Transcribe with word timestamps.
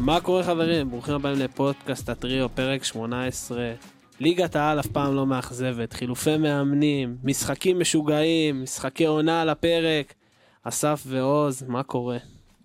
מה 0.00 0.20
קורה 0.20 0.44
חברים? 0.44 0.90
ברוכים 0.90 1.14
הבאים 1.14 1.38
לפודקאסט 1.38 2.08
הטריו, 2.08 2.48
פרק 2.48 2.84
18. 2.84 3.72
ליגת 4.20 4.56
העל 4.56 4.80
אף 4.80 4.86
פעם 4.86 5.14
לא 5.14 5.26
מאכזבת, 5.26 5.92
חילופי 5.92 6.36
מאמנים, 6.36 7.16
משחקים 7.24 7.80
משוגעים, 7.80 8.62
משחקי 8.62 9.04
עונה 9.06 9.42
על 9.42 9.48
הפרק. 9.48 10.14
אסף 10.62 11.02
ועוז, 11.06 11.64
מה 11.68 11.82
קורה? 11.82 12.18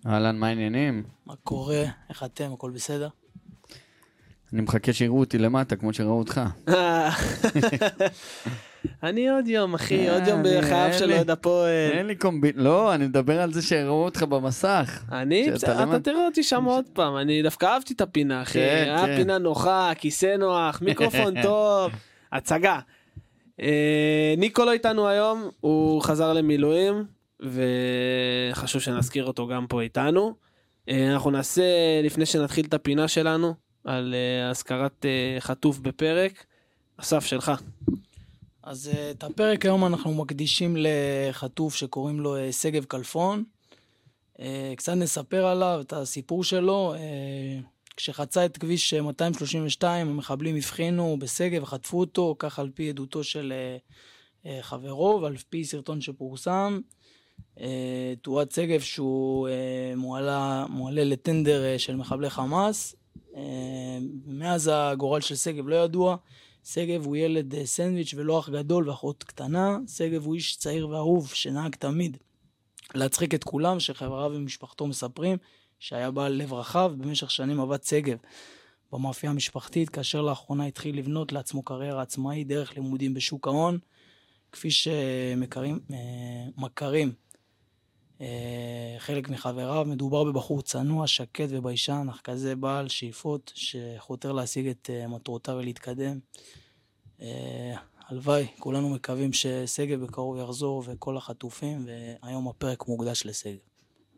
אהלן, 0.06 0.38
מה 0.38 0.46
העניינים? 0.46 1.02
מה 1.26 1.34
קורה? 1.44 1.84
איך 2.10 2.24
אתם? 2.24 2.52
הכל 2.52 2.70
בסדר? 2.70 3.08
אני 4.52 4.60
מחכה 4.62 4.92
שיראו 4.92 5.20
אותי 5.20 5.38
למטה, 5.38 5.76
כמו 5.76 5.92
שראו 5.92 6.18
אותך. 6.18 6.40
אני 9.02 9.28
עוד 9.30 9.48
יום, 9.48 9.74
אחי, 9.74 10.10
עוד 10.10 10.22
אה, 10.22 10.28
יום 10.28 10.42
בחייו 10.42 10.98
של 10.98 11.12
אוהד 11.12 11.30
הפועל. 11.30 11.90
אין 11.92 12.06
לי 12.06 12.14
קומבי... 12.14 12.52
לא, 12.54 12.94
אני 12.94 13.06
מדבר 13.06 13.40
על 13.40 13.52
זה 13.52 13.62
שיראו 13.62 14.04
אותך 14.04 14.22
במסך. 14.22 15.02
אני, 15.12 15.50
בסדר, 15.50 15.82
אתה 15.82 16.00
תראה 16.00 16.26
אותי 16.26 16.42
שם 16.42 16.64
עוד 16.64 16.84
פעם, 16.92 17.16
אני 17.16 17.42
דווקא 17.42 17.66
אהבתי 17.66 17.94
את 17.94 18.00
הפינה, 18.00 18.42
אחי. 18.42 18.58
כן, 18.58 18.84
היה 18.86 19.06
כן. 19.06 19.16
פינה 19.16 19.38
נוחה, 19.38 19.92
כיסא 19.98 20.36
נוח, 20.36 20.82
מיקרופון 20.82 21.34
טוב, 21.42 21.92
הצגה. 22.32 22.78
אה, 23.60 24.34
ניקו 24.38 24.64
לא 24.64 24.72
איתנו 24.72 25.08
היום, 25.08 25.48
הוא 25.60 26.02
חזר 26.02 26.32
למילואים, 26.32 27.04
וחשוב 27.40 28.82
שנזכיר 28.82 29.24
אותו 29.24 29.46
גם 29.46 29.66
פה 29.66 29.80
איתנו. 29.80 30.34
אה, 30.88 31.12
אנחנו 31.12 31.30
נעשה, 31.30 31.62
לפני 32.02 32.26
שנתחיל 32.26 32.66
את 32.66 32.74
הפינה 32.74 33.08
שלנו, 33.08 33.54
על 33.84 34.14
אה, 34.14 34.50
הזכרת 34.50 35.04
אה, 35.04 35.40
חטוף 35.40 35.78
בפרק. 35.78 36.44
אסף, 36.96 37.24
שלך. 37.24 37.52
אז 38.66 38.90
אה, 38.94 39.10
את 39.10 39.24
הפרק 39.24 39.64
היום 39.64 39.84
אנחנו 39.84 40.14
מקדישים 40.14 40.76
לחטוף 40.78 41.74
שקוראים 41.74 42.20
לו 42.20 42.36
אה, 42.36 42.52
שגב 42.52 42.84
כלפון. 42.84 43.44
אה, 44.40 44.72
קצת 44.76 44.92
נספר 44.92 45.46
עליו, 45.46 45.78
את 45.80 45.92
הסיפור 45.92 46.44
שלו. 46.44 46.94
כשחצה 47.96 48.44
את 48.44 48.56
כביש 48.58 48.94
אה, 48.94 49.02
232, 49.02 50.08
המחבלים 50.08 50.56
הבחינו 50.56 51.16
בשגב 51.20 51.62
וחטפו 51.62 52.00
אותו, 52.00 52.36
כך 52.38 52.58
על 52.58 52.70
פי 52.74 52.88
עדותו 52.88 53.24
של 53.24 53.52
חברו 54.60 55.18
ועל 55.22 55.36
פי 55.36 55.64
סרטון 55.64 56.00
שפורסם. 56.00 56.80
תועד 58.22 58.50
שגב 58.50 58.80
שהוא 58.80 59.48
מועלה, 59.96 60.66
מועלה 60.68 61.04
לטנדר 61.04 61.78
של 61.78 61.96
מחבלי 61.96 62.30
חמאס. 62.30 62.94
מאז 64.26 64.70
הגורל 64.72 65.20
של 65.20 65.34
שגב 65.34 65.68
לא 65.68 65.76
ידוע. 65.76 66.16
שגב 66.72 67.06
הוא 67.06 67.16
ילד 67.16 67.54
אה, 67.54 67.66
סנדוויץ' 67.66 68.14
ולא 68.16 68.38
אח 68.38 68.48
גדול 68.48 68.88
ואחות 68.88 69.24
קטנה. 69.24 69.78
שגב 69.88 70.24
הוא 70.24 70.34
איש 70.34 70.56
צעיר 70.56 70.88
ואהוב 70.88 71.28
שנהג 71.28 71.74
תמיד 71.74 72.16
להצחיק 72.94 73.34
את 73.34 73.44
כולם, 73.44 73.80
שחבריו 73.80 74.30
ומשפחתו 74.34 74.86
מספרים 74.86 75.38
שהיה 75.78 76.10
בעל 76.10 76.32
לב 76.32 76.52
רחב, 76.52 76.92
במשך 76.98 77.30
שנים 77.30 77.60
עבד 77.60 77.82
שגב 77.82 78.16
במאפייה 78.92 79.32
המשפחתית, 79.32 79.88
כאשר 79.88 80.22
לאחרונה 80.22 80.66
התחיל 80.66 80.98
לבנות 80.98 81.32
לעצמו 81.32 81.62
קריירה 81.62 82.02
עצמאית 82.02 82.46
דרך 82.46 82.76
לימודים 82.76 83.14
בשוק 83.14 83.48
ההון, 83.48 83.78
כפי 84.52 84.70
שמכרים 84.70 85.80
אה, 85.90 85.96
חלק 88.98 89.28
מחבריו. 89.28 89.84
מדובר 89.88 90.24
בבחור 90.24 90.62
צנוע, 90.62 91.06
שקט 91.06 91.46
וביישן, 91.48 92.06
אך 92.10 92.20
כזה 92.24 92.56
בעל 92.56 92.88
שאיפות 92.88 93.52
שחותר 93.54 94.32
להשיג 94.32 94.68
את 94.68 94.90
אה, 94.92 95.08
מטרותיו 95.08 95.54
ולהתקדם. 95.58 96.18
אה, 97.22 97.74
הלוואי, 98.08 98.46
כולנו 98.58 98.88
מקווים 98.88 99.32
ששגב 99.32 100.04
בקרוב 100.04 100.38
יחזור 100.38 100.82
וכל 100.86 101.16
החטופים, 101.16 101.86
והיום 101.86 102.48
הפרק 102.48 102.88
מוקדש 102.88 103.26
לשגב. 103.26 103.58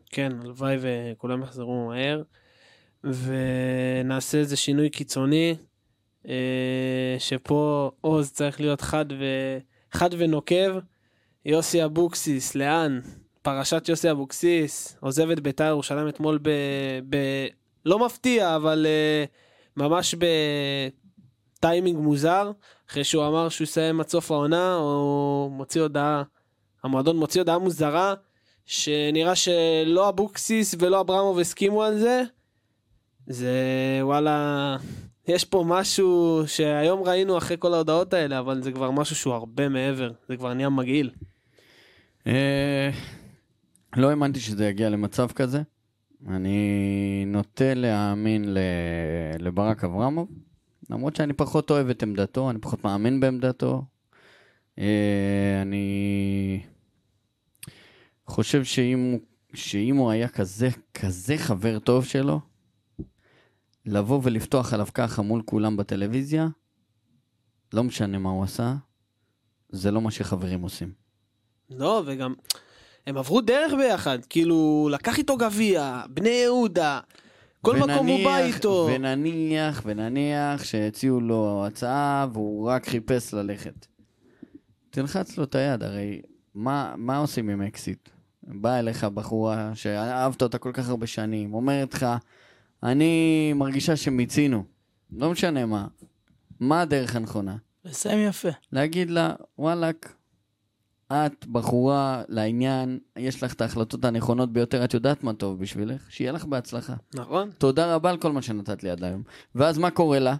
כן, 0.09 0.31
הלוואי 0.41 0.77
וכולם 0.81 1.43
יחזרו 1.43 1.87
מהר. 1.87 2.23
ונעשה 3.03 4.37
איזה 4.37 4.57
שינוי 4.57 4.89
קיצוני, 4.89 5.55
אה, 6.27 7.15
שפה 7.19 7.91
עוז 8.01 8.31
צריך 8.31 8.61
להיות 8.61 8.81
חד, 8.81 9.05
ו... 9.11 9.23
חד 9.91 10.09
ונוקב. 10.17 10.79
יוסי 11.45 11.85
אבוקסיס, 11.85 12.55
לאן? 12.55 12.99
פרשת 13.41 13.89
יוסי 13.89 14.11
אבוקסיס, 14.11 14.97
עוזב 14.99 15.29
את 15.29 15.39
בית"ר 15.39 15.63
ירושלים 15.63 16.07
אתמול 16.07 16.39
ב... 16.41 16.49
ב... 17.09 17.17
לא 17.85 18.05
מפתיע, 18.05 18.55
אבל 18.55 18.85
uh, 18.85 19.29
ממש 19.77 20.15
בטיימינג 21.55 21.99
מוזר, 21.99 22.51
אחרי 22.89 23.03
שהוא 23.03 23.27
אמר 23.27 23.49
שהוא 23.49 23.65
יסיים 23.65 23.99
עד 23.99 24.07
סוף 24.07 24.31
העונה, 24.31 24.75
הוא 24.75 25.51
מוציא 25.51 25.81
הודעה, 25.81 26.23
המועדון 26.83 27.17
מוציא 27.17 27.41
הודעה 27.41 27.57
מוזרה, 27.57 28.13
שנראה 28.65 29.35
שלא 29.35 30.09
אבוקסיס 30.09 30.75
ולא 30.79 30.99
אברמוב 30.99 31.39
הסכימו 31.39 31.83
על 31.83 31.99
זה. 31.99 32.23
זה 33.27 33.53
וואלה, 34.01 34.77
יש 35.27 35.45
פה 35.45 35.63
משהו 35.67 36.41
שהיום 36.47 37.03
ראינו 37.03 37.37
אחרי 37.37 37.57
כל 37.59 37.73
ההודעות 37.73 38.13
האלה, 38.13 38.39
אבל 38.39 38.61
זה 38.61 38.71
כבר 38.71 38.91
משהו 38.91 39.15
שהוא 39.15 39.33
הרבה 39.33 39.69
מעבר, 39.69 40.11
זה 40.29 40.37
כבר 40.37 40.53
נהיה 40.53 40.69
מגעיל. 40.69 41.11
לא 43.97 44.09
האמנתי 44.09 44.39
שזה 44.39 44.67
יגיע 44.67 44.89
למצב 44.89 45.31
כזה. 45.31 45.61
אני 46.27 47.23
נוטה 47.27 47.73
להאמין 47.73 48.53
ל- 48.53 48.57
לברק 49.39 49.83
אברמוב, 49.83 50.29
למרות 50.89 51.15
שאני 51.15 51.33
פחות 51.33 51.71
אוהב 51.71 51.89
את 51.89 52.03
עמדתו, 52.03 52.49
אני 52.49 52.59
פחות 52.59 52.83
מאמין 52.83 53.19
בעמדתו. 53.19 53.85
אה, 54.79 55.59
אני 55.61 56.61
חושב 58.25 58.63
שאם, 58.63 59.17
שאם 59.53 59.95
הוא 59.95 60.11
היה 60.11 60.27
כזה, 60.27 60.69
כזה 60.93 61.37
חבר 61.37 61.79
טוב 61.79 62.05
שלו, 62.05 62.39
לבוא 63.85 64.19
ולפתוח 64.23 64.73
עליו 64.73 64.87
ככה 64.93 65.21
מול 65.21 65.41
כולם 65.45 65.77
בטלוויזיה, 65.77 66.47
לא 67.73 67.83
משנה 67.83 68.17
מה 68.17 68.29
הוא 68.29 68.43
עשה, 68.43 68.75
זה 69.69 69.91
לא 69.91 70.01
מה 70.01 70.11
שחברים 70.11 70.61
עושים. 70.61 70.91
לא, 71.69 72.03
וגם, 72.05 72.33
הם 73.09 73.17
עברו 73.17 73.41
דרך 73.41 73.73
ביחד, 73.73 74.19
כאילו, 74.29 74.89
לקח 74.91 75.17
איתו 75.17 75.37
גביע, 75.37 76.01
בני 76.09 76.29
יהודה, 76.29 76.99
כל 77.61 77.75
מקום 77.75 78.07
הוא 78.07 78.23
בא 78.23 78.29
ונניח- 78.29 78.55
איתו. 78.55 78.89
ונניח, 78.95 79.81
ונניח 79.85 80.63
שהציעו 80.63 81.21
לו 81.21 81.63
הצעה 81.67 82.27
והוא 82.33 82.69
רק 82.69 82.89
חיפש 82.89 83.33
ללכת. 83.33 83.85
תלחץ 84.89 85.37
לו 85.37 85.43
את 85.43 85.55
היד, 85.55 85.83
הרי 85.83 86.21
מה, 86.55 86.93
מה 86.97 87.17
עושים 87.17 87.49
עם 87.49 87.61
אקזיט? 87.61 88.09
באה 88.43 88.79
אליך 88.79 89.03
בחורה 89.03 89.71
שאהבת 89.73 90.41
אותה 90.41 90.57
כל 90.57 90.71
כך 90.73 90.89
הרבה 90.89 91.07
שנים, 91.07 91.53
אומרת 91.53 91.93
לך, 91.93 92.05
אני 92.83 93.53
מרגישה 93.55 93.95
שמיצינו, 93.95 94.63
לא 95.11 95.31
משנה 95.31 95.65
מה. 95.65 95.87
מה 96.59 96.81
הדרך 96.81 97.15
הנכונה? 97.15 97.55
לסיים 97.85 98.27
יפה. 98.27 98.49
להגיד 98.71 99.09
לה, 99.11 99.33
וואלאק, 99.59 100.13
את 101.13 101.47
בחורה 101.47 102.21
לעניין, 102.27 102.99
יש 103.17 103.43
לך 103.43 103.53
את 103.53 103.61
ההחלטות 103.61 104.05
הנכונות 104.05 104.53
ביותר, 104.53 104.83
את 104.83 104.93
יודעת 104.93 105.23
מה 105.23 105.33
טוב 105.33 105.59
בשבילך, 105.59 106.01
שיהיה 106.09 106.31
לך 106.31 106.45
בהצלחה. 106.45 106.93
נכון? 107.13 107.49
תודה 107.57 107.95
רבה 107.95 108.09
על 108.09 108.17
כל 108.17 108.31
מה 108.31 108.41
שנתת 108.41 108.83
לי 108.83 108.89
עד 108.89 109.03
היום. 109.03 109.23
ואז 109.55 109.77
מה 109.77 109.89
קורה 109.89 110.19
לה? 110.19 110.35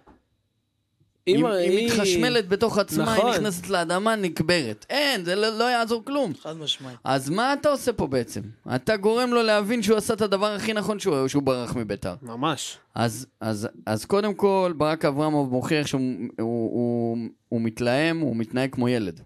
היא, 1.26 1.46
היא 1.48 1.86
מתחשמלת 1.86 2.48
בתוך 2.48 2.78
עצמה, 2.78 3.04
נכון. 3.04 3.32
היא 3.32 3.40
נכנסת 3.40 3.70
לאדמה, 3.70 4.16
נקברת. 4.16 4.86
אין, 4.90 5.26
זה 5.26 5.36
לא, 5.36 5.58
לא 5.58 5.64
יעזור 5.64 6.06
כלום. 6.06 6.34
חד 6.42 6.58
משמעית. 6.58 6.98
אז 7.04 7.30
מה 7.30 7.54
אתה 7.54 7.70
עושה 7.70 7.94
פה 7.94 8.08
בעצם? 8.08 8.42
אתה 8.76 8.98
גורם 8.98 9.30
לו 9.30 9.44
להבין 9.44 9.84
שהוא 9.84 9.98
עשה 9.98 10.14
את 10.14 10.22
הדבר 10.22 10.46
הכי 10.46 10.74
נכון 10.74 11.00
שהוא, 11.00 11.28
שהוא 11.28 11.44
ברח 11.44 11.76
מביתר. 11.76 12.16
ממש. 12.22 12.78
אז, 12.96 13.28
אז, 13.42 13.68
אז 13.86 14.06
קודם 14.06 14.34
כל, 14.34 14.74
ברק 14.78 15.06
אברמוב 15.06 15.52
מוכיח 15.52 15.88
שהוא 15.88 16.02
הוא, 16.40 16.72
הוא, 16.72 17.18
הוא 17.50 17.62
מתלהם, 17.62 18.20
הוא 18.20 18.36
מתנהג 18.36 18.72
כמו 18.72 18.90
ילד. 18.90 19.22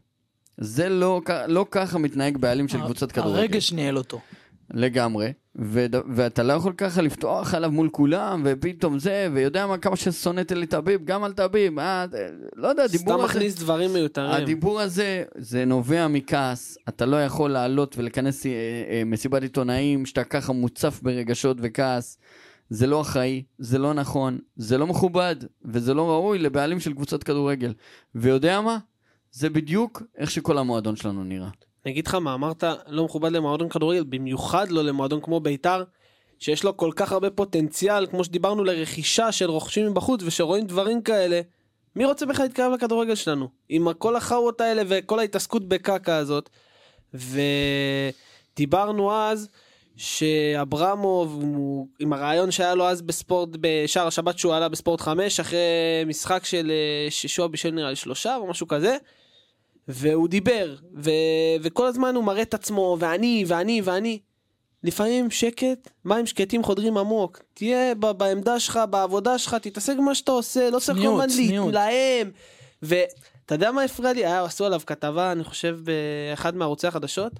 זה 0.57 0.89
לא, 0.89 1.21
לא 1.47 1.65
ככה 1.71 1.97
מתנהג 1.97 2.37
בעלים 2.37 2.67
של 2.67 2.81
קבוצת 2.81 3.11
כדורגל. 3.11 3.39
הרגש 3.39 3.71
ניהל 3.71 3.97
אותו. 3.97 4.19
לגמרי, 4.73 5.33
ו- 5.59 5.85
ואתה 6.15 6.43
לא 6.43 6.53
יכול 6.53 6.73
ככה 6.77 7.01
לפתוח 7.01 7.53
עליו 7.53 7.71
מול 7.71 7.89
כולם, 7.91 8.41
ופתאום 8.45 8.99
זה, 8.99 9.29
ויודע 9.33 9.67
מה, 9.67 9.77
כמה 9.77 9.95
ששונאת 9.95 10.51
אלי 10.51 10.65
טביב, 10.65 11.05
גם 11.05 11.23
על 11.23 11.33
טביב, 11.33 11.79
אה, 11.79 12.05
לא 12.55 12.67
יודע, 12.67 12.87
סתם 12.87 12.95
הדיבור 12.97 13.23
הזה, 13.23 13.33
מכניס 13.33 13.55
דברים 13.55 13.93
מיותרים. 13.93 14.31
הדיבור 14.31 14.81
הזה, 14.81 15.23
זה 15.37 15.65
נובע 15.65 16.07
מכעס, 16.07 16.77
אתה 16.89 17.05
לא 17.05 17.23
יכול 17.23 17.51
לעלות 17.51 17.97
ולכנס 17.97 18.45
אה, 18.45 18.51
אה, 18.89 19.03
מסיבת 19.05 19.41
עיתונאים, 19.41 20.05
שאתה 20.05 20.23
ככה 20.23 20.53
מוצף 20.53 20.99
ברגשות 21.03 21.57
וכעס, 21.61 22.17
זה 22.69 22.87
לא 22.87 23.01
אחראי, 23.01 23.43
זה 23.59 23.77
לא 23.77 23.93
נכון, 23.93 24.39
זה 24.55 24.77
לא 24.77 24.87
מכובד, 24.87 25.35
וזה 25.65 25.93
לא 25.93 26.09
ראוי 26.09 26.39
לבעלים 26.39 26.79
של 26.79 26.93
קבוצת 26.93 27.23
כדורגל. 27.23 27.73
ויודע 28.15 28.61
מה? 28.61 28.77
זה 29.33 29.49
בדיוק 29.49 30.01
איך 30.17 30.31
שכל 30.31 30.57
המועדון 30.57 30.95
שלנו 30.95 31.23
נראה. 31.23 31.49
אני 31.85 31.91
אגיד 31.91 32.07
לך 32.07 32.15
מה, 32.15 32.33
אמרת 32.33 32.63
לא 32.87 33.05
מכובד 33.05 33.31
למועדון 33.31 33.69
כדורגל, 33.69 34.03
במיוחד 34.03 34.71
לא 34.71 34.83
למועדון 34.83 35.21
כמו 35.21 35.39
בית"ר, 35.39 35.83
שיש 36.39 36.63
לו 36.63 36.77
כל 36.77 36.91
כך 36.95 37.11
הרבה 37.11 37.29
פוטנציאל, 37.29 38.05
כמו 38.07 38.23
שדיברנו, 38.23 38.63
לרכישה 38.63 39.31
של 39.31 39.49
רוכשים 39.49 39.87
מבחוץ, 39.87 40.21
ושרואים 40.23 40.65
דברים 40.65 41.01
כאלה. 41.01 41.41
מי 41.95 42.05
רוצה 42.05 42.25
בכלל 42.25 42.45
להתקרב 42.45 42.73
לכדורגל 42.73 43.15
שלנו? 43.15 43.47
עם 43.69 43.93
כל 43.93 44.15
החאוות 44.15 44.61
האלה 44.61 44.81
וכל 44.87 45.19
ההתעסקות 45.19 45.67
בקקה 45.67 46.17
הזאת. 46.17 46.49
ודיברנו 48.53 49.13
אז 49.13 49.49
שאברמוב, 49.95 51.43
עם 51.99 52.13
הרעיון 52.13 52.51
שהיה 52.51 52.75
לו 52.75 52.87
אז 52.87 53.01
בספורט, 53.01 53.49
בשער 53.61 54.07
השבת 54.07 54.39
שהוא 54.39 54.53
עלה 54.53 54.69
בספורט 54.69 55.01
5, 55.01 55.39
אחרי 55.39 55.59
משחק 56.07 56.45
של 56.45 56.71
אה, 56.71 57.11
ששועה 57.11 57.47
בישל 57.47 57.71
נראה 57.71 57.89
לי 57.89 57.95
שלושה 57.95 58.35
או 58.35 58.47
משהו 58.47 58.67
כזה, 58.67 58.97
והוא 59.87 60.27
דיבר, 60.27 60.75
ו... 60.95 61.09
וכל 61.61 61.87
הזמן 61.87 62.15
הוא 62.15 62.23
מראה 62.23 62.41
את 62.41 62.53
עצמו, 62.53 62.97
ואני, 62.99 63.43
ואני, 63.47 63.81
ואני. 63.83 64.19
לפעמים 64.83 65.31
שקט, 65.31 65.89
מים 66.05 66.25
שקטים 66.25 66.63
חודרים 66.63 66.97
עמוק. 66.97 67.39
תהיה 67.53 67.95
ב- 67.95 68.11
בעמדה 68.11 68.59
שלך, 68.59 68.79
בעבודה 68.89 69.37
שלך, 69.37 69.53
תתעסק 69.55 69.95
במה 69.97 70.15
שאתה 70.15 70.31
עושה, 70.31 70.69
לא 70.69 70.79
צריך 70.79 70.97
כל. 70.97 71.65
להתלהם. 71.65 72.31
ואתה 72.81 73.55
יודע 73.55 73.71
מה 73.71 73.83
הפריע 73.83 74.13
לי? 74.13 74.25
היה, 74.25 74.43
עשו 74.43 74.65
עליו 74.65 74.81
כתבה, 74.85 75.31
אני 75.31 75.43
חושב, 75.43 75.79
באחד 75.83 76.55
מערוצי 76.55 76.87
החדשות, 76.87 77.33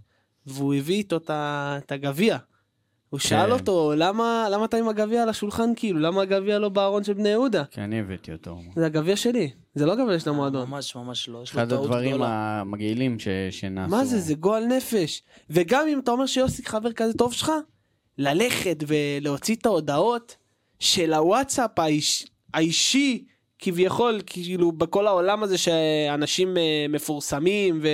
והוא 0.46 0.76
הביא 0.76 0.96
איתו 0.96 1.18
את 1.28 1.92
הגביע. 1.92 2.38
הוא 3.14 3.20
שאל 3.20 3.52
אותו, 3.52 3.94
למה, 3.98 4.48
למה 4.52 4.66
אתה 4.66 4.78
עם 4.78 4.88
הגביע 4.88 5.24
על 5.24 5.30
השולחן 5.30 5.70
כאילו? 5.76 6.00
למה 6.00 6.22
הגביע 6.22 6.60
לא 6.60 6.70
בארון 6.70 7.04
של 7.04 7.14
בני 7.14 7.30
יהודה? 7.30 7.64
כי 7.72 7.82
אני 7.82 8.00
הבאתי 8.00 8.32
אותו. 8.32 8.58
זה 8.76 8.86
הגביע 8.86 9.16
שלי, 9.16 9.52
זה 9.76 9.86
לא 9.86 9.92
הגביע 9.94 10.20
של 10.20 10.30
המועדון. 10.30 10.70
ממש 10.70 10.96
ממש 10.96 11.30
לא, 11.30 11.40
יש 11.44 11.54
לו 11.54 11.62
אחד 11.62 11.70
טעות 11.70 11.86
הדברים 11.86 12.10
גדולה. 12.10 12.60
המגעילים 12.62 13.20
ש- 13.20 13.28
שנעשו. 13.50 13.92
מה 13.96 14.06
זה, 14.06 14.20
זה 14.20 14.34
גועל 14.36 14.66
נפש. 14.66 15.22
וגם 15.50 15.88
אם 15.88 16.00
אתה 16.00 16.12
אומר 16.12 16.26
שיוסי 16.26 16.66
חבר 16.66 16.92
כזה 16.94 17.14
טוב 17.14 17.34
שלך, 17.34 17.52
ללכת 18.18 18.84
ולהוציא 18.88 19.56
את 19.56 19.66
ההודעות 19.66 20.36
של 20.80 21.14
הוואטסאפ 21.14 21.80
האיש, 21.80 22.28
האישי, 22.54 23.26
כביכול, 23.60 24.22
כאילו 24.26 24.72
בכל 24.72 25.08
העולם 25.08 25.44
הזה 25.44 25.58
שאנשים 25.58 26.58
אה, 26.58 26.86
מפורסמים 26.90 27.80
ו, 27.84 27.88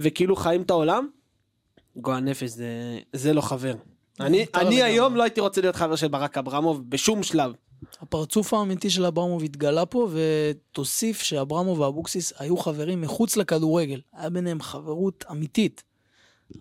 וכאילו 0.00 0.36
חיים 0.36 0.62
את 0.62 0.70
העולם, 0.70 1.08
גועל 1.96 2.20
נפש 2.20 2.50
זה, 2.50 2.66
זה 3.12 3.32
לא 3.32 3.40
חבר. 3.40 3.74
אני, 4.20 4.46
אני. 4.54 4.82
היום 4.82 5.16
לא 5.16 5.22
הייתי 5.22 5.40
רוצה 5.40 5.60
להיות 5.60 5.76
חבר 5.76 5.96
של 5.96 6.08
ברק 6.08 6.38
אברמוב 6.38 6.82
בשום 6.90 7.22
שלב. 7.22 7.52
הפרצוף 8.00 8.54
האמיתי 8.54 8.90
של 8.90 9.04
אברמוב 9.06 9.42
התגלה 9.42 9.86
פה, 9.86 10.08
ותוסיף 10.12 11.22
שאברמוב 11.22 11.80
ואבוקסיס 11.80 12.32
היו 12.38 12.56
חברים 12.56 13.00
מחוץ 13.00 13.36
לכדורגל. 13.36 14.00
היה 14.12 14.30
ביניהם 14.30 14.60
חברות 14.60 15.24
אמיתית. 15.30 15.82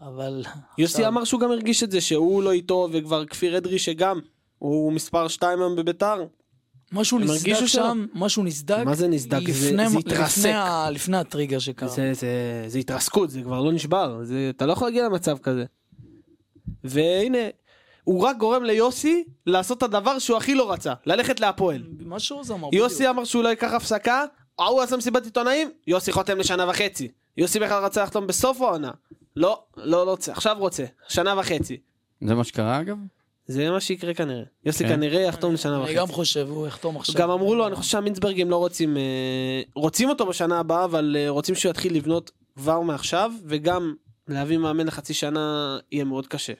אבל... 0.02 0.44
יוסי 0.78 0.94
עכשיו- 0.94 1.08
אמר 1.08 1.24
שהוא 1.24 1.42
גם 1.42 1.52
הרגיש 1.52 1.84
את 1.84 1.92
זה, 1.92 2.02
שהוא 2.02 2.44
לא 2.44 2.52
איתו, 2.52 2.90
וכבר 2.94 3.26
כפיר 3.26 3.58
אדרי 3.58 3.80
שגם, 3.80 4.20
הוא 4.60 4.94
מספר 4.94 5.28
2 5.28 5.60
היום 5.60 5.76
בביתר. 5.76 6.26
משהו 6.92 7.20
נסדק. 7.20 7.66
שם, 7.66 8.06
משהו 8.14 8.44
נסדק. 8.44 8.84
מה 8.86 8.96
זה 8.96 9.08
נסדק? 9.08 9.40
זה- 9.52 9.72
לפני- 9.72 9.90
זה 9.90 9.98
לפני 9.98 10.14
התרסק. 10.14 10.50
ה- 10.50 10.90
לפני 10.92 11.18
הטריגר 11.18 11.60
שקרה. 11.60 11.90
זה, 11.90 12.12
זה, 12.14 12.28
זה 12.68 12.80
התרסקות, 12.80 13.30
זה 13.30 13.42
כבר 13.42 13.62
לא 13.62 13.72
נשבר, 13.72 14.20
זה, 14.24 14.52
אתה 14.56 14.66
לא 14.66 14.74
יכול 14.74 14.88
להגיע 14.88 15.06
למצב 15.06 15.38
כזה. 15.38 15.66
והנה, 16.84 17.38
הוא 18.04 18.22
רק 18.22 18.38
גורם 18.38 18.64
ליוסי 18.64 19.24
לעשות 19.46 19.78
את 19.78 19.84
הדבר 19.84 20.20
שהוא 20.20 20.38
הכי 20.38 20.56
לא 20.56 20.72
רצה, 20.72 20.94
ללכת 21.06 21.40
להפועל. 21.40 21.84
מה 22.00 22.20
שעוז 22.20 22.52
אמר. 22.52 22.70
יוסי 22.74 23.10
אמר 23.10 23.24
שהוא 23.24 23.44
לא 23.44 23.50
ייקח 23.50 23.74
הפסקה, 23.74 24.26
ההוא 24.60 24.82
עשה 24.82 24.98
מסיבת 24.98 25.26
עיתונאים, 25.26 25.72
יוסי 25.88 26.12
חותם 26.12 26.38
לשנה 26.38 26.70
וחצי. 26.70 27.12
יוסי 27.38 27.60
בכלל 27.60 27.84
רצה 27.84 28.04
לחתום 28.04 28.28
בסוף 28.28 28.62
העונה. 28.62 28.92
לא, 29.36 29.64
לא 29.78 30.04
רוצה, 30.04 30.32
עכשיו 30.32 30.56
רוצה, 30.60 30.86
שנה 31.08 31.40
וחצי. 31.40 31.78
זה 32.22 32.36
מה 32.36 32.44
שקרה 32.44 32.80
אגב? 32.80 32.98
זה 33.48 33.72
מה 33.72 33.80
שיקרה 33.80 34.14
כנראה. 34.14 34.44
יוסי 34.66 34.84
כן. 34.84 34.90
כנראה 34.90 35.22
יחתום 35.22 35.54
לשנה 35.54 35.76
אני 35.76 35.84
וחצי. 35.84 35.96
גם 35.96 36.08
חושב, 36.08 36.48
הוא 36.50 36.68
יחתום 36.68 36.98
עכשיו. 36.98 37.16
גם 37.22 37.30
אמרו 37.30 37.56
לו, 37.56 37.68
אני 37.68 37.76
חושב 37.76 37.92
שהמינסברגים 37.92 38.50
לא 38.50 38.56
רוצים, 38.56 38.98
אה, 38.98 39.62
רוצים 39.76 40.10
אותו 40.10 40.26
בשנה 40.26 40.60
הבאה, 40.60 40.86
אבל 40.86 41.16
אה, 41.20 41.30
רוצים 41.30 41.56
שהוא 41.56 41.70
יתחיל 41.70 41.96
לבנות 41.96 42.32
כבר 42.56 42.82
מעכשיו, 42.82 43.32
וגם 43.46 43.94
להביא 44.28 44.58
מאמן 44.58 44.88
לחצי 44.88 45.14
שנה 45.14 45.78
יהיה 45.92 46.04
מאוד 46.04 46.28
קשה. 46.28 46.54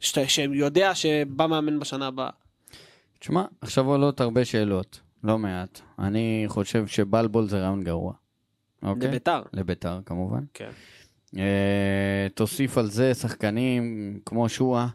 שאתה- 0.00 0.28
שיודע 0.28 0.94
שבא 0.94 1.46
מאמן 1.46 1.78
בשנה 1.80 2.06
הבאה. 2.06 2.30
תשמע, 3.18 3.44
עכשיו 3.60 3.86
עולות 3.86 4.20
הרבה 4.20 4.44
שאלות, 4.44 5.00
לא 5.24 5.38
מעט. 5.38 5.80
אני 5.98 6.44
חושב 6.48 6.86
שבלבול 6.86 7.48
זה 7.48 7.58
רעיון 7.60 7.82
גרוע. 7.84 8.12
אוקיי? 8.82 9.08
לביתר. 9.08 9.42
לביתר 9.52 9.98
כמובן. 10.06 10.44
כן. 10.54 10.70
אה, 11.36 12.26
תוסיף 12.34 12.78
על 12.78 12.90
זה 12.90 13.14
שחקנים 13.14 13.84
כמו 14.26 14.48
שואה. 14.48 14.86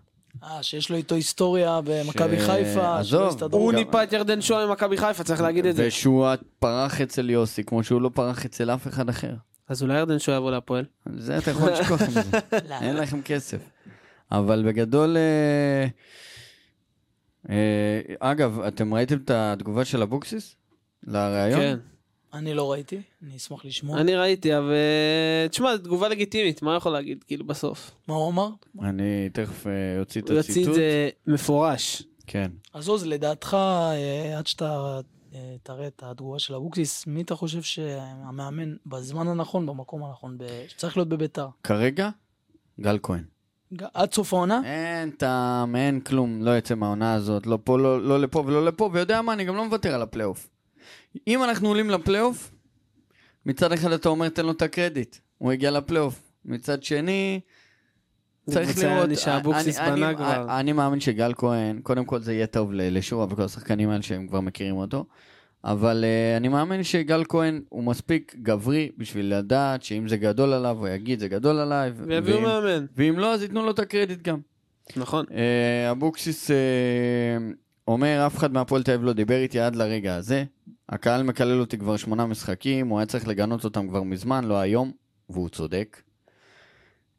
אה, 0.43 0.63
שיש 0.63 0.89
לו 0.89 0.95
איתו 0.95 1.15
היסטוריה 1.15 1.79
במכבי 1.83 2.39
ש- 2.39 2.43
חיפה. 2.43 2.99
עזוב. 2.99 3.43
הוא 3.51 3.71
גם- 3.71 3.77
ניפה 3.77 4.03
את 4.03 4.13
ירדן 4.13 4.41
שואה 4.41 4.65
ממכבי 4.67 4.97
חיפה, 4.97 5.23
צריך 5.23 5.41
להגיד 5.41 5.65
את 5.65 5.75
זה. 5.75 5.87
ושואה 5.87 6.35
פרח 6.59 7.01
אצל 7.01 7.29
יוסי 7.29 7.63
כמו 7.63 7.83
שהוא 7.83 8.01
לא 8.01 8.09
פרח 8.13 8.45
אצל 8.45 8.69
אף 8.71 8.87
אחד 8.87 9.09
אחר. 9.09 9.33
אז 9.71 9.83
אולי 9.83 9.97
ירדן 9.97 10.19
שואה 10.19 10.38
יבוא 10.38 10.51
להפועל. 10.51 10.85
זה 11.18 11.38
אתה 11.38 11.51
יכול 11.51 11.69
לשכוח 11.71 12.01
מזה. 12.01 12.21
לא. 12.69 12.75
אין 12.81 12.95
לכם 12.95 13.21
כסף. 13.21 13.57
אבל 14.31 14.63
בגדול... 14.68 15.18
אה, 15.18 15.88
אה, 17.50 18.01
אגב, 18.19 18.59
אתם 18.59 18.94
ראיתם 18.94 19.18
את 19.18 19.31
התגובה 19.33 19.85
של 19.85 20.01
אבוקסיס? 20.01 20.56
לראיון? 21.03 21.59
כן. 21.59 21.77
אני 22.33 22.53
לא 22.53 22.71
ראיתי, 22.71 23.01
אני 23.23 23.35
אשמח 23.35 23.65
לשמוע. 23.65 24.01
אני 24.01 24.15
ראיתי, 24.15 24.57
אבל... 24.57 24.73
תשמע, 25.50 25.77
זו 25.77 25.83
תגובה 25.83 26.09
לגיטימית, 26.09 26.62
מה 26.62 26.75
יכול 26.75 26.91
להגיד, 26.91 27.23
כאילו, 27.23 27.45
בסוף? 27.45 27.91
מה 28.07 28.15
הוא 28.15 28.29
אמר? 28.29 28.50
אני 28.81 29.29
תכף 29.33 29.68
אה, 29.68 30.00
אוציא 30.00 30.21
את 30.21 30.29
הוא 30.29 30.38
יוציא 30.38 30.53
את 30.53 30.57
הציטוט. 30.57 30.75
זה 30.75 31.09
מפורש. 31.27 32.03
כן. 32.27 32.51
אז 32.73 32.88
עוז, 32.88 33.06
לדעתך, 33.06 33.53
אה, 33.53 34.38
עד 34.38 34.47
שאתה 34.47 34.65
אה, 34.65 35.00
תראה 35.63 35.88
את 35.88 36.04
התגובה 36.06 36.39
של 36.39 36.56
אבוקסיס, 36.56 37.07
מי 37.07 37.22
אתה 37.22 37.36
חושב 37.36 37.62
שהמאמן 37.62 38.75
בזמן 38.86 39.28
הנכון, 39.28 39.66
במקום 39.66 40.04
הנכון, 40.04 40.38
שצריך 40.68 40.98
להיות 40.98 41.10
בביתר? 41.10 41.48
כרגע, 41.63 42.10
גל 42.80 43.00
כהן. 43.04 43.24
עד 43.94 44.13
סוף 44.13 44.33
העונה? 44.33 44.62
אין 44.66 45.12
טעם, 45.12 45.75
אין 45.75 46.00
כלום, 46.00 46.42
לא 46.42 46.57
יצא 46.57 46.75
מהעונה 46.75 47.13
הזאת, 47.13 47.48
לא 47.48 47.60
פה, 47.63 47.80
לא, 47.80 48.01
לא 48.01 48.19
לפה 48.19 48.44
ולא 48.48 48.66
לפה, 48.66 48.89
ויודע 48.94 49.22
מה, 49.22 49.33
אני 49.33 49.45
גם 49.45 49.56
לא 49.56 49.66
מוותר 49.66 49.95
על 49.95 50.01
הפלייאוף. 50.01 50.50
אם 51.28 51.44
אנחנו 51.44 51.68
עולים 51.68 51.89
לפלייאוף, 51.89 52.51
מצד 53.45 53.72
אחד 53.72 53.92
אתה 53.92 54.10
אומר, 54.10 54.30
תן 54.30 54.45
לו 54.45 54.51
את 54.51 54.62
הקרדיט, 54.62 55.16
הוא 55.38 55.51
הגיע 55.51 55.72
לפלייאוף. 55.72 56.22
מצד 56.45 56.83
שני, 56.83 57.39
צריך 58.53 58.83
לראות... 58.83 59.06
אני 59.06 59.15
שאבוקסיס 59.15 59.80
אני- 59.80 59.92
בנה 59.92 60.07
אני- 60.09 60.15
כבר. 60.18 60.59
אני 60.59 60.74
מאמין 60.74 61.00
שגל 61.00 61.33
כהן, 61.38 61.80
קודם 61.83 62.06
כל 62.06 62.19
זה 62.19 62.33
יהיה 62.33 62.48
טוב 62.48 62.74
ל- 62.74 62.98
לשורה 62.98 63.25
וכל 63.30 63.42
השחקנים 63.44 63.89
האלה 63.89 64.01
שהם 64.01 64.27
כבר 64.27 64.42
מכירים 64.42 64.75
אותו, 64.75 65.06
אבל 65.63 66.03
uh, 66.03 66.38
אני 66.38 66.48
מאמין 66.48 66.83
שגל 66.83 67.24
כהן 67.30 67.62
הוא 67.69 67.83
מספיק 67.83 68.35
גברי 68.44 68.90
בשביל 68.97 69.35
לדעת 69.35 69.83
שאם 69.83 70.07
זה 70.07 70.18
גדול 70.18 70.54
עליו, 70.54 70.78
הוא 70.80 70.87
יגיד 70.87 71.19
זה 71.19 71.28
גדול 71.28 71.57
עליי, 71.59 71.92
ויביאו 71.95 72.35
ואם- 72.37 72.44
מאמן. 72.44 72.85
ואם 72.95 73.19
לא, 73.19 73.33
אז 73.33 73.42
ייתנו 73.42 73.64
לו 73.66 73.71
את 73.71 73.80
הקרדיט 73.80 74.21
גם. 74.28 74.40
נכון. 74.95 75.25
אה, 75.33 75.92
אבוקסיס 75.92 76.52
אה, 76.52 76.56
אומר, 77.87 78.23
אף 78.28 78.37
אחד 78.37 78.54
מהפועל 78.54 78.83
תל 78.83 78.92
אביב 78.92 79.06
לא 79.06 79.14
דיבר 79.14 79.35
איתי 79.35 79.59
עד 79.59 79.75
לרגע 79.75 80.16
הזה. 80.16 80.44
הקהל 80.90 81.23
מקלל 81.23 81.59
אותי 81.59 81.78
כבר 81.78 81.97
שמונה 81.97 82.25
משחקים, 82.25 82.87
הוא 82.87 82.99
היה 82.99 83.06
צריך 83.06 83.28
לגנות 83.28 83.64
אותם 83.64 83.87
כבר 83.87 84.04
מזמן, 84.04 84.44
לא 84.44 84.56
היום, 84.59 84.92
והוא 85.30 85.49
צודק. 85.49 86.02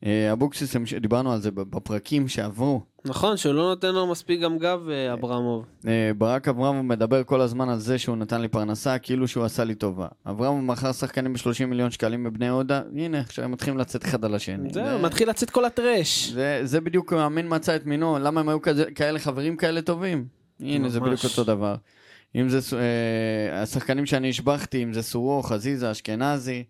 אה, 0.07 0.33
אבוקסיס, 0.33 0.77
דיברנו 1.01 1.33
על 1.33 1.41
זה 1.41 1.51
בפרקים 1.51 2.29
שעברו. 2.29 2.81
נכון, 3.05 3.37
שהוא 3.37 3.55
לא 3.55 3.63
נותן 3.63 3.95
לו 3.95 4.07
מספיק 4.07 4.41
גם 4.41 4.59
גב, 4.59 4.81
אה, 4.91 5.13
אברמוב. 5.13 5.65
אה, 5.87 6.11
ברק 6.19 6.49
אברמוב 6.49 6.83
מדבר 6.85 7.25
כל 7.25 7.41
הזמן 7.41 7.69
על 7.69 7.79
זה 7.79 7.99
שהוא 7.99 8.17
נתן 8.17 8.41
לי 8.41 8.49
פרנסה, 8.49 8.99
כאילו 8.99 9.29
שהוא 9.29 9.45
עשה 9.45 9.65
לי 9.65 9.75
טובה. 9.75 10.07
אברמוב 10.27 10.65
מכר 10.65 10.93
שחקנים 10.93 11.33
ב-30 11.33 11.67
מיליון 11.67 11.91
שקלים 11.91 12.25
בבני 12.25 12.47
יהודה, 12.47 12.83
הנה, 12.97 13.21
עכשיו 13.21 13.45
הם 13.45 13.51
מתחילים 13.51 13.79
לצאת 13.79 14.05
אחד 14.05 14.25
על 14.25 14.35
השני. 14.35 14.71
זהו, 14.73 14.85
זה- 14.85 14.99
מתחיל 15.03 15.29
לצאת 15.31 15.51
כל 15.51 15.65
הטרש. 15.65 16.29
זה, 16.29 16.61
זה 16.65 16.81
בדיוק 16.81 17.13
המין 17.13 17.47
מצא 17.49 17.77
את 17.77 17.87
מינו, 17.87 18.19
למה 18.21 18.41
הם 18.41 18.49
היו 18.49 18.63
כזה, 18.63 18.85
כאלה 18.95 19.19
חברים 19.19 19.57
כאלה 19.57 19.83
טובים? 19.83 20.25
הנה, 20.61 20.89
זה. 20.89 21.01
בדיוק 21.01 21.25
אותו 21.25 21.45
דבר. 21.45 21.75
אם 22.35 22.49
זה 22.49 22.59
אה, 22.79 23.63
השחקנים 23.63 24.07
שאני 24.07 24.29
השבחתי, 24.29 24.83
אם 24.83 24.93
זה 24.93 25.03
סורו, 25.03 25.43
חזיזה, 25.43 25.91
אשכנזי, 25.91 26.65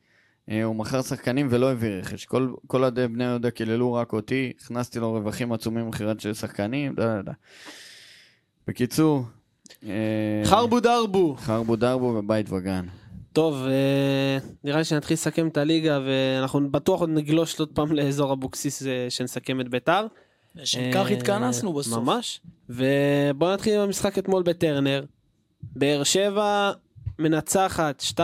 הוא 0.65 0.77
מכר 0.77 1.03
שחקנים 1.03 1.49
ולא 1.51 1.73
הביא 1.73 1.89
רכש. 1.91 2.25
כל, 2.25 2.53
כל 2.67 2.83
אוהדי 2.83 3.09
בני 3.09 3.25
יהודה 3.25 3.51
קיללו 3.51 3.93
רק 3.93 4.13
אותי, 4.13 4.53
הכנסתי 4.61 4.99
לו 4.99 5.13
רווחים 5.13 5.53
עצומים 5.53 5.85
ממכירת 5.85 6.21
של 6.21 6.35
שחקנים, 6.35 6.95
דה 6.95 7.07
דה 7.07 7.23
דה. 7.23 7.33
בקיצור, 8.67 9.25
אה, 9.85 10.43
חרבו 10.45 10.81
דרבו. 10.81 11.37
חרבו 11.39 11.77
דרבו 11.77 12.15
ובית 12.19 12.53
וגן. 12.53 12.87
טוב, 13.33 13.67
אה, 13.67 14.39
נראה 14.65 14.79
לי 14.79 14.85
שנתחיל 14.85 15.15
לסכם 15.15 15.49
את 15.49 15.57
הליגה, 15.57 16.01
ואנחנו 16.07 16.71
בטוח 16.71 17.01
עוד 17.01 17.11
נגלוש 17.11 17.61
עוד 17.61 17.69
פעם 17.69 17.93
לאזור 17.93 18.33
אבוקסיס 18.33 18.87
אה, 18.87 19.07
שנסכם 19.09 19.61
את 19.61 19.69
ביתר. 19.69 20.07
לשם 20.55 20.93
כך 20.95 21.07
אה, 21.07 21.13
התכנסנו 21.13 21.73
בסוף. 21.73 22.03
ממש. 22.03 22.41
ובואו 22.69 23.53
נתחיל 23.55 23.75
עם 23.75 23.81
המשחק 23.81 24.19
אתמול 24.19 24.43
בטרנר. 24.43 25.05
באר 25.63 26.03
שבע 26.03 26.73
מנצחת 27.19 28.03
2-1 28.17 28.21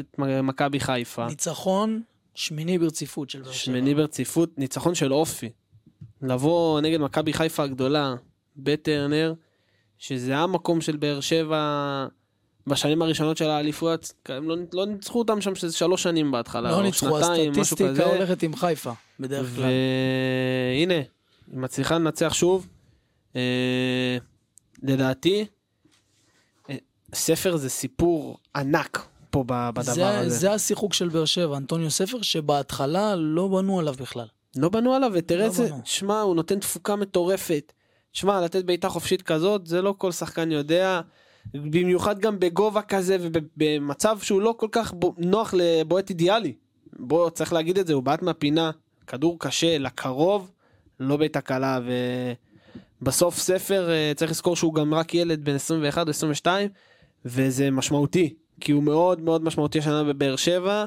את 0.00 0.18
מכבי 0.42 0.80
חיפה. 0.80 1.26
ניצחון 1.26 2.02
שמיני 2.34 2.78
ברציפות 2.78 3.30
של 3.30 3.42
באר 3.42 3.52
שבע. 3.52 3.58
שמיני 3.58 3.94
ברציפות, 3.94 4.58
ניצחון 4.58 4.94
של 4.94 5.12
אופי. 5.12 5.50
לבוא 6.22 6.80
נגד 6.80 7.00
מכבי 7.00 7.32
חיפה 7.32 7.62
הגדולה 7.62 8.14
בטרנר, 8.56 9.34
שזה 9.98 10.36
המקום 10.36 10.80
של 10.80 10.96
באר 10.96 11.20
שבע 11.20 12.06
בשנים 12.66 13.02
הראשונות 13.02 13.36
של 13.36 13.50
האליפויות, 13.50 14.12
הם 14.26 14.48
לא, 14.48 14.56
לא 14.72 14.86
ניצחו 14.86 15.18
אותם 15.18 15.40
שם 15.40 15.54
שזה 15.54 15.76
שלוש 15.76 16.02
שנים 16.02 16.30
בהתחלה, 16.30 16.70
לא 16.70 16.76
או 16.76 16.82
ניצחו, 16.82 17.20
שנתיים, 17.20 17.50
משהו 17.50 17.62
הסטטיסטיקה. 17.62 18.04
הולכת 18.04 18.42
עם 18.42 18.56
חיפה, 18.56 18.92
בדרך 19.20 19.54
כלל. 19.54 19.64
והנה, 19.64 20.94
היא 21.52 21.58
מצליחה 21.58 21.94
לנצח 21.94 22.34
שוב. 22.34 22.68
אה, 23.36 24.18
לדעתי, 24.82 25.46
ספר 27.14 27.56
זה 27.56 27.70
סיפור 27.70 28.38
ענק 28.56 29.06
פה 29.30 29.44
בדבר 29.46 29.82
זה, 29.82 30.18
הזה. 30.18 30.38
זה 30.38 30.52
השיחוק 30.52 30.94
של 30.94 31.08
באר 31.08 31.24
שבע, 31.24 31.56
אנטוניו 31.56 31.90
ספר, 31.90 32.22
שבהתחלה 32.22 33.16
לא 33.16 33.48
בנו 33.48 33.78
עליו 33.78 33.94
בכלל. 34.00 34.26
לא 34.56 34.68
בנו 34.68 34.94
עליו, 34.94 35.10
ותראה 35.14 35.46
לא 35.46 35.52
זה. 35.52 35.70
שמע, 35.84 36.20
הוא 36.20 36.36
נותן 36.36 36.58
תפוקה 36.60 36.96
מטורפת. 36.96 37.72
שמע, 38.12 38.40
לתת 38.40 38.64
בעיטה 38.64 38.88
חופשית 38.88 39.22
כזאת, 39.22 39.66
זה 39.66 39.82
לא 39.82 39.94
כל 39.98 40.12
שחקן 40.12 40.52
יודע. 40.52 41.00
במיוחד 41.54 42.18
גם 42.18 42.40
בגובה 42.40 42.82
כזה 42.82 43.16
ובמצב 43.20 44.18
שהוא 44.22 44.40
לא 44.42 44.54
כל 44.58 44.68
כך 44.72 44.94
נוח 45.18 45.54
לבועט 45.56 46.10
אידיאלי. 46.10 46.54
בוא, 46.98 47.30
צריך 47.30 47.52
להגיד 47.52 47.78
את 47.78 47.86
זה, 47.86 47.92
הוא 47.92 48.02
בעט 48.02 48.22
מהפינה, 48.22 48.70
כדור 49.06 49.36
קשה, 49.38 49.78
לקרוב, 49.78 50.50
לא 51.00 51.16
בעיטה 51.16 51.40
קלה, 51.40 51.78
ובסוף 53.02 53.38
ספר, 53.38 53.90
אה, 53.90 54.12
צריך 54.16 54.30
לזכור 54.30 54.56
שהוא 54.56 54.74
גם 54.74 54.94
רק 54.94 55.14
ילד 55.14 55.44
בן 55.44 55.54
21 55.54 56.06
או 56.06 56.10
22, 56.10 56.68
וזה 57.24 57.70
משמעותי, 57.70 58.34
כי 58.60 58.72
הוא 58.72 58.82
מאוד 58.82 59.20
מאוד 59.20 59.44
משמעותי 59.44 59.78
השנה 59.78 60.04
בבאר 60.04 60.36
שבע. 60.36 60.84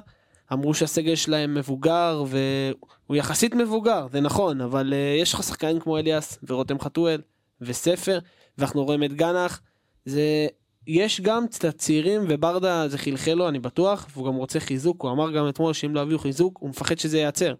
אמרו 0.53 0.73
שהסגל 0.73 1.15
שלהם 1.15 1.53
מבוגר, 1.53 2.23
והוא 2.27 3.15
יחסית 3.15 3.55
מבוגר, 3.55 4.07
זה 4.11 4.21
נכון, 4.21 4.61
אבל 4.61 4.93
uh, 4.93 5.21
יש 5.21 5.33
לך 5.33 5.43
שחקנים 5.43 5.79
כמו 5.79 5.97
אליאס 5.97 6.39
ורותם 6.43 6.79
חתואל 6.79 7.21
וספר, 7.61 8.19
ואנחנו 8.57 8.83
רואים 8.83 9.03
את 9.03 9.13
גנח. 9.13 9.61
זה, 10.05 10.47
יש 10.87 11.21
גם 11.21 11.47
קצת 11.47 11.77
צעירים, 11.77 12.21
וברדה 12.29 12.87
זה 12.87 12.97
חלחל 12.97 13.33
לו, 13.33 13.49
אני 13.49 13.59
בטוח, 13.59 14.07
והוא 14.13 14.27
גם 14.27 14.35
רוצה 14.35 14.59
חיזוק, 14.59 15.03
הוא 15.03 15.11
אמר 15.11 15.31
גם 15.31 15.49
אתמול 15.49 15.73
שאם 15.73 15.95
לא 15.95 16.01
יביאו 16.01 16.19
חיזוק, 16.19 16.57
הוא 16.59 16.69
מפחד 16.69 16.99
שזה 16.99 17.17
ייעצר. 17.17 17.53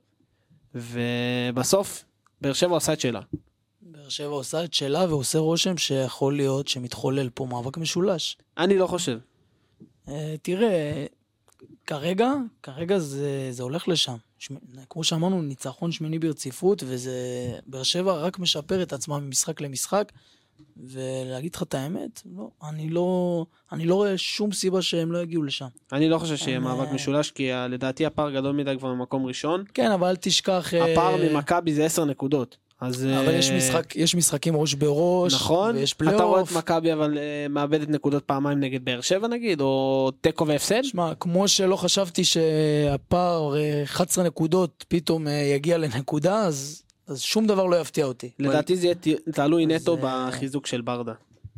ובסוף, 0.76 2.06
באר 2.42 2.54
שבע 2.54 2.74
עושה 2.74 2.94
את 2.94 3.00
שלה. 3.00 3.22
שבע 4.12 4.28
עושה 4.28 4.64
את 4.64 4.74
שלה 4.74 5.06
ועושה 5.10 5.40
רושם 5.40 5.78
שיכול 5.78 6.36
להיות 6.36 6.68
שמתחולל 6.68 7.30
פה 7.30 7.46
מאבק 7.46 7.78
משולש. 7.78 8.38
אני 8.58 8.78
לא 8.78 8.88
חושב. 8.88 9.20
אה, 10.08 10.36
תראה, 10.42 11.06
כרגע, 11.88 12.32
כרגע 12.64 13.00
זה, 13.00 13.48
זה 13.52 13.64
הולך 13.64 13.88
לשם. 13.88 14.16
שמ... 14.40 14.56
כמו 14.90 15.04
שאמרנו, 15.04 15.42
ניצחון 15.42 15.92
שמיני 15.92 16.20
ברציפות, 16.20 16.84
וזה... 16.88 17.12
באר 17.66 17.84
שבע 17.84 18.14
רק 18.14 18.40
משפר 18.40 18.82
את 18.84 18.94
עצמה 18.94 19.20
ממשחק 19.20 19.62
למשחק, 19.62 20.12
ולהגיד 20.78 21.56
לך 21.56 21.64
את 21.64 21.74
האמת, 21.74 22.22
לא, 22.38 22.50
אני 22.70 22.90
לא, 22.90 23.46
אני 23.72 23.86
לא 23.86 23.96
רואה 23.96 24.18
שום 24.18 24.52
סיבה 24.52 24.82
שהם 24.82 25.12
לא 25.12 25.18
יגיעו 25.18 25.44
לשם. 25.44 25.68
אני 25.92 26.10
לא 26.10 26.18
חושב 26.18 26.36
שיהיה 26.36 26.58
הם, 26.58 26.64
מאבק 26.64 26.88
אה, 26.88 26.94
משולש, 26.94 27.32
כי 27.32 27.52
ה- 27.52 27.68
לדעתי 27.68 28.06
הפער 28.06 28.32
גדול 28.32 28.56
מדי 28.56 28.76
כבר 28.78 28.90
במקום 28.90 29.26
ראשון. 29.26 29.64
כן, 29.74 29.92
אבל 29.92 30.08
אל 30.08 30.16
תשכח... 30.16 30.74
אה, 30.74 30.92
הפער 30.94 31.16
ממכבי 31.18 31.74
זה 31.74 31.86
10 31.86 32.06
נקודות. 32.06 32.58
אז... 32.82 33.06
אבל 33.06 33.34
יש, 33.34 33.50
אה, 33.50 33.58
משחק, 33.58 33.96
יש 33.96 34.16
משחקים 34.16 34.56
ראש 34.56 34.74
בראש, 34.74 35.34
נכון, 35.34 35.76
ויש 35.76 35.94
אתה 35.94 36.04
רואה 36.24 36.42
את 36.42 36.48
פלייאוף. 36.48 36.58
מכבי 36.58 36.94
אבל 36.94 37.18
אה, 37.18 37.48
מאבדת 37.50 37.90
נקודות 37.90 38.24
פעמיים 38.24 38.60
נגד 38.60 38.86
באר 38.86 39.02
שבע 39.02 39.28
נגיד, 39.28 39.62
או 39.62 40.12
תיקו 40.22 40.48
והפסד. 40.48 40.84
שמע, 40.84 41.16
כמו 41.20 41.48
שלא 41.48 41.76
חשבתי 41.76 42.24
שהפער 42.24 43.58
אה, 43.58 43.84
11 43.84 44.24
נקודות 44.24 44.86
פתאום 44.88 45.28
אה, 45.28 45.34
יגיע 45.34 45.78
לנקודה, 45.78 46.36
אז, 46.36 46.84
אז 47.08 47.22
שום 47.22 47.48
דבר 47.48 47.66
לא 47.66 47.76
יפתיע 47.76 48.06
אותי. 48.06 48.30
לדעתי 48.40 48.76
זה 48.78 48.86
יהיה 48.88 48.96
תלוי 49.34 49.66
נטו 49.66 49.98
אה, 50.04 50.28
בחיזוק 50.28 50.68
של 50.68 50.82
ברדה. 50.82 51.14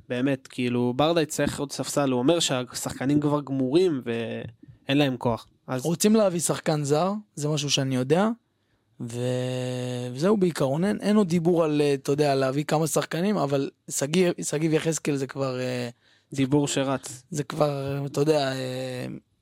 באמת, 0.10 0.48
כאילו 0.48 0.94
ברדה 0.96 1.22
יצטרך 1.22 1.60
עוד 1.60 1.72
ספסל, 1.72 2.12
הוא 2.12 2.20
אומר 2.20 2.39
שהשחקנים 2.39 3.20
כבר 3.20 3.42
גמורים 3.42 4.01
ואין 4.06 4.98
להם 4.98 5.18
כוח. 5.18 5.48
אז 5.68 5.86
רוצים 5.86 6.15
להביא 6.15 6.39
שחקן 6.39 6.84
זר, 6.84 7.12
זה 7.36 7.48
משהו 7.48 7.70
שאני 7.70 7.96
יודע, 7.96 8.30
ו... 9.12 9.19
וזהו 10.13 10.38
בעיקרון, 10.38 10.86
אין, 10.86 11.00
אין 11.01 11.15
עוד 11.15 11.27
דיבור 11.27 11.63
על, 11.63 11.81
אה, 11.81 11.93
אתה 11.93 12.12
יודע, 12.12 12.36
להביא 12.36 12.63
כמה 12.63 12.88
שחקנים, 12.88 13.38
אבל 13.38 13.69
שגיב 14.41 14.74
יחזקאל 14.74 15.15
זה 15.15 15.27
כבר, 15.27 15.60
אה, 15.60 15.89
דיבור 16.33 16.67
שרץ. 16.67 17.24
זה 17.31 17.43
כבר, 17.43 18.00
אה, 18.01 18.05
אתה 18.05 18.22
יודע, 18.22 18.53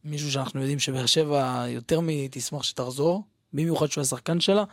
מישהו 0.03 0.31
שאנחנו 0.31 0.59
יודעים 0.59 0.79
שבאר 0.79 1.05
שבע 1.05 1.65
יותר 1.67 1.99
מתשמח 2.03 2.63
שתחזור, 2.63 3.23
במיוחד 3.53 3.87
שהוא 3.87 4.01
השחקן 4.01 4.39
שלה, 4.39 4.63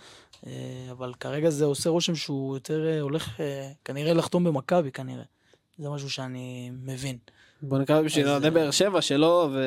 אבל 0.90 1.12
כרגע 1.20 1.50
זה 1.50 1.64
עושה 1.64 1.90
רושם 1.90 2.14
שהוא 2.14 2.56
יותר 2.56 2.98
הולך 3.00 3.40
אה, 3.40 3.70
כנראה 3.84 4.12
לחתום 4.12 4.44
במכבי 4.44 4.92
כנראה. 4.92 5.24
זה 5.78 5.90
משהו 5.90 6.10
שאני 6.10 6.70
מבין. 6.82 7.16
בוא 7.62 7.78
נקרא 7.78 8.02
בשביל 8.02 8.28
אוהדי 8.28 8.50
באר 8.50 8.70
שבע 8.70 9.02
שלו, 9.02 9.50
ו... 9.52 9.60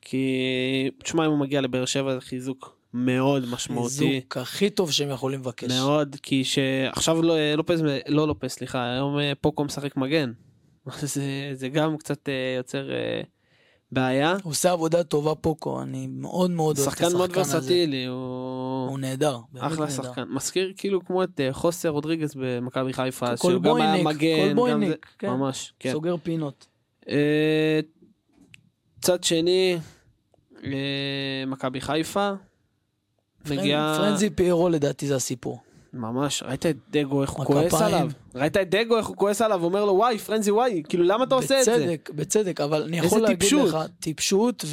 כי 0.00 0.90
תשמע 1.02 1.26
אם 1.26 1.30
הוא 1.30 1.38
מגיע 1.38 1.60
לבאר 1.60 1.84
שבע 1.84 2.14
זה 2.14 2.20
חיזוק 2.20 2.79
מאוד 2.94 3.46
משמעותי. 3.50 4.20
חיזוק 4.20 4.36
הכי 4.36 4.70
טוב 4.70 4.90
שהם 4.92 5.10
יכולים 5.10 5.40
לבקש. 5.40 5.72
מאוד, 5.72 6.16
כי 6.22 6.44
שעכשיו 6.44 7.22
לא, 7.22 7.54
לופז, 7.56 7.82
לא 8.08 8.28
לופז, 8.28 8.50
סליחה, 8.50 8.92
היום 8.92 9.18
אה, 9.18 9.32
פוקו 9.40 9.64
משחק 9.64 9.96
מגן. 9.96 10.32
זה, 11.02 11.50
זה 11.52 11.68
גם 11.68 11.96
קצת 11.96 12.28
אה, 12.28 12.54
יוצר 12.56 12.90
אה, 12.90 13.20
בעיה. 13.92 14.36
הוא 14.42 14.50
עושה 14.50 14.72
עבודה 14.72 15.04
טובה 15.04 15.34
פוקו, 15.34 15.82
אני 15.82 16.06
מאוד 16.06 16.50
מאוד 16.50 16.78
אוהב 16.78 16.88
את 16.88 16.94
שחקן 16.94 17.16
מאוד 17.16 17.30
השחקן 17.30 17.40
הזה. 17.40 17.56
ורסטילי, 17.56 18.04
הוא 18.04 18.40
הוא 18.90 18.98
נהדר, 18.98 19.38
אחלה 19.58 19.86
נהדר. 19.86 20.02
שחקן. 20.02 20.24
מזכיר 20.28 20.72
כאילו 20.76 21.04
כמו 21.04 21.24
את 21.24 21.40
אה, 21.40 21.52
חוסר 21.52 21.88
רודריגז 21.88 22.34
במכבי 22.36 22.92
חיפה, 22.92 23.36
כל 23.36 23.50
שהוא 23.50 23.62
גם 23.62 23.76
היה 23.76 24.04
מגן, 24.04 24.48
כל 24.48 24.54
בויניק, 24.54 25.06
כן. 25.18 25.30
ממש, 25.30 25.72
כן. 25.78 25.92
סוגר 25.92 26.16
פינות. 26.22 26.66
אה, 27.08 27.80
צד 29.00 29.24
שני, 29.24 29.78
אה, 30.64 31.44
מכבי 31.46 31.80
חיפה, 31.80 32.32
מגיע... 33.46 33.94
פרנזי 33.98 34.30
פיירו 34.30 34.68
לדעתי 34.68 35.06
זה 35.06 35.16
הסיפור. 35.16 35.60
ממש, 35.92 36.42
ראית 36.42 36.66
את 36.66 36.76
דגו 36.90 37.22
איך 37.22 37.30
הוא. 37.30 37.46
כועס 37.46 37.74
עליו? 37.74 38.08
ראית 38.34 38.56
את 38.56 38.70
דגו 38.70 38.96
איך 38.96 39.06
הוא 39.06 39.16
כועס 39.16 39.40
עליו? 39.42 39.64
אומר 39.64 39.84
לו 39.84 39.92
וואי 39.92 40.18
פרנזי 40.18 40.50
וואי, 40.50 40.82
כאילו 40.88 41.04
למה 41.04 41.24
אתה 41.24 41.34
עושה 41.34 41.60
את 41.60 41.64
זה? 41.64 41.72
בצדק, 41.72 42.10
בצדק, 42.14 42.60
אבל 42.60 42.82
אני 42.82 42.98
יכול 42.98 43.20
להגיד 43.20 43.40
טיפשות. 43.40 43.68
לך, 43.68 43.78
טיפשות, 44.00 44.64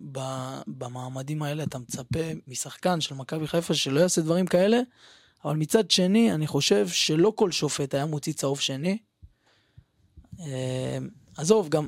ובמעמדים 0.00 1.42
האלה 1.42 1.62
אתה 1.62 1.78
מצפה 1.78 2.20
משחקן 2.48 3.00
של 3.00 3.14
מכבי 3.14 3.46
חיפה 3.46 3.74
שלא 3.74 4.00
יעשה 4.00 4.20
דברים 4.20 4.46
כאלה, 4.46 4.80
אבל 5.44 5.56
מצד 5.56 5.90
שני, 5.90 6.32
אני 6.32 6.46
חושב 6.46 6.88
שלא 6.88 7.32
כל 7.36 7.50
שופט 7.50 7.94
היה 7.94 8.06
מוציא 8.06 8.32
צהוב 8.32 8.60
שני. 8.60 8.98
אה, 10.40 10.98
עזוב, 11.36 11.68
גם, 11.68 11.86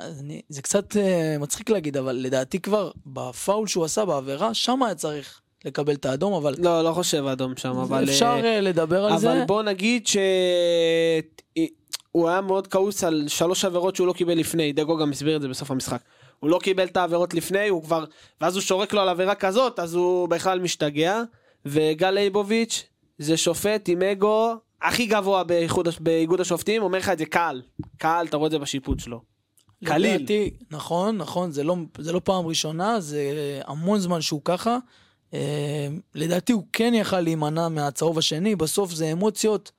אני, 0.00 0.42
זה 0.48 0.62
קצת 0.62 0.96
אה, 0.96 1.36
מצחיק 1.40 1.70
להגיד, 1.70 1.96
אבל 1.96 2.12
לדעתי 2.12 2.60
כבר 2.60 2.90
בפאול 3.06 3.66
שהוא 3.66 3.84
עשה 3.84 4.04
בעבירה, 4.04 4.54
שם 4.54 4.82
היה 4.82 4.94
צריך 4.94 5.40
לקבל 5.64 5.94
את 5.94 6.06
האדום, 6.06 6.32
אבל 6.32 6.54
לא, 6.58 6.84
לא 6.84 6.92
חושב 6.92 7.26
אדום 7.26 7.56
שם, 7.56 7.76
אבל... 7.76 8.04
אפשר 8.04 8.40
אה, 8.44 8.60
לדבר 8.60 9.04
על 9.04 9.18
זה. 9.18 9.32
אבל 9.32 9.44
בוא 9.44 9.62
נגיד 9.62 10.06
שהוא 10.06 10.22
היה 12.28 12.40
מאוד 12.40 12.66
כעוס 12.66 13.04
על 13.04 13.24
שלוש 13.28 13.64
עבירות 13.64 13.96
שהוא 13.96 14.06
לא 14.06 14.12
קיבל 14.12 14.38
לפני, 14.38 14.72
דגו 14.72 14.96
גם 14.96 15.10
הסביר 15.10 15.36
את 15.36 15.42
זה 15.42 15.48
בסוף 15.48 15.70
המשחק. 15.70 16.00
הוא 16.40 16.50
לא 16.50 16.58
קיבל 16.62 16.84
את 16.84 16.96
העבירות 16.96 17.34
לפני, 17.34 17.68
הוא 17.68 17.82
כבר... 17.82 18.04
ואז 18.40 18.54
הוא 18.54 18.62
שורק 18.62 18.92
לו 18.92 19.00
על 19.00 19.08
עבירה 19.08 19.34
כזאת, 19.34 19.78
אז 19.78 19.94
הוא 19.94 20.28
בכלל 20.28 20.60
משתגע. 20.60 21.22
וגל 21.66 22.10
ליבוביץ' 22.10 22.84
זה 23.18 23.36
שופט 23.36 23.88
עם 23.88 24.02
אגו 24.02 24.54
הכי 24.82 25.06
גבוה 25.06 25.44
באיחוד, 25.44 25.88
באיגוד 26.00 26.40
השופטים, 26.40 26.82
אומר 26.82 26.98
לך 26.98 27.08
את 27.08 27.18
זה 27.18 27.26
קל. 27.26 27.62
קל, 27.98 28.26
אתה 28.28 28.36
רואה 28.36 28.46
את 28.46 28.50
זה 28.50 28.58
בשיפוט 28.58 29.00
שלו. 29.00 29.33
קליל. 29.84 30.14
לדעתי, 30.16 30.50
נכון, 30.70 31.16
נכון, 31.16 31.50
זה 31.50 31.64
לא, 31.64 31.76
זה 31.98 32.12
לא 32.12 32.20
פעם 32.24 32.46
ראשונה, 32.46 33.00
זה 33.00 33.60
המון 33.66 33.98
זמן 33.98 34.20
שהוא 34.20 34.40
ככה. 34.44 34.78
אה, 35.34 35.88
לדעתי 36.14 36.52
הוא 36.52 36.64
כן 36.72 36.94
יכל 36.94 37.20
להימנע 37.20 37.68
מהצהוב 37.68 38.18
השני, 38.18 38.56
בסוף 38.56 38.92
זה 38.92 39.12
אמוציות. 39.12 39.72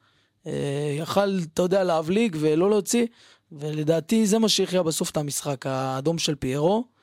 אה, 0.47 0.95
יכל, 0.99 1.39
אתה 1.53 1.61
יודע, 1.61 1.83
להבליג 1.83 2.35
ולא 2.39 2.69
להוציא, 2.69 3.05
ולדעתי 3.51 4.25
זה 4.25 4.39
מה 4.39 4.49
שהכריע 4.49 4.81
בסוף 4.81 5.09
את 5.09 5.17
המשחק, 5.17 5.65
האדום 5.65 6.17
של 6.17 6.35
פיירו. 6.35 6.95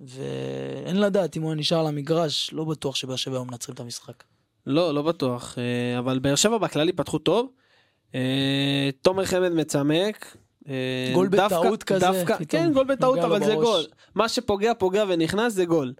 ואין 0.00 1.00
לדעת 1.00 1.36
אם 1.36 1.42
הוא 1.42 1.54
נשאר 1.54 1.80
על 1.80 1.86
המגרש, 1.86 2.50
לא 2.52 2.64
בטוח 2.64 2.96
שבאר 2.96 3.16
שבע 3.16 3.36
היום 3.36 3.48
מנצחים 3.48 3.74
את 3.74 3.80
המשחק. 3.80 4.24
לא, 4.66 4.94
לא 4.94 5.02
בטוח, 5.02 5.58
אה, 5.58 5.98
אבל 5.98 6.18
באר 6.18 6.34
שבע 6.34 6.58
בכללי 6.58 6.92
פתחו 6.92 7.18
טוב. 7.18 7.50
אה, 8.14 8.90
תומר 9.02 9.24
חמד 9.24 9.52
מצמק. 9.52 10.36
אה, 10.68 11.10
גול 11.14 11.28
בטעות 11.28 11.82
כזה, 11.82 12.00
דווקא, 12.06 12.36
כן, 12.48 12.72
גול 12.72 12.84
בטעות, 12.84 13.18
אבל 13.18 13.44
זה. 13.44 13.54
גול. 13.54 13.82
מה 14.14 14.28
שפוגע, 14.28 14.72
פוגע 14.74 15.04
ונכנס 15.08 15.52
זה 15.52 15.64
גול. 15.64 15.92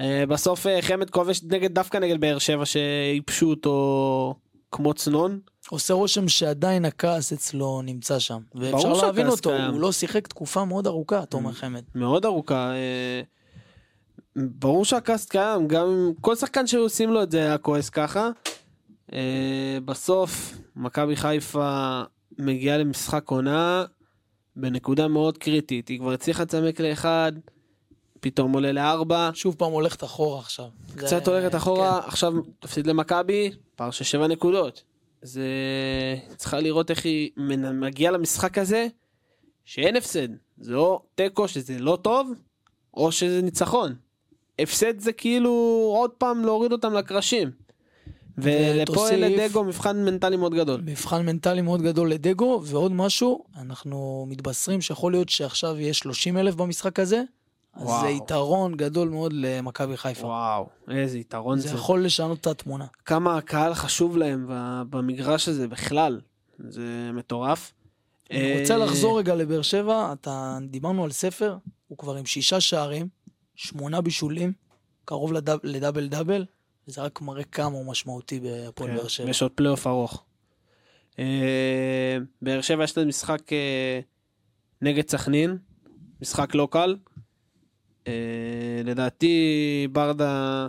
אה, 0.00 0.24
בסוף 0.28 0.66
אה, 0.66 0.82
חמד 0.82 1.10
כובש 1.10 1.42
נגד, 1.42 1.74
דווקא 1.74 1.98
נגד 1.98 2.20
באר 2.20 2.38
שבע 2.38 2.66
שייבשו 2.66 3.50
אותו 3.50 4.34
כמו 4.72 4.94
צנון. 4.94 5.40
עושה 5.70 5.94
רושם 5.94 6.28
שעדיין 6.28 6.84
הכעס 6.84 7.32
אצלו 7.32 7.82
נמצא 7.82 8.18
שם. 8.18 8.38
ואפשר 8.54 8.92
להבין 8.92 9.26
שהכעס 9.26 9.38
אותו, 9.38 9.50
קיים. 9.50 9.70
הוא 9.72 9.80
לא 9.80 9.92
שיחק 9.92 10.28
תקופה 10.28 10.64
מאוד 10.64 10.86
ארוכה, 10.86 11.26
תומר 11.26 11.50
Mm. 11.50 11.54
חמד. 11.54 11.82
מאוד 11.94 12.24
ארוכה. 12.24 12.72
ברור 14.36 14.84
שהקאסט 14.84 15.30
קיים, 15.30 15.68
גם 15.68 16.12
כל 16.20 16.36
שחקן 16.36 16.66
שעושים 16.66 17.10
לו 17.10 17.22
את 17.22 17.30
זה 17.30 17.38
היה 17.38 17.58
כועס 17.58 17.90
ככה. 17.90 18.30
בסוף 19.84 20.54
מכבי 20.76 21.16
חיפה 21.16 22.02
מגיעה 22.38 22.78
למשחק 22.78 23.28
עונה 23.30 23.84
בנקודה 24.56 25.08
מאוד 25.08 25.38
קריטית, 25.38 25.88
היא 25.88 25.98
כבר 25.98 26.12
הצליחה 26.12 26.42
לצמק 26.42 26.80
לאחד, 26.80 27.32
פתאום 28.20 28.52
עולה 28.52 28.72
לארבע, 28.72 29.30
שוב 29.34 29.54
פעם 29.58 29.72
הולכת 29.72 30.04
אחורה 30.04 30.38
עכשיו. 30.40 30.66
קצת 30.96 31.24
זה- 31.24 31.30
הולכת 31.30 31.54
אחורה, 31.54 32.00
כן. 32.02 32.08
עכשיו 32.08 32.32
תפסיד 32.60 32.86
למכבי, 32.86 33.50
פער 33.76 33.90
של 33.90 34.04
שבע 34.04 34.26
נקודות. 34.26 34.82
זה... 35.22 35.46
צריכה 36.36 36.60
לראות 36.60 36.90
איך 36.90 37.04
היא 37.04 37.30
מגיעה 37.72 38.12
למשחק 38.12 38.58
הזה, 38.58 38.86
שאין 39.64 39.96
הפסד. 39.96 40.28
זה 40.58 40.74
או 40.74 41.02
תיקו 41.14 41.48
שזה 41.48 41.78
לא 41.78 41.98
טוב, 42.02 42.32
או 42.94 43.12
שזה 43.12 43.42
ניצחון. 43.42 43.94
הפסד 44.58 44.98
זה 45.00 45.12
כאילו 45.12 45.50
עוד 45.96 46.10
פעם 46.10 46.44
להוריד 46.44 46.72
אותם 46.72 46.92
לקרשים. 46.94 47.50
ולפה 48.38 49.10
לדגו 49.10 49.64
מבחן 49.64 50.04
מנטלי 50.04 50.36
מאוד 50.36 50.54
גדול. 50.54 50.80
מבחן 50.84 51.26
מנטלי 51.26 51.62
מאוד 51.62 51.82
גדול 51.82 52.10
לדגו, 52.10 52.62
ועוד 52.64 52.92
משהו, 52.92 53.44
אנחנו 53.56 54.26
מתבשרים 54.28 54.80
שיכול 54.80 55.12
להיות 55.12 55.28
שעכשיו 55.28 55.80
יהיה 55.80 55.94
30 55.94 56.38
אלף 56.38 56.54
במשחק 56.54 57.00
הזה, 57.00 57.22
אז 57.74 57.82
וואו. 57.82 58.00
זה 58.00 58.08
יתרון 58.08 58.74
גדול 58.76 59.08
מאוד 59.08 59.32
למכבי 59.32 59.96
חיפה. 59.96 60.26
וואו, 60.26 60.68
איזה 60.90 61.18
יתרון 61.18 61.58
זה 61.58 61.68
זה. 61.68 61.74
יכול 61.74 62.04
לשנות 62.04 62.40
את 62.40 62.46
התמונה. 62.46 62.86
כמה 63.04 63.36
הקהל 63.36 63.74
חשוב 63.74 64.16
להם 64.16 64.46
במגרש 64.90 65.48
הזה 65.48 65.68
בכלל. 65.68 66.20
זה 66.68 67.10
מטורף. 67.14 67.72
אני 68.30 68.60
רוצה 68.60 68.74
אה, 68.74 68.78
לחזור 68.78 69.18
רגע 69.18 69.34
לבאר 69.34 69.62
שבע, 69.62 70.12
אתה, 70.12 70.58
דיברנו 70.68 71.04
על 71.04 71.12
ספר, 71.12 71.56
הוא 71.88 71.98
כבר 71.98 72.16
עם 72.16 72.26
שישה 72.26 72.60
שערים, 72.60 73.08
שמונה 73.54 74.00
בישולים, 74.00 74.52
קרוב 75.04 75.32
לדאב, 75.32 75.58
ל 75.62 75.69
double 75.69 76.08
double, 76.08 76.44
וזה 76.88 77.02
רק 77.02 77.20
מראה 77.20 77.44
כמה 77.44 77.76
הוא 77.76 77.86
משמעותי 77.86 78.40
בהפועל 78.40 78.90
כן, 78.90 78.96
באר 78.96 79.08
שבע. 79.08 79.30
יש 79.30 79.42
עוד 79.42 79.50
פלייאוף 79.54 79.86
ארוך. 79.86 80.24
אה, 81.18 82.18
באר 82.42 82.60
שבע 82.60 82.84
יש 82.84 82.98
להם 82.98 83.08
משחק 83.08 83.52
אה, 83.52 84.00
נגד 84.82 85.08
סכנין, 85.08 85.58
משחק 86.22 86.54
לא 86.54 86.68
קל. 86.70 86.96
אה, 88.06 88.12
לדעתי 88.84 89.88
ברדה 89.92 90.66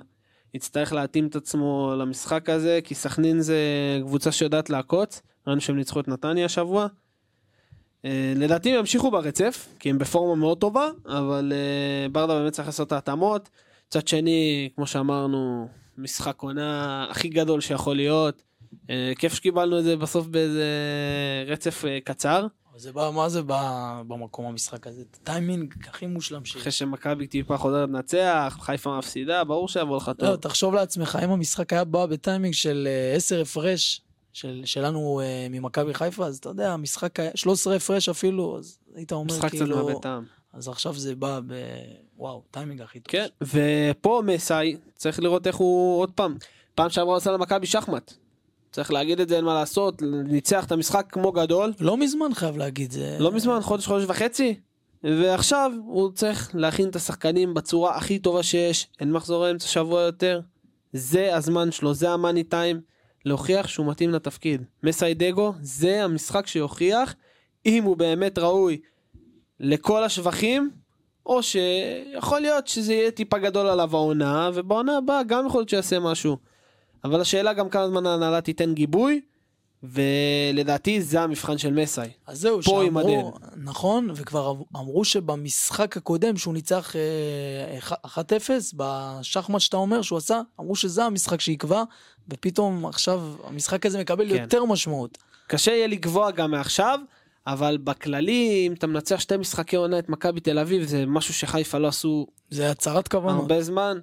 יצטרך 0.54 0.94
להתאים 0.94 1.28
את 1.28 1.36
עצמו 1.36 1.94
למשחק 1.98 2.50
הזה, 2.50 2.80
כי 2.84 2.96
סכנין 2.96 3.42
זה 3.42 3.58
קבוצה 4.02 4.32
שיודעת 4.32 4.70
לעקוץ, 4.70 5.22
ראינו 5.48 5.62
שהם 5.62 5.76
ניצחו 5.76 6.00
את 6.00 6.08
נתניה 6.08 6.46
השבוע. 6.46 6.88
אה, 8.06 8.34
לדעתי 8.36 8.70
הם 8.70 8.80
ימשיכו 8.80 9.12
ברצף, 9.12 9.68
כי 9.80 9.90
הם 9.90 9.98
בפורמה 9.98 10.36
מאוד 10.36 10.58
טובה, 10.58 10.90
אבל 11.06 11.54
אה, 11.56 12.10
ברדה 12.10 12.40
באמת 12.40 12.54
צריך 12.54 12.68
לעשות 12.68 12.88
את 12.88 12.92
ההתאמות. 12.92 13.50
מצד 13.88 14.08
שני, 14.08 14.70
כמו 14.76 14.88
שאמרנו, 14.88 15.68
משחק 15.98 16.42
עונה 16.42 17.06
הכי 17.10 17.30
גדול 17.30 17.62
שיכול 17.62 17.96
להיות. 17.96 18.44
אה, 18.90 19.14
כיף 19.18 19.34
שקיבלנו 19.34 19.80
את 19.80 19.84
זה 19.84 19.98
בסוף 19.98 20.28
באיזה 20.28 20.66
רצף 21.48 21.86
אה, 21.86 22.00
קצר, 22.04 22.48
זה 22.76 22.92
בא, 22.92 23.12
מה 23.16 23.30
זה 23.30 23.42
בא 23.42 24.02
במקום 24.08 24.46
המשחק 24.46 24.88
הזה? 24.88 25.04
טיימינג 25.24 25.74
הכי 25.88 26.06
מושלם 26.06 26.46
שיש. 26.46 26.56
אחרי 26.56 26.72
שמכבי 26.72 27.28
טיפה 27.28 27.58
חוזרת 27.58 27.90
לנצח, 27.90 28.58
חיפה 28.62 28.98
מפסידה, 28.98 29.44
ברור 29.44 29.68
שיבוא 29.68 29.98
לך 29.98 30.08
לא, 30.08 30.14
טוב. 30.14 30.36
תחשוב 30.36 30.74
לעצמך, 30.74 31.20
אם 31.24 31.30
המשחק 31.30 31.74
היה 31.74 31.84
בא 31.84 32.06
בטיימינג 32.06 32.54
של 32.54 32.88
אה, 32.92 33.16
10 33.16 33.42
הפרש, 33.42 34.02
של, 34.34 34.62
שלנו 34.66 35.22
אה, 35.24 35.48
ממכבי 35.50 35.94
חיפה, 35.94 36.26
אז 36.26 36.38
אתה 36.38 36.50
יודע, 36.50 36.74
המשחק 36.74 37.20
היה 37.20 37.32
13 37.36 37.76
הפרש 37.76 38.10
אפילו, 38.10 38.58
אז 38.58 38.78
היית 38.96 39.12
אומר 39.12 39.26
משחק 39.26 39.50
קצת 39.50 39.58
כאילו... 39.58 39.88
מאבד 39.88 40.02
טעם. 40.02 40.24
אז 40.54 40.68
עכשיו 40.68 40.94
זה 40.94 41.16
בא 41.16 41.40
ב... 41.48 41.54
וואו, 42.24 42.44
טיימינג 42.52 42.82
הכי 42.82 43.00
טוב. 43.00 43.12
כן, 43.12 43.26
ופה 43.42 44.22
מסאי, 44.26 44.78
צריך 44.96 45.20
לראות 45.20 45.48
איך 45.48 45.56
הוא 45.56 46.00
עוד 46.00 46.12
פעם, 46.12 46.38
פעם 46.76 46.90
שעברה 46.90 47.18
עשה 47.18 47.32
למכבי 47.32 47.68
שחמט. 47.68 48.14
צריך 48.72 48.92
להגיד 48.92 49.20
את 49.20 49.30
זה, 49.30 49.38
אין 49.38 49.46
מה 49.46 49.54
לעשות, 49.54 50.02
ניצח 50.26 50.66
את 50.66 50.72
המשחק 50.72 51.06
כמו 51.10 51.32
גדול, 51.32 51.74
לא 51.80 51.98
מזמן 51.98 52.34
חייב 52.34 52.58
להגיד, 52.58 52.92
זה... 52.92 53.18
לא 53.20 53.32
מזמן, 53.32 53.62
חודש, 53.62 53.88
חודש 53.88 54.06
וחצי, 54.08 54.60
ועכשיו 55.04 55.72
הוא 55.86 56.12
צריך 56.12 56.52
להכין 56.54 56.90
את 56.90 56.96
השחקנים 56.96 57.54
בצורה 57.54 57.98
הכי 57.98 58.20
טובה 58.20 58.44
שיש, 58.44 58.88
אין 59.00 59.12
מחזור 59.12 59.52
אמצע 59.52 59.68
שבוע 59.68 60.02
יותר, 60.02 60.42
זה 60.94 61.36
הזמן 61.36 61.72
שלו, 61.72 61.94
זה 61.94 62.10
המאני 62.10 62.44
טיים, 62.44 62.82
להוכיח 63.26 63.68
שהוא 63.68 63.92
מתאים 63.92 64.10
לתפקיד. 64.10 64.62
מסאי 64.84 65.14
דגו, 65.14 65.54
זה 65.62 66.04
המשחק 66.04 66.48
שיוכיח 66.48 67.16
אם 67.66 67.84
הוא 67.84 67.98
באמת 67.98 68.40
ראוי 68.40 68.80
לכל 69.60 70.04
השבחים, 70.04 70.83
או 71.26 71.44
שיכול 71.44 72.40
להיות 72.40 72.68
שזה 72.68 72.94
יהיה 72.94 73.12
טיפה 73.12 73.38
גדול 73.38 73.68
עליו 73.68 73.96
העונה, 73.96 74.50
ובעונה 74.54 74.98
הבאה 74.98 75.24
גם 75.24 75.48
יכול 75.48 75.60
להיות 75.60 75.70
שיעשה 75.70 76.00
משהו. 76.00 76.38
אבל 77.04 77.22
השאלה 77.22 77.54
גם 77.54 77.70
כמה 77.70 77.88
זמן 77.88 78.06
ההנהלה 78.06 78.42
תיתן 78.42 78.74
גיבוי, 78.74 79.22
ולדעתי 79.84 81.02
זה 81.02 81.22
המבחן 81.22 81.58
של 81.58 81.74
מסאי. 81.74 82.10
אז 82.28 82.40
זהו, 82.40 82.62
פה 82.62 82.84
עם 82.84 82.88
שאמרו, 83.02 83.34
נכון, 83.58 84.10
וכבר 84.16 84.54
אמרו 84.76 85.06
שבמשחק 85.06 85.98
הקודם 85.98 86.38
שהוא 86.38 86.54
ניצח 86.54 86.96
אה, 86.96 87.78
אח- 87.78 88.18
1-0, 88.18 88.20
בשחמט 88.76 89.60
שאתה 89.62 89.78
אומר 89.78 90.02
שהוא 90.02 90.18
עשה, 90.18 90.42
אמרו 90.60 90.76
שזה 90.76 91.04
המשחק 91.06 91.42
שיקבע, 91.42 91.84
ופתאום 92.30 92.86
עכשיו 92.86 93.22
המשחק 93.44 93.86
הזה 93.86 94.00
מקבל 94.00 94.30
כן. 94.30 94.42
יותר 94.42 94.66
משמעות. 94.66 95.18
קשה 95.48 95.72
יהיה 95.72 95.88
לקבוע 95.88 96.32
גם 96.32 96.52
מעכשיו, 96.52 97.00
אבל 97.48 97.78
בכללי, 97.78 98.64
אם 98.68 98.74
אתה 98.74 98.88
מנצח 98.88 99.20
שתי 99.20 99.38
משחקי 99.38 99.76
עונה 99.76 100.00
את 100.00 100.10
מכבי 100.10 100.40
תל 100.40 100.60
אביב, 100.60 100.84
זה 100.84 101.06
משהו 101.06 101.34
שחיפה 101.34 101.78
לא 101.78 101.88
עשו 101.88 102.28
זה 102.50 102.72
הצהרת 102.72 103.08
כוונות. 103.08 103.42
הרבה 103.42 103.62
זמן. 103.62 103.98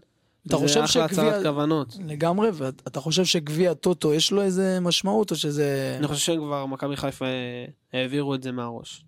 אתה 0.46 0.57
זה 0.57 0.62
חושב 0.62 0.81
אחלה 0.81 0.87
שגביע- 0.87 1.05
הצהרת 1.05 1.42
כוונות. 1.46 1.96
לגמרי, 2.07 2.48
ואתה 2.53 3.00
חושב 3.00 3.24
שגביע 3.24 3.74
טוטו 3.74 4.14
יש 4.14 4.33
לו 4.33 4.42
איזה 4.42 4.79
משמעות, 4.81 5.31
או 5.31 5.37
שזה... 5.37 5.96
אני 5.98 6.07
חושב 6.09 6.33
שכבר 6.35 6.66
מכבי 6.66 6.96
חיפה 6.96 7.24
אה, 7.24 7.64
העבירו 7.92 8.35
את 8.35 8.42
זה 8.42 8.53
מהראש. 8.53 9.05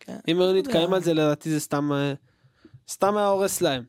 כן. 0.00 0.16
אם 0.28 0.40
היו 0.40 0.52
נתקיים 0.52 0.82
יודע. 0.84 0.96
על 0.96 1.02
זה, 1.02 1.14
לדעתי 1.14 1.50
זה 1.50 1.60
סתם 1.60 1.92
אה, 1.92 2.12
סתם 2.88 3.16
היה 3.16 3.26
הורס 3.26 3.60
להם. 3.60 3.82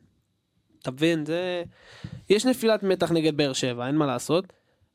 אתה 0.82 0.90
מבין? 0.90 1.26
זה... 1.26 1.62
יש 2.30 2.46
נפילת 2.46 2.82
מתח 2.82 3.12
נגד 3.12 3.36
באר 3.36 3.52
שבע, 3.52 3.86
אין 3.86 3.96
מה 3.96 4.06
לעשות. 4.06 4.44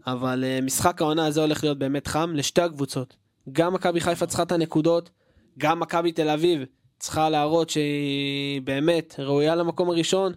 אבל 0.07 0.43
אה, 0.43 0.59
משחק 0.61 1.01
העונה 1.01 1.25
הזה 1.25 1.41
הולך 1.41 1.63
להיות 1.63 1.79
באמת 1.79 2.07
חם 2.07 2.31
לשתי 2.35 2.61
הקבוצות. 2.61 3.15
גם 3.51 3.73
מכבי 3.73 4.01
חיפה 4.01 4.25
צריכה 4.25 4.43
את 4.43 4.51
הנקודות, 4.51 5.09
גם 5.57 5.79
מכבי 5.79 6.11
תל 6.11 6.29
אביב 6.29 6.61
צריכה 6.99 7.29
להראות 7.29 7.69
שהיא 7.69 8.61
באמת 8.61 9.15
ראויה 9.19 9.55
למקום 9.55 9.89
הראשון. 9.89 10.33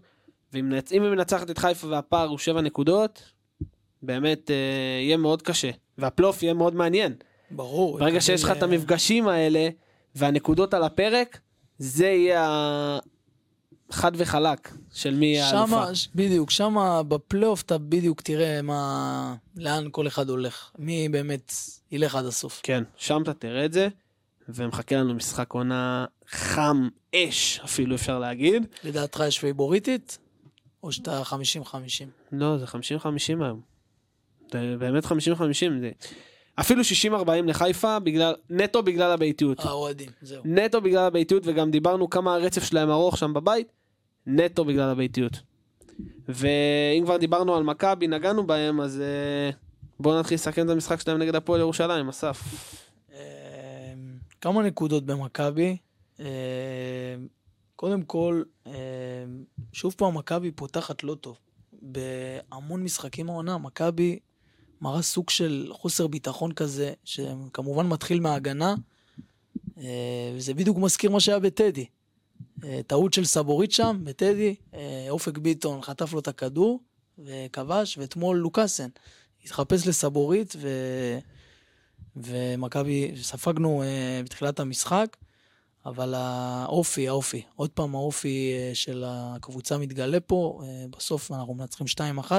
ואם 0.52 0.72
היא 0.90 1.00
מנצחת 1.00 1.50
את 1.50 1.58
חיפה 1.58 1.86
והפער 1.86 2.28
הוא 2.28 2.38
שבע 2.38 2.60
נקודות, 2.60 3.22
באמת 4.02 4.50
אה, 4.50 4.56
יהיה 5.00 5.16
מאוד 5.16 5.42
קשה. 5.42 5.70
והפלייאוף 5.98 6.42
יהיה 6.42 6.54
מאוד 6.54 6.74
מעניין. 6.74 7.14
ברור. 7.50 7.98
ברגע 7.98 8.20
שיש 8.20 8.44
לך 8.44 8.50
את 8.50 8.62
המפגשים 8.62 9.28
האלה 9.28 9.68
והנקודות 10.14 10.74
על 10.74 10.82
הפרק, 10.82 11.40
זה 11.78 12.06
יהיה 12.06 12.98
חד 13.90 14.12
וחלק 14.14 14.74
של 14.92 15.14
מי 15.14 15.40
האלופה. 15.40 15.84
בדיוק, 16.14 16.50
שמה 16.50 17.02
בפלייאוף 17.02 17.62
אתה 17.62 17.78
בדיוק 17.78 18.20
תראה 18.20 18.62
מה, 18.62 19.34
לאן 19.56 19.88
כל 19.90 20.06
אחד 20.06 20.28
הולך. 20.28 20.70
מי 20.78 21.08
באמת 21.08 21.52
ילך 21.92 22.14
עד 22.14 22.26
הסוף. 22.26 22.60
כן, 22.62 22.84
שם 22.96 23.22
אתה 23.22 23.34
תראה 23.34 23.64
את 23.64 23.72
זה, 23.72 23.88
ומחכה 24.48 24.96
לנו 24.96 25.14
משחק 25.14 25.52
עונה 25.52 26.06
חם 26.28 26.88
אש, 27.14 27.60
אפילו 27.64 27.94
אפשר 27.94 28.18
להגיד. 28.18 28.66
לדעתך 28.84 29.22
יש 29.28 29.38
פייבוריטית, 29.38 30.18
או 30.82 30.92
שאתה 30.92 31.22
50-50? 31.22 31.34
לא, 32.32 32.58
זה 32.58 32.64
50-50 32.64 32.74
היום. 33.40 33.60
זה 34.52 34.76
באמת 34.78 35.04
50-50. 35.04 35.10
זה... 35.80 35.90
אפילו 36.60 36.82
60-40 36.82 37.30
לחיפה, 37.46 37.98
בגלל, 37.98 38.34
נטו 38.50 38.82
בגלל 38.82 39.10
הביתיות. 39.10 39.60
האוהדים, 39.60 40.10
זהו. 40.22 40.42
נטו 40.44 40.80
בגלל 40.80 41.04
הביתיות, 41.04 41.42
וגם 41.46 41.70
דיברנו 41.70 42.10
כמה 42.10 42.34
הרצף 42.34 42.64
שלהם 42.64 42.90
ארוך 42.90 43.18
שם 43.18 43.34
בבית, 43.34 43.66
נטו 44.26 44.64
בגלל 44.64 44.88
הביתיות. 44.88 45.40
ואם 46.28 47.02
כבר 47.04 47.16
דיברנו 47.16 47.56
על 47.56 47.62
מכבי, 47.62 48.08
נגענו 48.08 48.46
בהם, 48.46 48.80
אז 48.80 49.00
אה, 49.00 49.50
בואו 50.00 50.18
נתחיל 50.18 50.34
לסכם 50.34 50.66
את 50.66 50.70
המשחק 50.70 51.00
שלהם 51.00 51.18
נגד 51.18 51.34
הפועל 51.34 51.60
ירושלים, 51.60 52.08
אסף. 52.08 52.42
אמ, 53.12 53.16
כמה 54.40 54.62
נקודות 54.62 55.06
במכבי. 55.06 55.76
אמ, 56.18 56.24
קודם 57.76 58.02
כל, 58.02 58.42
אמ, 58.66 58.72
שוב 59.72 59.94
פעם 59.96 60.18
מכבי 60.18 60.50
פותחת 60.50 61.04
לא 61.04 61.14
טוב. 61.14 61.38
בהמון 61.82 62.84
משחקים 62.84 63.30
העונה, 63.30 63.58
מכבי 63.58 64.18
מראה 64.80 65.02
סוג 65.02 65.30
של 65.30 65.68
חוסר 65.72 66.06
ביטחון 66.06 66.52
כזה, 66.52 66.92
שכמובן 67.04 67.86
מתחיל 67.86 68.20
מההגנה, 68.20 68.74
וזה 70.36 70.54
בדיוק 70.54 70.78
מזכיר 70.78 71.10
מה 71.10 71.20
שהיה 71.20 71.38
בטדי. 71.38 71.86
טעות 72.86 73.12
של 73.12 73.24
סבורית 73.24 73.72
שם, 73.72 74.00
בטדי, 74.04 74.54
אופק 75.10 75.38
ביטון 75.38 75.82
חטף 75.82 76.12
לו 76.12 76.18
את 76.18 76.28
הכדור 76.28 76.80
וכבש, 77.18 77.98
ואתמול 77.98 78.36
לוקאסן 78.36 78.88
התחפש 79.44 79.86
לסבורית, 79.86 80.56
ו... 80.58 80.68
ומכבי, 82.16 83.12
ספגנו 83.22 83.82
uh, 83.82 84.24
בתחילת 84.24 84.60
המשחק, 84.60 85.16
אבל 85.86 86.14
האופי, 86.14 87.08
האופי, 87.08 87.42
עוד 87.56 87.70
פעם 87.70 87.94
האופי 87.94 88.52
uh, 88.72 88.74
של 88.74 89.04
הקבוצה 89.06 89.78
מתגלה 89.78 90.20
פה, 90.20 90.60
uh, 90.62 90.96
בסוף 90.96 91.32
אנחנו 91.32 91.54
מנצחים 91.54 91.86
2-1, 92.28 92.32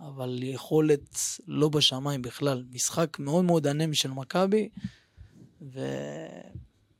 אבל 0.00 0.38
יכולת 0.42 1.18
לא 1.46 1.68
בשמיים 1.68 2.22
בכלל. 2.22 2.64
משחק 2.70 3.16
מאוד 3.18 3.44
מאוד 3.44 3.66
אנמי 3.66 3.94
של 3.94 4.10
מכבי, 4.10 4.68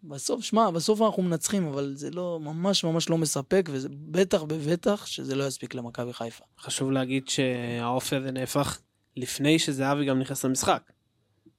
בסוף, 0.02 0.44
שמע, 0.44 0.70
בסוף 0.70 1.02
אנחנו 1.02 1.22
מנצחים, 1.22 1.66
אבל 1.66 1.92
זה 1.96 2.10
לא, 2.10 2.40
ממש 2.40 2.84
ממש 2.84 3.10
לא 3.10 3.18
מספק, 3.18 3.68
ובטח 3.72 5.06
שזה 5.06 5.34
לא 5.34 5.44
יספיק 5.46 5.74
למכבי 5.74 6.12
חיפה. 6.12 6.44
חשוב 6.60 6.90
להגיד 6.90 7.28
שהאופי 7.28 8.16
הזה 8.16 8.30
נהפך 8.30 8.78
לפני 9.18 9.59
שזהבי 9.59 10.04
גם 10.04 10.18
נכנס 10.18 10.44
למשחק. 10.44 10.83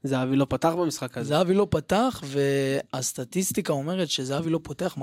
זהבי 0.04 0.36
לא 0.36 0.46
פתח 0.50 0.70
במשחק 0.70 1.18
הזה. 1.18 1.30
זהבי 1.30 1.54
לא 1.54 1.68
פתח, 1.70 2.24
והסטטיסטיקה 2.26 3.74
אומרת 3.74 4.10
שזהבי 4.10 4.50
לא 4.50 4.60
פותח, 4.64 4.98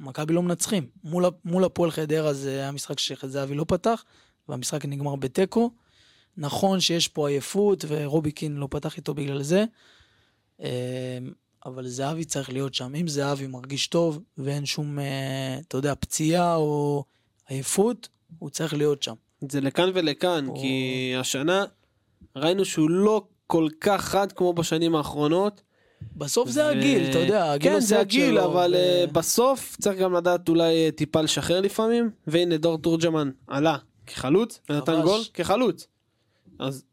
מכבי 0.00 0.32
לא 0.32 0.42
מנצחים. 0.42 0.86
מול, 1.04 1.24
מול 1.44 1.64
הפועל 1.64 1.90
חדרה 1.90 2.32
זה 2.32 2.50
היה 2.50 2.72
משחק 2.72 2.98
שזהבי 2.98 3.54
לא 3.54 3.64
פתח, 3.68 4.04
והמשחק 4.48 4.84
נגמר 4.84 5.16
בתיקו. 5.16 5.70
נכון 6.36 6.80
שיש 6.80 7.08
פה 7.08 7.28
עייפות, 7.28 7.84
ורובי 7.88 8.32
קין 8.32 8.56
לא 8.56 8.68
פתח 8.70 8.96
איתו 8.96 9.14
בגלל 9.14 9.42
זה, 9.42 9.64
אה, 10.62 11.18
אבל 11.66 11.88
זהבי 11.88 12.24
צריך 12.24 12.50
להיות 12.50 12.74
שם. 12.74 12.94
אם 12.94 13.08
זהבי 13.08 13.46
מרגיש 13.46 13.86
טוב 13.86 14.20
ואין 14.38 14.66
שום, 14.66 14.98
אה, 14.98 15.58
אתה 15.68 15.76
יודע, 15.76 15.94
פציעה 16.00 16.56
או 16.56 17.04
עייפות, 17.48 18.08
הוא 18.38 18.50
צריך 18.50 18.74
להיות 18.74 19.02
שם. 19.02 19.14
זה 19.48 19.60
לכאן 19.60 19.90
ולכאן, 19.94 20.48
או- 20.48 20.56
כי 20.60 21.12
השנה 21.18 21.64
ראינו 22.36 22.64
שהוא 22.64 22.90
לא 22.90 23.22
כל 23.46 23.68
כך 23.80 24.04
חד 24.04 24.32
כמו 24.32 24.52
בשנים 24.52 24.94
האחרונות. 24.94 25.62
בסוף 26.16 26.48
זה 26.50 26.68
הגיל, 26.68 27.10
אתה 27.10 27.18
יודע, 27.18 27.52
הגיל 27.52 27.72
כן, 27.72 27.80
זה 27.80 28.00
הגיל, 28.00 28.30
שלו, 28.30 28.44
אבל 28.44 28.70
ו- 28.74 28.76
אה, 28.76 29.04
בסוף 29.12 29.76
צריך 29.80 29.98
גם 29.98 30.14
לדעת 30.14 30.48
אולי 30.48 30.84
אה, 30.84 30.90
טיפה 30.90 31.20
לשחרר 31.20 31.60
לפעמים. 31.60 32.10
והנה 32.26 32.56
דור 32.56 32.78
תורג'מן 32.78 33.30
עלה 33.46 33.76
כחלוץ 34.06 34.60
ונתן. 34.70 35.02
גול 35.02 35.20
כחלוץ. 35.34 35.86
אז 36.58 36.84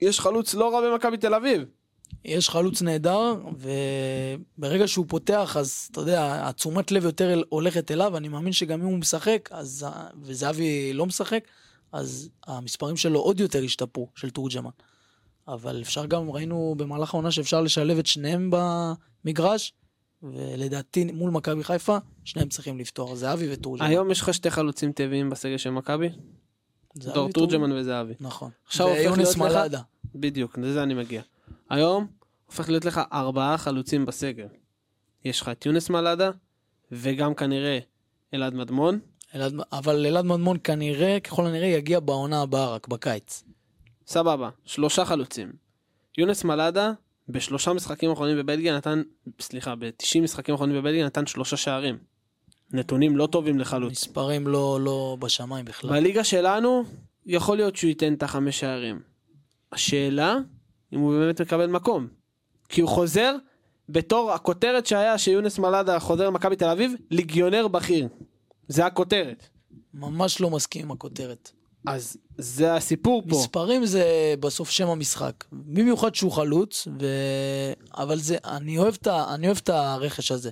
יש 0.00 0.20
חלוץ 0.20 0.54
לא 0.54 0.74
רע 0.74 0.90
במכבי 0.90 1.16
תל 1.16 1.34
אביב. 1.34 1.64
יש 2.24 2.50
חלוץ 2.50 2.82
נהדר, 2.82 3.34
וברגע 4.58 4.88
שהוא 4.88 5.06
פותח, 5.08 5.56
אז 5.60 5.88
אתה 5.92 6.00
יודע, 6.00 6.48
התשומת 6.48 6.92
לב 6.92 7.04
יותר 7.04 7.42
הולכת 7.48 7.90
אליו, 7.90 8.16
אני 8.16 8.28
מאמין 8.28 8.52
שגם 8.52 8.80
אם 8.80 8.86
הוא 8.86 8.98
משחק, 8.98 9.48
אז, 9.52 9.86
וזהבי 10.22 10.92
לא 10.92 11.06
משחק, 11.06 11.44
אז 11.92 12.28
המספרים 12.46 12.96
שלו 12.96 13.20
עוד 13.20 13.40
יותר 13.40 13.62
השתפרו, 13.62 14.08
של 14.14 14.30
תורג'מן. 14.30 14.70
אבל 15.48 15.82
אפשר 15.82 16.06
גם, 16.06 16.30
ראינו 16.30 16.74
במהלך 16.78 17.14
העונה 17.14 17.30
שאפשר 17.30 17.60
לשלב 17.60 17.98
את 17.98 18.06
שניהם 18.06 18.50
במגרש, 18.52 19.72
ולדעתי 20.22 21.04
מול 21.04 21.30
מכבי 21.30 21.64
חיפה, 21.64 21.98
שניהם 22.24 22.48
צריכים 22.48 22.78
לפתוח, 22.78 23.14
זהבי 23.14 23.52
ותורג'מן. 23.52 23.86
היום 23.86 24.10
יש 24.10 24.20
לך 24.20 24.34
שתי 24.34 24.50
חלוצים 24.50 24.92
טבעיים 24.92 25.30
בסגל 25.30 25.56
של 25.56 25.70
מכבי, 25.70 26.08
דור. 26.96 27.32
תורג'מן 27.32 27.72
וזהבי. 27.72 28.14
נכון. 28.20 28.50
עכשיו 28.66 28.88
הופך 28.88 29.18
להיות 29.18 29.36
לך-. 29.36 29.80
בדיוק, 30.14 30.58
לזה 30.58 30.82
אני 30.82 30.94
מגיע. 30.94 31.22
היום 31.70 32.06
הופך 32.46 32.68
להיות 32.68 32.84
לך 32.84 33.00
ארבעה 33.12 33.58
חלוצים 33.58 34.06
בסגל. 34.06 34.46
יש 35.24 35.40
לך 35.40 35.48
את 35.48 35.66
יונס 35.66 35.90
מלאדה, 35.90 36.30
וגם 36.92 37.34
כנראה 37.34 37.78
אלעד 38.34 38.54
מדמון. 38.54 38.98
אלעד- 39.34 39.54
אבל 39.72 40.06
אלעד 40.06 40.24
מדמון 40.24 40.56
כנראה, 40.64 41.20
ככל 41.20 41.46
הנראה, 41.46 41.66
יגיע 41.66 42.00
בעונה 42.00 42.42
הבאה, 42.42 42.74
רק 42.74 42.88
בקיץ. 42.88 43.44
סבבה, 44.06 44.50
שלושה 44.64 45.04
חלוצים. 45.04 45.52
יונס 46.18 46.44
מלאדה, 46.44 46.92
בשלושה 47.28 47.72
משחקים 47.72 48.10
האחרונים 48.10 48.36
בבלגיה 48.38 48.76
נתן, 48.76 49.02
סליחה, 49.40 49.74
ב-90 49.74 50.20
משחקים 50.22 50.52
האחרונים 50.52 50.76
בבלגיה 50.76 51.06
נתן 51.06 51.26
שלושה 51.26 51.56
שערים. 51.56 51.98
נתונים 52.72 53.16
לא 53.16 53.26
טובים 53.26 53.58
לחלוץ. 53.58 53.90
מספרים 53.90 54.46
לא, 54.46 54.78
לא 54.80 55.16
בשמיים 55.20 55.64
בכלל. 55.64 55.90
בליגה 55.90 56.24
שלנו, 56.24 56.84
יכול 57.26 57.56
להיות 57.56 57.76
שהוא 57.76 57.88
ייתן 57.88 58.14
את 58.14 58.22
החמש 58.22 58.60
שערים. 58.60 59.00
השאלה, 59.72 60.36
אם 60.92 61.00
הוא 61.00 61.18
באמת 61.18 61.40
מקבל 61.40 61.66
מקום. 61.66 62.08
כי 62.68 62.80
הוא 62.80 62.88
חוזר 62.90 63.34
בתור 63.88 64.32
הכותרת 64.32 64.86
שהיה 64.86 65.18
שיונס 65.18 65.58
מלאדה 65.58 65.98
חוזר 65.98 66.26
למכבי 66.26 66.56
תל 66.56 66.68
אביב, 66.68 66.92
ליגיונר 67.10 67.68
בכיר. 67.68 68.08
זה 68.68 68.86
הכותרת. 68.86 69.46
ממש 69.94 70.40
לא 70.40 70.50
מסכים 70.50 70.82
עם 70.84 70.90
הכותרת. 70.90 71.50
אז 71.86 72.16
זה 72.38 72.74
הסיפור 72.74 73.22
פה. 73.22 73.36
מספרים 73.36 73.86
זה 73.86 74.04
בסוף 74.40 74.70
שם 74.70 74.88
המשחק. 74.88 75.44
במיוחד 75.52 76.14
שהוא 76.14 76.32
חלוץ, 76.32 76.88
ו... 77.00 77.06
אבל 77.96 78.18
זה, 78.18 78.36
אני 78.44 78.78
אוהב, 78.78 78.94
ה... 79.06 79.34
אני 79.34 79.46
אוהב 79.46 79.58
את 79.62 79.68
הרכש 79.68 80.32
הזה. 80.32 80.50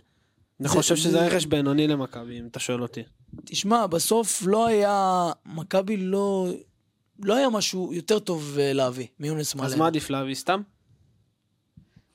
אני 0.61 0.68
זה- 0.68 0.75
חושב 0.75 0.96
שזה 0.96 1.11
זה- 1.11 1.27
רכש 1.27 1.46
בינוני 1.46 1.87
למכבי, 1.88 2.40
אם 2.40 2.46
אתה 2.46 2.59
שואל 2.61 2.83
אותי. 2.83 3.03
תשמע, 3.44 3.87
בסוף 3.87 4.42
לא 4.46 4.66
היה, 4.66 5.27
מכבי 5.46 5.96
לא, 5.96 6.49
לא 7.22 7.35
היה 7.35 7.48
משהו 7.50 7.90
יותר 7.94 8.18
טוב 8.18 8.57
אה, 8.61 8.72
להביא 8.72 9.07
מיונס 9.20 9.55
מלא. 9.55 9.64
אז 9.66 9.74
מה 9.74 9.87
עדיף 9.87 10.11
להביא 10.11 10.35
סתם? 10.35 10.61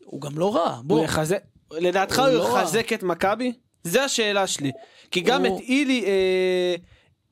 הוא 0.05 0.21
גם 0.21 0.37
לא 0.39 0.55
רע, 0.55 0.75
הוא 0.75 0.83
בוא. 0.85 1.03
יחזק, 1.03 1.37
לדעתך 1.71 2.19
הוא 2.19 2.27
הוא 2.27 2.33
לא 2.37 2.53
רע. 2.53 2.61
יחזק 2.61 2.93
את 2.93 3.03
מכבי? 3.03 3.53
זה 3.83 4.03
השאלה 4.03 4.47
שלי. 4.47 4.71
כי 5.11 5.21
גם 5.21 5.45
הוא- 5.45 5.57
את 5.57 5.63
אילי, 5.63 6.03
אה, 6.05 6.75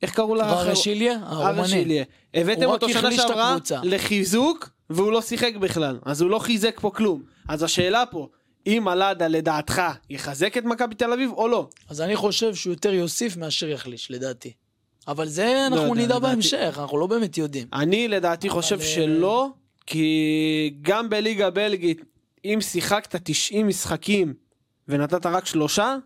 איך 0.02 0.14
קראו 0.14 0.34
לה? 0.34 0.52
רשיליה, 0.62 1.18
הרומני. 1.22 1.60
הרשיליה. 1.60 2.04
הבאתם 2.34 2.62
הוא 2.64 2.72
אותו 2.72 2.88
שנה 2.88 3.12
שעברה. 3.12 3.56
לחיזוק, 3.82 4.70
והוא 4.90 5.12
לא 5.12 5.22
שיחק 5.22 5.52
בכלל. 5.60 5.98
אז 6.04 6.20
הוא 6.20 6.30
לא 6.30 6.38
חיזק 6.38 6.80
פה 6.80 6.90
כלום. 6.90 7.22
אז 7.48 7.62
השאלה 7.62 8.04
פה, 8.10 8.28
אם 8.66 8.88
אלעדה 8.88 9.28
לדעתך 9.28 9.82
יחזק 10.10 10.56
את 10.56 10.64
מכבי 10.64 10.94
תל 10.94 11.12
אביב 11.12 11.30
או 11.32 11.48
לא? 11.48 11.68
אז 11.88 12.00
אני 12.00 12.16
חושב 12.16 12.54
שהוא 12.54 12.72
יותר 12.72 12.92
יוסיף 12.94 13.36
מאשר 13.36 13.68
יחליש, 13.68 14.10
לדעתי. 14.10 14.52
אבל 15.08 15.28
זה 15.28 15.66
אנחנו 15.66 15.76
יודע, 15.86 15.94
נדע 15.94 16.04
לדעתי- 16.04 16.20
בהמשך, 16.20 16.74
אנחנו 16.78 16.98
לא 16.98 17.06
באמת 17.06 17.38
יודעים. 17.38 17.66
אני 17.72 18.08
לדעתי 18.08 18.48
חושב 18.48 18.80
אה, 18.80 18.86
שלא, 18.86 19.48
כי 19.86 20.74
גם 20.82 21.08
בליגה 21.10 21.50
בלגית, 21.50 22.00
אם 22.44 22.58
שיחקת 22.60 23.16
90 23.24 23.66
משחקים 23.68 24.34
ונתת 24.88 25.26
רק 25.26 25.46
שלושה, 25.46 25.96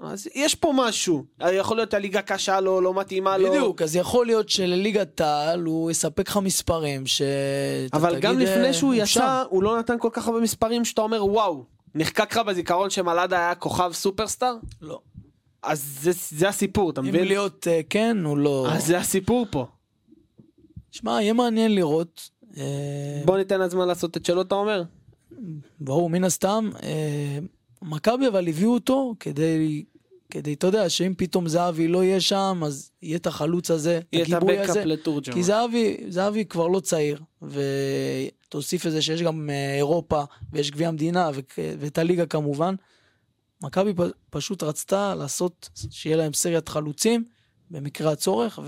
אז 0.00 0.28
יש 0.34 0.54
פה 0.54 0.72
משהו. 0.76 1.24
יכול 1.52 1.76
להיות 1.76 1.94
הליגה 1.94 2.22
קשה 2.22 2.60
לו, 2.60 2.80
לא 2.80 2.94
מתאימה 2.94 3.38
לו. 3.38 3.48
בדיוק, 3.50 3.82
אז 3.82 3.96
יכול 3.96 4.26
להיות 4.26 4.48
שלליגת 4.48 5.20
העל 5.20 5.60
הוא 5.64 5.90
יספק 5.90 6.28
לך 6.28 6.36
מספרים 6.36 7.06
ש... 7.06 7.22
אבל 7.92 8.18
גם 8.20 8.40
אה, 8.40 8.44
לפני 8.44 8.72
שהוא 8.74 8.88
הוא 8.88 8.94
יצא, 8.94 9.06
שם. 9.06 9.42
הוא 9.48 9.62
לא 9.62 9.78
נתן 9.78 9.94
כל 9.98 10.08
כך 10.12 10.26
הרבה 10.28 10.40
מספרים 10.40 10.84
שאתה 10.84 11.02
אומר 11.02 11.24
וואו. 11.26 11.64
נחקק 11.94 12.32
לך 12.32 12.38
בזיכרון 12.38 12.90
שמלאדה 12.90 13.36
היה 13.38 13.54
כוכב 13.54 13.90
סופרסטאר? 13.92 14.54
לא. 14.80 15.00
אז 15.62 15.98
זה, 16.00 16.10
זה 16.14 16.48
הסיפור, 16.48 16.90
אתה 16.90 17.00
אם 17.00 17.06
מבין? 17.06 17.24
להיות 17.24 17.66
אה, 17.68 17.80
כן, 17.90 18.16
הוא 18.24 18.38
לא... 18.38 18.66
אז 18.70 18.86
זה 18.86 18.98
הסיפור 18.98 19.46
פה. 19.50 19.66
שמע, 20.90 21.22
יהיה 21.22 21.32
מעניין 21.32 21.74
לראות. 21.74 22.30
אה, 22.56 23.22
בוא 23.24 23.38
ניתן 23.38 23.60
לזמן 23.60 23.88
לעשות 23.88 24.16
את 24.16 24.26
שלו, 24.26 24.42
אתה 24.42 24.54
אומר? 24.54 24.82
ברור, 25.80 26.10
מן 26.10 26.24
הסתם. 26.24 26.70
אה, 26.82 27.38
מכבי 27.82 28.28
אבל 28.28 28.48
הביאו 28.48 28.74
אותו 28.74 29.14
כדי, 29.20 29.84
כדי, 30.30 30.52
אתה 30.52 30.66
יודע, 30.66 30.88
שאם 30.88 31.14
פתאום 31.16 31.48
זהבי 31.48 31.88
לא 31.88 32.04
יהיה 32.04 32.20
שם, 32.20 32.60
אז 32.66 32.90
יהיה 33.02 33.16
את 33.16 33.26
החלוץ 33.26 33.70
הזה, 33.70 33.98
את 33.98 34.06
יהיה 34.12 34.24
את 34.24 34.32
הגיבוי 34.32 34.58
הבקאפ 34.58 34.70
הזה. 34.76 34.84
לתורג'מן. 34.84 35.34
כי 35.34 35.42
זהבי, 35.42 35.96
זהבי 36.08 36.44
כבר 36.44 36.66
לא 36.66 36.80
צעיר, 36.80 37.20
ותוסיף 37.42 38.84
לזה 38.84 39.02
שיש 39.02 39.22
גם 39.22 39.50
אירופה, 39.76 40.22
ויש 40.52 40.70
גביע 40.70 40.88
המדינה, 40.88 41.30
ואת 41.78 41.98
הליגה 41.98 42.26
כמובן. 42.26 42.74
מכבי 43.62 43.92
פשוט 44.30 44.62
רצתה 44.62 45.14
לעשות, 45.14 45.70
שיהיה 45.90 46.16
להם 46.16 46.32
סריית 46.32 46.68
חלוצים, 46.68 47.24
במקרה 47.70 48.12
הצורך, 48.12 48.58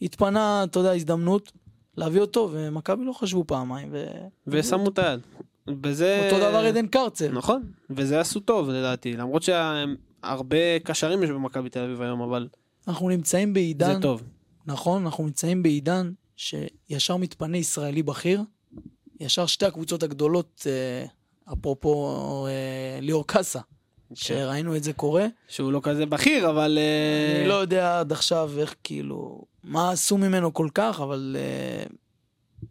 והתפנה, 0.00 0.64
אתה 0.64 0.78
יודע, 0.78 0.92
הזדמנות 0.92 1.52
להביא 1.96 2.20
אותו, 2.20 2.48
ומכבי 2.52 3.04
לא 3.04 3.12
חשבו 3.12 3.44
פעמיים. 3.46 3.88
ו... 3.92 4.04
ושמו 4.46 4.88
את 4.88 4.98
היד. 4.98 5.20
בזה... 5.66 6.30
אותו 6.30 6.50
דבר 6.50 6.58
עדן 6.58 6.86
קרצב. 6.86 7.32
נכון, 7.32 7.62
וזה 7.90 8.20
עשו 8.20 8.40
טוב 8.40 8.70
לדעתי, 8.70 9.16
למרות 9.16 9.42
שהרבה 9.42 10.78
קשרים 10.84 11.22
יש 11.22 11.30
במכבי 11.30 11.70
תל 11.70 11.80
אביב 11.80 12.02
היום, 12.02 12.20
אבל 12.20 12.48
אנחנו 12.88 13.08
נמצאים 13.08 13.52
בעידן, 13.52 13.94
זה 13.94 14.00
טוב. 14.00 14.22
נכון, 14.66 15.04
אנחנו 15.04 15.24
נמצאים 15.24 15.62
בעידן 15.62 16.12
שישר 16.36 17.16
מתפנה 17.16 17.56
ישראלי 17.56 18.02
בכיר, 18.02 18.42
ישר 19.20 19.46
שתי 19.46 19.66
הקבוצות 19.66 20.02
הגדולות, 20.02 20.66
אה, 20.66 21.06
אפרופו 21.52 22.46
אה, 22.46 23.00
ליאור 23.00 23.26
קאסה. 23.26 23.60
שראינו 24.14 24.76
את 24.76 24.84
זה 24.84 24.92
קורה. 24.92 25.26
שהוא 25.48 25.72
לא 25.72 25.80
כזה 25.82 26.06
בכיר, 26.06 26.50
אבל... 26.50 26.78
אה, 26.80 27.38
אני 27.40 27.48
לא 27.48 27.54
יודע 27.54 28.00
עד 28.00 28.12
עכשיו 28.12 28.50
איך 28.58 28.74
כאילו, 28.84 29.44
מה 29.64 29.90
עשו 29.90 30.18
ממנו 30.18 30.54
כל 30.54 30.68
כך, 30.74 31.00
אבל 31.00 31.36
אה, 31.38 31.84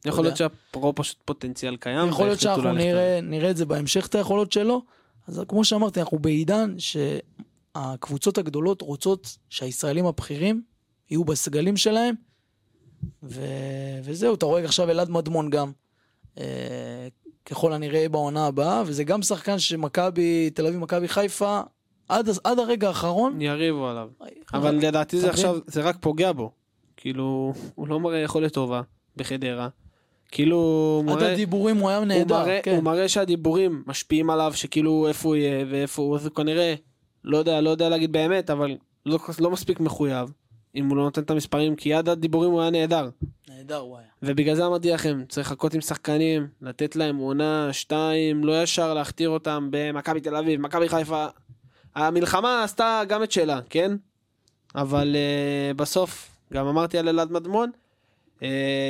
יכול 0.05 0.23
להיות. 0.23 0.37
שהפרו 0.37 0.95
פשוט 0.95 1.17
פוטנציאל 1.25 1.75
קיים. 1.75 2.09
יכול 2.09 2.25
להיות 2.25 2.39
שאנחנו 2.39 2.73
נראה, 2.73 3.19
נראה 3.23 3.49
את 3.49 3.57
זה 3.57 3.65
בהמשך, 3.65 4.07
את 4.07 4.15
היכולות 4.15 4.51
שלו. 4.51 4.81
אז 5.27 5.41
כמו 5.47 5.65
שאמרתי, 5.65 5.99
אנחנו 5.99 6.19
בעידן 6.19 6.75
שהקבוצות 6.77 8.37
הגדולות 8.37 8.81
רוצות 8.81 9.37
שהישראלים 9.49 10.05
הבכירים 10.05 10.61
יהיו 11.09 11.23
בסגלים 11.23 11.77
שלהם, 11.77 12.15
ו... 13.23 13.41
וזהו, 14.03 14.33
אתה 14.33 14.45
רואה 14.45 14.63
עכשיו 14.63 14.89
אלעד 14.89 15.09
מדמון 15.09 15.49
גם, 15.49 15.71
אה, 16.37 17.07
ככל 17.45 17.73
הנראה 17.73 18.09
בעונה 18.09 18.45
הבאה, 18.45 18.83
וזה 18.85 19.03
גם 19.03 19.21
שחקן 19.21 19.59
שמכבי, 19.59 20.49
תל 20.49 20.67
אביב, 20.67 20.79
מכבי 20.79 21.07
חיפה, 21.07 21.61
עד, 22.09 22.29
עד 22.43 22.59
הרגע 22.59 22.87
האחרון, 22.87 23.41
יריבו 23.41 23.87
עליו. 23.87 24.09
אבל 24.53 24.75
לדעתי 24.75 25.19
זה? 25.19 25.29
עכשיו, 25.29 25.57
זה 25.67 25.81
רק 25.81 25.97
פוגע 25.99 26.31
בו. 26.31 26.51
כאילו, 26.97 27.53
הוא 27.75 27.87
לא 27.87 27.99
מראה 27.99 28.19
יכולת 28.19 28.53
טובה 28.53 28.81
בחדרה. 29.17 29.69
כאילו, 30.31 30.57
הוא 31.05 31.11
עד 31.13 31.19
מראה, 31.19 31.31
הדיבורים 31.33 31.77
הוא 31.77 31.89
היה 31.89 31.97
הוא, 31.97 32.05
נהדר, 32.05 32.39
מראה, 32.39 32.59
כן. 32.63 32.75
הוא 32.75 32.83
מראה 32.83 33.07
שהדיבורים 33.09 33.83
משפיעים 33.87 34.29
עליו, 34.29 34.51
שכאילו 34.55 35.07
איפה 35.07 35.29
הוא 35.29 35.35
יהיה 35.35 35.65
ואיפה 35.69 36.01
הוא, 36.01 36.15
אז 36.15 36.25
הוא 36.25 36.35
כנראה, 36.35 36.75
לא 37.23 37.37
יודע, 37.37 37.61
לא 37.61 37.69
יודע 37.69 37.89
להגיד 37.89 38.11
באמת, 38.11 38.49
אבל 38.49 38.77
לא, 39.05 39.19
לא 39.39 39.51
מספיק 39.51 39.79
מחויב, 39.79 40.31
אם 40.75 40.89
הוא 40.89 40.97
לא 40.97 41.03
נותן 41.03 41.21
את 41.21 41.29
המספרים, 41.29 41.75
כי 41.75 41.93
עד 41.93 42.09
הדיבורים 42.09 42.51
הוא 42.51 42.61
היה 42.61 42.69
נהדר. 42.69 43.09
נהדר 43.49 43.77
הוא 43.77 43.97
היה. 43.97 44.07
ובגלל 44.23 44.55
זה 44.55 44.65
אמרתי 44.65 44.91
לכם, 44.91 45.23
צריך 45.29 45.47
לחכות 45.47 45.73
עם 45.73 45.81
שחקנים, 45.81 46.47
לתת 46.61 46.95
להם 46.95 47.17
עונה, 47.17 47.73
שתיים, 47.73 48.43
לא 48.43 48.63
ישר 48.63 48.93
להכתיר 48.93 49.29
אותם 49.29 49.67
במכבי 49.71 50.21
תל 50.21 50.35
אביב, 50.35 50.61
מכבי 50.61 50.89
חיפה. 50.89 51.27
המלחמה 51.95 52.63
עשתה 52.63 53.01
גם 53.07 53.23
את 53.23 53.31
שלה, 53.31 53.59
כן? 53.69 53.91
אבל 54.75 55.15
uh, 55.15 55.73
בסוף, 55.73 56.37
גם 56.53 56.67
אמרתי 56.67 56.97
על 56.97 57.09
אלעד 57.09 57.31
מדמון. 57.31 57.71
Uh, 58.39 58.43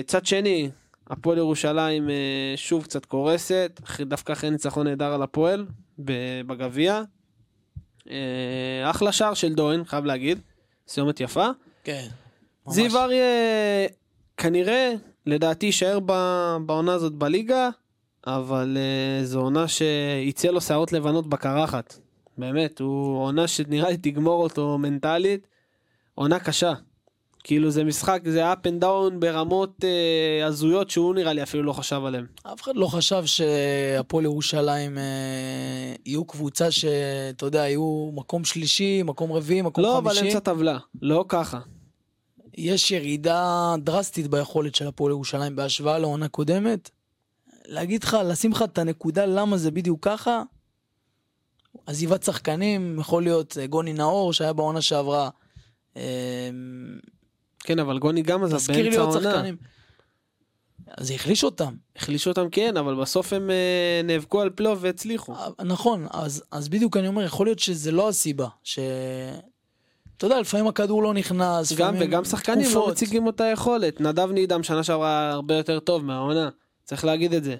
צד 0.05 0.25
שני, 0.25 0.69
הפועל 1.07 1.37
ירושלים 1.37 2.07
uh, 2.07 2.11
שוב 2.55 2.83
קצת 2.83 3.05
קורסת, 3.05 3.81
דווקא 3.99 4.33
אחרי 4.33 4.49
ניצחון 4.49 4.87
נהדר 4.87 5.13
על 5.13 5.21
הפועל 5.21 5.65
בגביע. 6.47 7.01
Uh, 7.99 8.09
אחלה 8.83 9.11
שער 9.11 9.33
של 9.33 9.53
דוין, 9.53 9.83
חייב 9.83 10.05
להגיד, 10.05 10.39
סיומת 10.87 11.19
יפה. 11.19 11.47
כן. 11.83 12.07
זיו 12.67 12.97
אריה 12.97 13.23
כנראה, 14.37 14.93
לדעתי, 15.25 15.65
יישאר 15.65 15.99
בעונה 16.65 16.93
הזאת 16.93 17.13
בליגה, 17.13 17.69
אבל 18.27 18.77
uh, 18.77 19.25
זו 19.25 19.41
עונה 19.41 19.67
שיצא 19.67 20.47
לו 20.47 20.61
שערות 20.61 20.93
לבנות 20.93 21.27
בקרחת. 21.27 21.95
באמת, 22.37 22.79
הוא 22.79 23.17
עונה 23.17 23.47
שנראה 23.47 23.89
לי 23.89 23.97
תגמור 23.97 24.43
אותו 24.43 24.77
מנטלית. 24.77 25.47
עונה 26.15 26.39
קשה. 26.39 26.73
כאילו 27.43 27.71
זה 27.71 27.83
משחק, 27.83 28.21
זה 28.25 28.53
up 28.53 28.55
and 28.55 28.83
down 28.83 29.13
ברמות 29.19 29.75
uh, 29.79 30.45
הזויות 30.45 30.89
שהוא 30.89 31.15
נראה 31.15 31.33
לי 31.33 31.43
אפילו 31.43 31.63
לא 31.63 31.73
חשב 31.73 32.01
עליהן. 32.05 32.25
אף 32.43 32.61
אחד 32.61 32.75
לא 32.75 32.87
חשב 32.87 33.25
שהפועל 33.25 34.25
ירושלים 34.25 34.97
אה, 34.97 35.03
יהיו 36.05 36.25
קבוצה 36.25 36.71
שאתה 36.71 37.45
יודע, 37.45 37.59
יהיו 37.59 38.11
מקום 38.13 38.45
שלישי, 38.45 39.03
מקום 39.03 39.31
רביעי, 39.31 39.61
מקום 39.61 39.83
לא, 39.83 39.97
אבל 39.97 40.09
חמישי. 40.11 40.27
אמצע 40.27 40.39
טבלה, 40.39 40.77
לא 41.01 41.25
ככה. 41.27 41.59
יש 42.57 42.91
ירידה 42.91 43.75
דרסטית 43.79 44.27
ביכולת 44.27 44.75
של 44.75 44.87
הפועל 44.87 45.11
ירושלים 45.11 45.55
בהשוואה 45.55 45.99
לעונה 45.99 46.27
קודמת. 46.27 46.89
להגיד 47.65 48.03
לך, 48.03 48.17
לשים 48.25 48.51
לך 48.51 48.61
את 48.61 48.77
הנקודה 48.77 49.25
למה 49.25 49.57
זה 49.57 49.71
בדיוק 49.71 49.99
ככה, 50.01 50.43
עזיבת 51.85 52.23
שחקנים, 52.23 52.99
יכול 52.99 53.23
להיות 53.23 53.57
אה, 53.57 53.67
גוני 53.67 53.93
נאור 53.93 54.33
שהיה 54.33 54.53
בעונה 54.53 54.81
שעברה. 54.81 55.29
אה, 55.97 56.49
כן, 57.63 57.79
אבל 57.79 57.99
גוני 57.99 58.21
גם 58.21 58.43
עזב 58.43 58.73
באמצע 58.73 59.01
עוד 59.01 59.25
העונה. 59.25 59.51
זה 60.99 61.13
החליש 61.13 61.43
אותם. 61.43 61.73
החלישו 61.95 62.29
אותם 62.29 62.49
כן, 62.49 62.77
אבל 62.77 62.95
בסוף 62.95 63.33
הם 63.33 63.49
uh, 63.49 64.05
נאבקו 64.05 64.41
על 64.41 64.49
פלייאוף 64.49 64.79
והצליחו. 64.81 65.35
אה, 65.35 65.47
נכון, 65.63 66.07
אז, 66.11 66.43
אז 66.51 66.69
בדיוק 66.69 66.97
אני 66.97 67.07
אומר, 67.07 67.23
יכול 67.23 67.45
להיות 67.45 67.59
שזה 67.59 67.91
לא 67.91 68.09
הסיבה. 68.09 68.47
ש... 68.63 68.79
אתה 70.17 70.25
יודע, 70.25 70.39
לפעמים 70.39 70.67
הכדור 70.67 71.03
לא 71.03 71.13
נכנס. 71.13 71.73
גם 71.73 71.95
וגם 71.99 72.25
שחקנים 72.25 72.65
לא 72.65 72.71
תקופות. 72.71 72.91
מציגים 72.91 73.27
אותה 73.27 73.43
יכולת. 73.45 74.01
נדב 74.01 74.31
נידם 74.31 74.63
שנה 74.63 74.83
שעברה 74.83 75.31
הרבה 75.31 75.55
יותר 75.55 75.79
טוב 75.79 76.05
מהעונה, 76.05 76.49
צריך 76.83 77.05
להגיד 77.05 77.33
את 77.33 77.43
זה. 77.43 77.55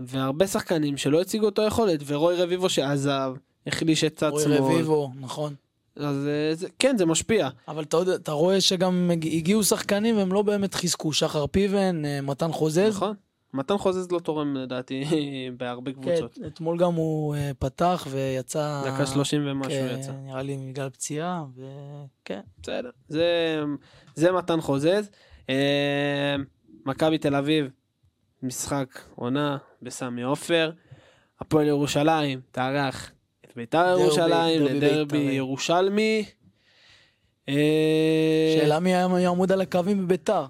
והרבה 0.00 0.46
שחקנים 0.46 0.96
שלא 0.96 1.20
הציגו 1.20 1.46
אותו 1.46 1.62
יכולת, 1.62 2.00
ורוי 2.06 2.42
רביבו 2.42 2.68
שעזב, 2.68 3.32
החליש 3.66 4.04
את 4.04 4.16
צד 4.16 4.28
רוי 4.28 4.42
שמאל. 4.42 4.58
רביבו, 4.58 5.10
נכון. 5.20 5.54
אז 5.98 6.26
אה, 6.28 6.54
זה, 6.54 6.68
כן, 6.78 6.96
זה 6.98 7.06
משפיע. 7.06 7.48
אבל 7.68 7.82
אתה, 7.82 7.96
יודע, 7.96 8.14
אתה 8.14 8.32
רואה 8.32 8.60
שגם 8.60 9.10
הג- 9.12 9.26
הגיעו 9.36 9.64
שחקנים 9.64 10.16
והם 10.16 10.32
לא 10.32 10.42
באמת 10.42 10.74
חיזקו. 10.74 11.12
שחר 11.12 11.46
פיבן, 11.46 12.04
אה, 12.04 12.20
מתן 12.20 12.52
חוזז. 12.52 12.78
נכון. 12.96 13.14
מתן 13.54 13.78
חוזז 13.78 14.12
לא 14.12 14.18
תורם 14.18 14.56
לדעתי 14.56 15.04
בהרבה 15.58 15.92
כן, 15.92 16.00
קבוצות. 16.02 16.38
אתמול 16.46 16.78
גם 16.78 16.94
הוא 16.94 17.34
אה, 17.36 17.50
פתח 17.58 18.06
ויצא... 18.10 18.82
דקה 18.86 19.06
30 19.06 19.42
ומשהו 19.46 19.72
כן, 19.72 19.96
יצא. 20.00 20.12
נראה 20.12 20.42
לי 20.42 20.56
בגלל 20.70 20.90
פציעה, 20.90 21.44
וכן. 21.56 22.40
בסדר, 22.62 22.90
זה, 23.08 23.60
זה 24.14 24.32
מתן 24.32 24.60
חוזז. 24.60 25.10
מכבי 26.86 27.18
תל 27.18 27.34
אביב, 27.34 27.66
משחק 28.42 28.98
עונה 29.14 29.56
בסמי 29.82 30.22
עופר. 30.22 30.70
הפועל 31.40 31.66
ירושלים 31.66 32.40
תארח 32.50 33.10
ביתר 33.58 33.96
ירושלים 34.00 34.60
דרבי 34.60 34.74
לדרבי 34.74 35.18
בית"רי. 35.18 35.34
ירושלמי. 35.34 36.24
אה, 37.48 38.56
שאלה 38.60 38.80
מי 38.80 38.94
היה- 38.94 39.08
יעמוד 39.20 39.52
על 39.52 39.60
הקווים 39.60 40.04
בביתר. 40.06 40.44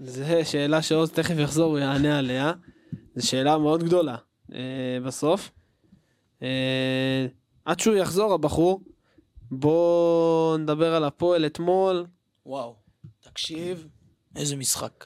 זו 0.00 0.22
שאלה 0.44 0.82
שעוז 0.82 1.10
תכף 1.10 1.34
יחזור 1.38 1.72
ויענה 1.72 2.18
עליה. 2.18 2.52
זו 3.16 3.28
שאלה 3.28 3.58
מאוד 3.58 3.82
גדולה 3.84 4.16
אה, 4.54 4.58
בסוף. 5.06 5.50
אה, 6.42 7.26
עד 7.64 7.80
שהוא 7.80 7.94
יחזור 7.96 8.32
הבחור, 8.34 8.80
בואו 9.50 10.56
נדבר 10.58 10.94
על 10.94 11.04
הפועל 11.04 11.46
אתמול. 11.46 12.06
וואו. 12.46 12.74
תקשיב, 13.20 13.86
איזה 14.36 14.56
משחק. 14.56 15.04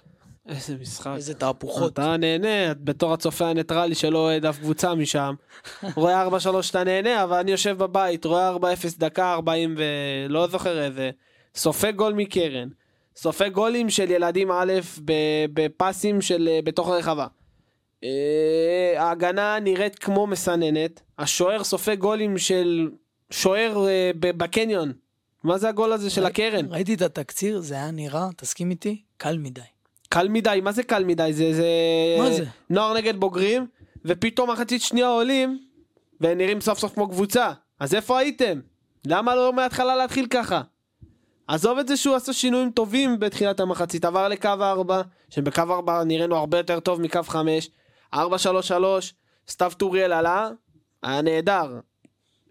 איזה 0.48 0.76
משחק. 0.80 1.12
איזה 1.16 1.34
תהפוכות. 1.34 1.92
אתה 1.92 2.16
נהנה, 2.16 2.70
את 2.70 2.84
בתור 2.84 3.12
הצופה 3.12 3.48
הניטרלי 3.48 3.94
שלא 3.94 4.18
אוהד 4.18 4.46
אף 4.46 4.58
קבוצה 4.58 4.94
משם. 4.94 5.34
רואה 5.94 6.26
4-3 6.26 6.30
אתה 6.70 6.84
נהנה, 6.84 7.24
אבל 7.24 7.38
אני 7.38 7.50
יושב 7.50 7.78
בבית, 7.78 8.24
רואה 8.24 8.56
4-0 8.56 8.58
דקה 8.98 9.32
40 9.32 9.74
ולא 9.78 10.46
זוכר 10.46 10.84
איזה. 10.84 11.10
סופג 11.54 11.92
גול 11.96 12.12
מקרן. 12.12 12.68
סופג 13.16 13.48
גולים 13.52 13.90
של 13.90 14.10
ילדים 14.10 14.50
א' 14.50 14.72
ב- 15.04 15.12
בפסים 15.54 16.20
של 16.20 16.48
אה, 16.48 16.60
בתוך 16.64 16.88
הרחבה. 16.88 17.26
אה, 18.04 18.92
ההגנה 18.96 19.58
נראית 19.60 19.98
כמו 19.98 20.26
מסננת. 20.26 21.00
השוער 21.18 21.64
סופג 21.64 21.98
גולים 21.98 22.38
של 22.38 22.90
שוער 23.30 23.86
אה, 23.88 24.10
ב- 24.20 24.38
בקניון. 24.38 24.92
מה 25.44 25.58
זה 25.58 25.68
הגול 25.68 25.92
הזה 25.92 26.10
של 26.10 26.26
הקרן? 26.26 26.66
ראיתי 26.72 26.94
את 26.94 27.02
התקציר, 27.02 27.60
זה 27.60 27.74
היה 27.74 27.90
נראה, 27.90 28.28
תסכים 28.36 28.70
איתי, 28.70 29.02
קל 29.16 29.38
מדי. 29.38 29.60
קל 30.08 30.28
מדי, 30.28 30.60
מה 30.62 30.72
זה 30.72 30.82
קל 30.82 31.04
מדי? 31.04 31.30
זה, 31.32 31.54
זה... 31.54 31.66
מה 32.18 32.30
זה? 32.30 32.44
נוער 32.70 32.94
נגד 32.94 33.16
בוגרים, 33.16 33.66
ופתאום 34.04 34.50
מחצית 34.50 34.82
שנייה 34.82 35.08
עולים, 35.08 35.58
והם 36.20 36.38
נראים 36.38 36.60
סוף 36.60 36.78
סוף 36.78 36.94
כמו 36.94 37.08
קבוצה. 37.08 37.52
אז 37.80 37.94
איפה 37.94 38.18
הייתם? 38.18 38.60
למה 39.06 39.34
לא 39.34 39.52
מההתחלה 39.52 39.96
להתחיל 39.96 40.26
ככה? 40.26 40.62
עזוב 41.48 41.78
את 41.78 41.88
זה 41.88 41.96
שהוא 41.96 42.16
עשה 42.16 42.32
שינויים 42.32 42.70
טובים 42.70 43.20
בתחילת 43.20 43.60
המחצית, 43.60 44.04
עבר 44.04 44.28
לקו 44.28 44.48
4, 44.60 45.02
שבקו 45.30 45.62
4 45.70 46.04
נראינו 46.04 46.36
הרבה 46.36 46.58
יותר 46.58 46.80
טוב 46.80 47.00
מקו 47.00 47.22
5, 47.22 47.70
4-3-3, 48.14 48.18
סתיו 49.48 49.72
טוריאל 49.76 50.12
עלה, 50.12 50.48
היה 51.02 51.22
נהדר. 51.22 51.78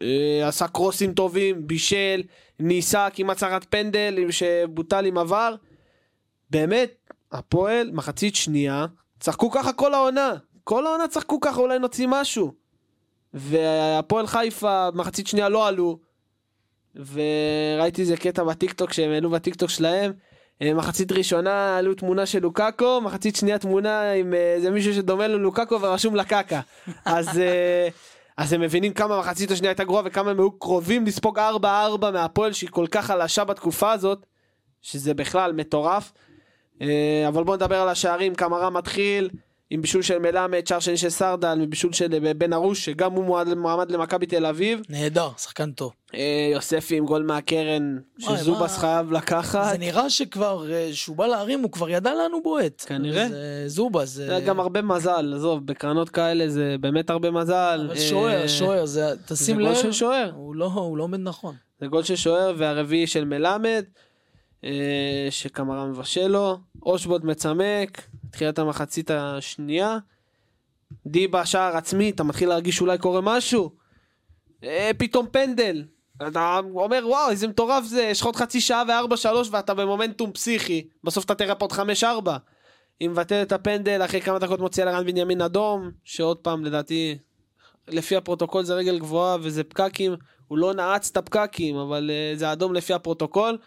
אה, 0.01 0.47
עשה 0.47 0.67
קרוסים 0.67 1.13
טובים, 1.13 1.67
בישל, 1.67 2.23
ניסה, 2.59 3.07
כמעט 3.13 3.39
שרד 3.39 3.63
פנדל 3.63 4.31
שבוטל 4.31 5.05
עם 5.05 5.17
עבר. 5.17 5.55
באמת, 6.49 7.06
הפועל, 7.31 7.91
מחצית 7.93 8.35
שנייה, 8.35 8.85
צחקו 9.19 9.51
ככה 9.51 9.73
כל 9.73 9.93
העונה. 9.93 10.33
כל 10.63 10.87
העונה 10.87 11.07
צחקו 11.07 11.39
ככה, 11.39 11.61
אולי 11.61 11.79
נוציא 11.79 12.07
משהו. 12.09 12.53
והפועל 13.33 14.27
חיפה, 14.27 14.89
מחצית 14.93 15.27
שנייה 15.27 15.49
לא 15.49 15.67
עלו. 15.67 15.99
וראיתי 16.95 18.01
איזה 18.01 18.17
קטע 18.17 18.43
בטיקטוק 18.43 18.93
שהם 18.93 19.11
העלו 19.11 19.29
בטיקטוק 19.29 19.69
שלהם. 19.69 20.11
אה, 20.61 20.73
מחצית 20.73 21.11
ראשונה 21.11 21.77
עלו 21.77 21.93
תמונה 21.93 22.25
של 22.25 22.39
לוקאקו, 22.39 23.01
מחצית 23.01 23.35
שנייה 23.35 23.57
תמונה 23.57 24.11
עם 24.11 24.33
אה, 24.33 24.53
איזה 24.53 24.71
מישהו 24.71 24.93
שדומה 24.93 25.27
ללוקאקו 25.27 25.81
ורשום 25.81 26.15
לקקה. 26.15 26.61
אז, 27.05 27.39
אה, 27.39 27.87
אז 28.37 28.53
הם 28.53 28.61
מבינים 28.61 28.93
כמה 28.93 29.15
המחצית 29.15 29.51
השנייה 29.51 29.71
הייתה 29.71 29.83
גרועה 29.83 30.03
וכמה 30.05 30.31
הם 30.31 30.39
היו 30.39 30.51
קרובים 30.51 31.05
לספוג 31.05 31.39
4-4 31.39 31.41
מהפועל 32.13 32.53
שהיא 32.53 32.69
כל 32.69 32.85
כך 32.91 33.05
חלשה 33.05 33.43
בתקופה 33.43 33.91
הזאת, 33.91 34.25
שזה 34.81 35.13
בכלל 35.13 35.53
מטורף. 35.53 36.13
אה, 36.81 36.87
אבל 37.27 37.43
בואו 37.43 37.55
נדבר 37.55 37.75
על 37.81 37.89
השערים, 37.89 38.35
קמרה 38.35 38.69
מתחיל 38.69 39.29
עם 39.69 39.81
בישול 39.81 40.01
של 40.01 40.19
מלמד, 40.19 40.67
שער 40.67 40.79
שני 40.79 40.97
של 40.97 41.09
סרדל, 41.09 41.55
מבישול 41.61 41.93
של 41.93 42.25
אה, 42.25 42.33
בן 42.33 42.53
ארוש, 42.53 42.85
שגם 42.85 43.11
הוא 43.11 43.23
מועמד, 43.25 43.53
מועמד 43.53 43.91
למכבי 43.91 44.25
תל 44.25 44.45
אביב. 44.45 44.79
נהדר, 44.89 45.29
שחקן 45.37 45.71
טוב. 45.71 45.91
אה, 46.15 46.49
יוספי 46.53 46.95
עם 46.97 47.05
גול 47.05 47.23
מהקרן, 47.23 47.97
שזובס 48.19 48.59
מה- 48.73 48.79
חייב 48.79 49.11
לקחת. 49.11 49.71
זה 49.71 49.77
נראה 49.77 50.09
שכבר, 50.09 50.71
אה, 50.71 50.89
שהוא 50.93 51.15
בא 51.15 51.27
להרים, 51.27 51.59
הוא 51.63 51.71
כבר 51.71 51.89
ידע 51.89 52.13
לאן 52.13 52.31
הוא 52.33 52.43
בועט. 52.43 52.85
כנראה. 52.87 53.27
זה 53.29 53.63
זובה, 53.67 54.05
זה... 54.05 54.27
זה 54.27 54.45
גם 54.45 54.59
הרבה 54.59 54.81
מזל, 54.81 55.33
עזוב, 55.35 55.65
בקרנות 55.65 56.09
כאלה 56.09 56.49
זה 56.49 56.75
באמת 56.79 57.09
הרבה 57.09 57.31
מזל. 57.31 57.81
אבל 57.87 57.95
אה, 57.95 58.01
שוער, 58.01 58.47
שוער, 58.47 58.85
זה... 58.85 59.05
תשים 59.27 59.55
זה 59.55 59.61
לב, 59.61 59.67
גול 59.67 59.75
של 59.75 59.91
שוער. 59.91 60.31
הוא 60.35 60.55
לא, 60.55 60.65
הוא 60.65 60.97
לא 60.97 61.03
עומד 61.03 61.19
נכון. 61.19 61.55
זה 61.81 61.87
גול 61.87 62.03
של 62.03 62.15
שוער 62.15 62.53
והרביעי 62.57 63.07
של 63.07 63.25
מלמד, 63.25 63.83
שקמרה 65.29 65.85
מבשל 65.85 66.27
לו. 66.27 66.57
אושבוד 66.85 67.25
מצמק, 67.25 68.07
תחילת 68.31 68.59
המחצית 68.59 69.11
השנייה. 69.11 69.97
דיבה 71.05 71.45
שער 71.45 71.77
עצמי, 71.77 72.09
אתה 72.09 72.23
מתחיל 72.23 72.49
להרגיש 72.49 72.75
שאולי 72.75 72.97
קורה 72.97 73.21
משהו. 73.21 73.71
אה, 74.63 74.91
פתאום 74.97 75.27
פנדל. 75.31 75.83
אתה 76.27 76.59
אומר 76.75 77.03
וואו 77.07 77.29
איזה 77.29 77.47
מטורף 77.47 77.83
זה, 77.83 78.01
יש 78.01 78.19
לך 78.19 78.25
עוד 78.25 78.35
חצי 78.35 78.61
שעה 78.61 78.83
וארבע 78.87 79.17
שלוש 79.17 79.49
ואתה 79.51 79.73
במומנטום 79.73 80.31
פסיכי. 80.31 80.87
בסוף 81.03 81.25
אתה 81.25 81.35
תראה 81.35 81.55
פה 81.55 81.65
עוד 81.65 81.71
חמש 81.71 82.03
ארבע. 82.03 82.37
היא 82.99 83.09
מבטלת 83.09 83.47
את 83.47 83.51
הפנדל, 83.51 84.01
אחרי 84.05 84.21
כמה 84.21 84.39
דקות 84.39 84.59
מוציאה 84.59 84.85
לרן 84.85 85.05
בנימין 85.05 85.41
אדום, 85.41 85.91
שעוד 86.03 86.37
פעם 86.37 86.65
לדעתי, 86.65 87.17
לפי 87.87 88.15
הפרוטוקול 88.15 88.63
זה 88.63 88.73
רגל 88.73 88.99
גבוהה 88.99 89.37
וזה 89.41 89.63
פקקים, 89.63 90.15
הוא 90.47 90.57
לא 90.57 90.73
נעץ 90.73 91.09
את 91.09 91.17
הפקקים, 91.17 91.75
אבל 91.75 92.09
uh, 92.09 92.39
זה 92.39 92.51
אדום 92.51 92.73
לפי 92.73 92.93
הפרוטוקול. 92.93 93.57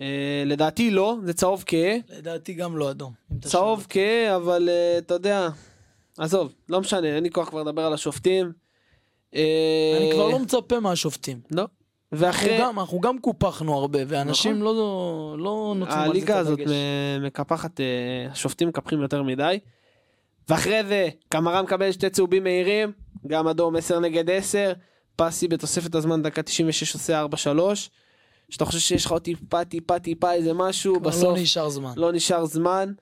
Uh, 0.00 0.02
לדעתי 0.46 0.90
לא, 0.90 1.16
זה 1.24 1.32
צהוב 1.32 1.64
כהה. 1.66 1.96
לדעתי 2.18 2.54
גם 2.54 2.76
לא 2.76 2.90
אדום. 2.90 3.12
צהוב 3.40 3.86
כהה, 3.88 4.36
אבל 4.36 4.68
uh, 4.68 4.98
אתה 4.98 5.14
יודע, 5.14 5.48
עזוב, 6.18 6.52
לא 6.68 6.80
משנה, 6.80 7.06
אין 7.06 7.22
לי 7.22 7.30
כוח 7.30 7.48
כבר 7.48 7.62
לדבר 7.62 7.82
על 7.82 7.92
השופטים. 7.92 8.52
שואל. 9.34 9.44
אני 9.96 10.10
כבר 10.12 10.28
לא 10.28 10.38
מצפה 10.38 10.80
מהשופטים. 10.80 11.40
לא. 11.50 11.62
אנחנו 12.12 12.26
ואחרי, 12.26 12.58
גם, 12.60 12.78
אנחנו 12.78 13.00
גם 13.00 13.18
קופחנו 13.18 13.74
הרבה, 13.74 13.98
ואנשים 14.06 14.52
נכון. 14.52 14.64
לא, 14.64 15.36
לא 15.38 15.74
נותנים 15.76 15.98
על 15.98 16.04
זה 16.04 16.10
את 16.10 16.10
הליגה 16.10 16.38
הזאת 16.38 16.58
מקפחת, 17.20 17.80
אה, 17.80 17.86
השופטים 18.30 18.68
מקפחים 18.68 19.02
יותר 19.02 19.22
מדי. 19.22 19.58
ואחרי 20.48 20.84
זה, 20.84 21.08
קמרה 21.28 21.62
מקבל 21.62 21.92
שתי 21.92 22.10
צהובים 22.10 22.42
מהירים, 22.42 22.92
גם 23.26 23.48
אדום 23.48 23.76
10 23.76 24.00
נגד 24.00 24.30
10, 24.30 24.72
פסי 25.16 25.48
בתוספת 25.48 25.94
הזמן 25.94 26.22
דקה 26.22 26.42
96 26.42 26.94
עושה 26.94 27.24
4-3. 27.24 27.26
שאתה 28.50 28.64
חושב 28.64 28.78
שיש 28.78 29.04
לך 29.04 29.12
עוד 29.12 29.22
טיפה 29.22 29.64
טיפה 29.64 29.98
טיפה 29.98 30.32
איזה 30.32 30.52
משהו, 30.52 31.00
כבר 31.00 31.10
בסוף 31.10 31.36
לא 31.36 31.42
נשאר 31.42 31.68
זמן. 31.68 31.92
לא 31.96 32.12
נשאר 32.12 32.44
זמן. 32.44 32.92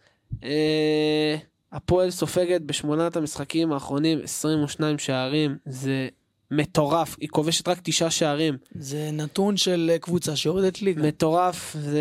אה, 0.44 1.36
הפועל 1.72 2.10
סופגת 2.10 2.60
בשמונת 2.60 3.16
המשחקים 3.16 3.72
האחרונים 3.72 4.20
22 4.24 4.98
שערים, 4.98 5.56
זה 5.66 6.08
מטורף, 6.50 7.16
היא 7.20 7.28
כובשת 7.28 7.68
רק 7.68 7.78
תשעה 7.82 8.10
שערים, 8.10 8.56
זה 8.74 9.10
נתון 9.12 9.56
של 9.56 9.90
אה, 9.92 9.98
קבוצה 9.98 10.36
שיורדת 10.36 10.82
ליגה. 10.82 11.02
מטורף, 11.02 11.76
זה... 11.80 12.00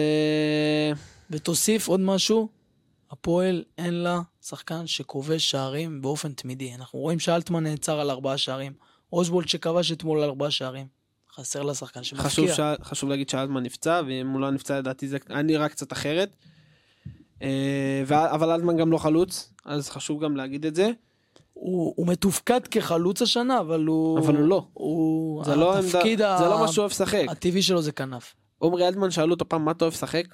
ותוסיף 1.29 1.87
עוד 1.87 1.99
משהו, 1.99 2.49
הפועל 3.11 3.63
אין 3.77 3.93
לה 3.93 4.21
שחקן 4.41 4.87
שכובש 4.87 5.51
שערים 5.51 6.01
באופן 6.01 6.31
תמידי. 6.33 6.75
אנחנו 6.75 6.99
רואים 6.99 7.19
שאלטמן 7.19 7.63
נעצר 7.63 7.99
על 7.99 8.11
ארבעה 8.11 8.37
שערים. 8.37 8.73
אושבולט 9.13 9.47
שכבש 9.47 9.91
אתמול 9.91 10.17
על 10.17 10.23
ארבעה 10.29 10.51
שערים. 10.51 10.87
חסר 11.37 11.61
לה 11.61 11.73
שחקן 11.73 12.03
שמפקיע. 12.03 12.29
חשוב, 12.29 12.51
ש... 12.51 12.59
חשוב 12.83 13.09
להגיד 13.09 13.29
שאלטמן 13.29 13.63
נפצע, 13.63 14.01
ואם 14.07 14.29
הוא 14.29 14.41
לא 14.41 14.51
נפצע 14.51 14.79
לדעתי 14.79 15.07
זה 15.07 15.17
היה 15.29 15.41
נראה 15.41 15.69
קצת 15.69 15.93
אחרת. 15.93 16.35
אה, 17.41 18.03
ו... 18.07 18.13
אבל 18.13 18.51
אלטמן 18.51 18.77
גם 18.77 18.91
לא 18.91 18.97
חלוץ, 18.97 19.53
אז 19.65 19.89
חשוב 19.89 20.23
גם 20.23 20.37
להגיד 20.37 20.65
את 20.65 20.75
זה. 20.75 20.91
הוא, 21.53 21.93
הוא 21.97 22.07
מתופקד 22.07 22.67
כחלוץ 22.67 23.21
השנה, 23.21 23.59
אבל 23.59 23.85
הוא... 23.85 24.19
אבל 24.19 24.35
הוא 24.35 24.47
לא. 24.47 24.67
הוא... 24.73 25.45
זה 25.45 25.55
לא, 25.55 25.77
עמדה, 25.77 25.87
התפקיד 25.87 26.21
ה... 26.21 26.37
זה 26.37 26.45
לא 26.45 26.59
מה 26.59 26.67
שהוא 26.67 26.81
אוהב 26.81 26.91
לשחק. 26.91 27.25
הטבעי 27.29 27.61
שלו 27.61 27.81
זה 27.81 27.91
כנף. 27.91 28.35
עומרי 28.59 28.87
אלטמן 28.87 29.11
שאלו 29.11 29.33
אותו 29.33 29.49
פעם 29.49 29.65
מה 29.65 29.71
אתה 29.71 29.85
אוהב 29.85 29.93
לשחק? 29.93 30.25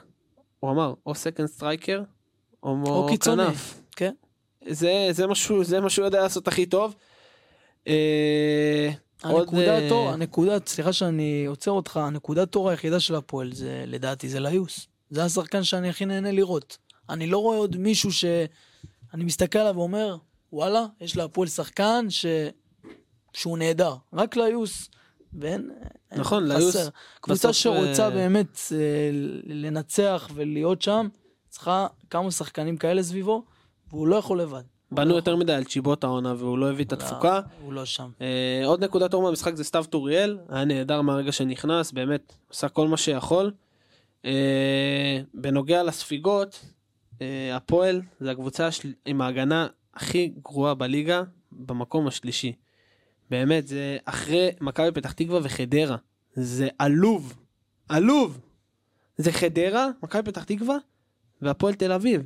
הוא 0.59 0.71
אמר 0.71 0.93
או 1.05 1.15
second 1.15 1.47
striker 1.47 2.03
או, 2.63 2.77
או 2.85 3.07
קיצוני. 3.09 3.45
כנף. 3.45 3.81
כן. 3.95 4.13
זה, 4.67 5.07
זה, 5.11 5.27
מה 5.27 5.35
שהוא, 5.35 5.63
זה 5.63 5.79
מה 5.79 5.89
שהוא 5.89 6.05
יודע 6.05 6.21
לעשות 6.21 6.47
הכי 6.47 6.65
טוב. 6.65 6.95
אה, 7.87 8.91
הנקודת 9.23 9.67
אה, 9.81 9.91
אור, 9.91 10.09
הנקודת, 10.09 10.67
סליחה 10.67 10.93
שאני 10.93 11.45
עוצר 11.45 11.71
אותך, 11.71 11.97
הנקודת 11.97 12.55
אור 12.55 12.69
היחידה 12.69 12.99
של 12.99 13.15
הפועל 13.15 13.53
זה, 13.53 13.83
לדעתי, 13.87 14.29
זה 14.29 14.39
ליוס. 14.39 14.87
זה 15.09 15.23
השחקן 15.23 15.63
שאני 15.63 15.89
הכי 15.89 16.05
נהנה 16.05 16.31
לראות. 16.31 16.77
אני 17.09 17.27
לא 17.27 17.37
רואה 17.37 17.57
עוד 17.57 17.77
מישהו 17.77 18.13
שאני 18.13 19.23
מסתכל 19.23 19.59
עליו 19.59 19.75
ואומר, 19.75 20.17
וואלה, 20.53 20.85
יש 21.01 21.17
להפועל 21.17 21.47
שחקן 21.49 22.05
ש... 22.09 22.25
שהוא 23.33 23.57
נהדר. 23.57 23.95
רק 24.13 24.35
ליוס. 24.35 24.89
ואין... 25.39 25.71
אין- 26.11 26.19
נכון. 26.21 26.47
ליוס 26.47 26.75
קבוצה 27.21 27.53
שרוצה 27.53 28.03
אה, 28.05 28.09
באמת 28.09 28.59
אה, 28.71 29.09
לנצח 29.43 30.29
ולהיות 30.33 30.81
שם, 30.81 31.07
צריכה 31.49 31.87
כמה 32.09 32.31
שחקנים 32.31 32.77
כאלה 32.77 33.03
סביבו, 33.03 33.43
והוא 33.89 34.07
לא 34.07 34.15
יכול 34.15 34.41
לבד. 34.41 34.61
בנו 34.93 35.15
יותר 35.15 35.35
מדי 35.35 35.53
על 35.53 35.63
צ'יבוט 35.63 36.03
העונה 36.03 36.33
והוא 36.37 36.57
לא 36.57 36.69
הביא 36.69 36.85
את 36.85 36.93
התפוקה. 36.93 37.41
הוא 37.61 37.73
לא 37.73 37.85
שם. 37.85 38.09
אה, 38.21 38.61
עוד 38.65 38.83
נקודת 38.83 39.13
אור 39.13 39.23
מהמשחק 39.23 39.55
זה 39.55 39.63
סתיו 39.63 39.85
טוריאל, 39.89 40.37
היה 40.49 40.65
נהדר 40.65 41.01
מהרגע 41.01 41.31
שנכנס, 41.31 41.91
באמת 41.91 42.33
עשה 42.49 42.69
כל 42.69 42.87
מה 42.87 42.97
שיכול. 42.97 43.51
אה, 44.25 45.21
בנוגע 45.33 45.83
לספיגות, 45.83 46.65
אה, 47.21 47.55
הפועל 47.55 48.01
זה 48.19 48.31
הקבוצה. 48.31 48.69
עם 49.05 49.21
ההגנה 49.21 49.67
הכי 49.93 50.33
גרועה 50.43 50.73
בליגה, 50.73 51.23
במקום 51.51 52.07
השלישי. 52.07 52.53
באמת, 53.29 53.67
זה 53.67 53.97
אחרי 54.05 54.49
מכבי 54.61 54.91
פתח 54.91 55.11
תקווה 55.11 55.39
וחדרה. 55.43 55.95
זה 56.33 56.67
עלוב, 56.79 57.35
עלוב. 57.89 58.39
זה 59.17 59.31
חדרה, 59.31 59.87
מכבי 60.03 60.31
פתח 60.31 60.43
תקווה 60.43 60.77
והפועל 61.41 61.73
תל 61.73 61.91
אביב. 61.91 62.21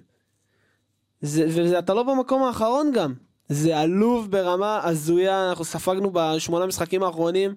זה, 1.22 1.72
ואתה 1.74 1.94
לא 1.94 2.04
במקום 2.04 2.44
האחרון 2.44 2.92
גם. 2.92 3.14
זה 3.50 3.80
עלוב 3.80 4.32
ברמה 4.32 4.80
הזויה, 4.84 5.50
אנחנו 5.50 5.66
ספגנו 5.66 6.12
בשמונה 6.14 6.66
משחקים 6.66 7.04
האחרונים 7.04 7.56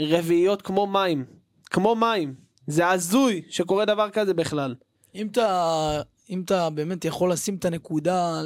רביעיות 0.00 0.62
כמו 0.62 0.86
מים. 0.86 1.24
כמו 1.70 1.94
מים. 1.94 2.34
זה 2.66 2.88
הזוי 2.90 3.42
שקורה 3.48 3.84
דבר 3.84 4.10
כזה 4.10 4.34
בכלל. 4.34 4.74
אם 5.14 5.26
אתה, 5.26 6.00
אם 6.30 6.42
אתה 6.44 6.70
באמת 6.70 7.04
יכול 7.04 7.32
לשים 7.32 7.54
את 7.54 7.64
הנקודה, 7.64 8.42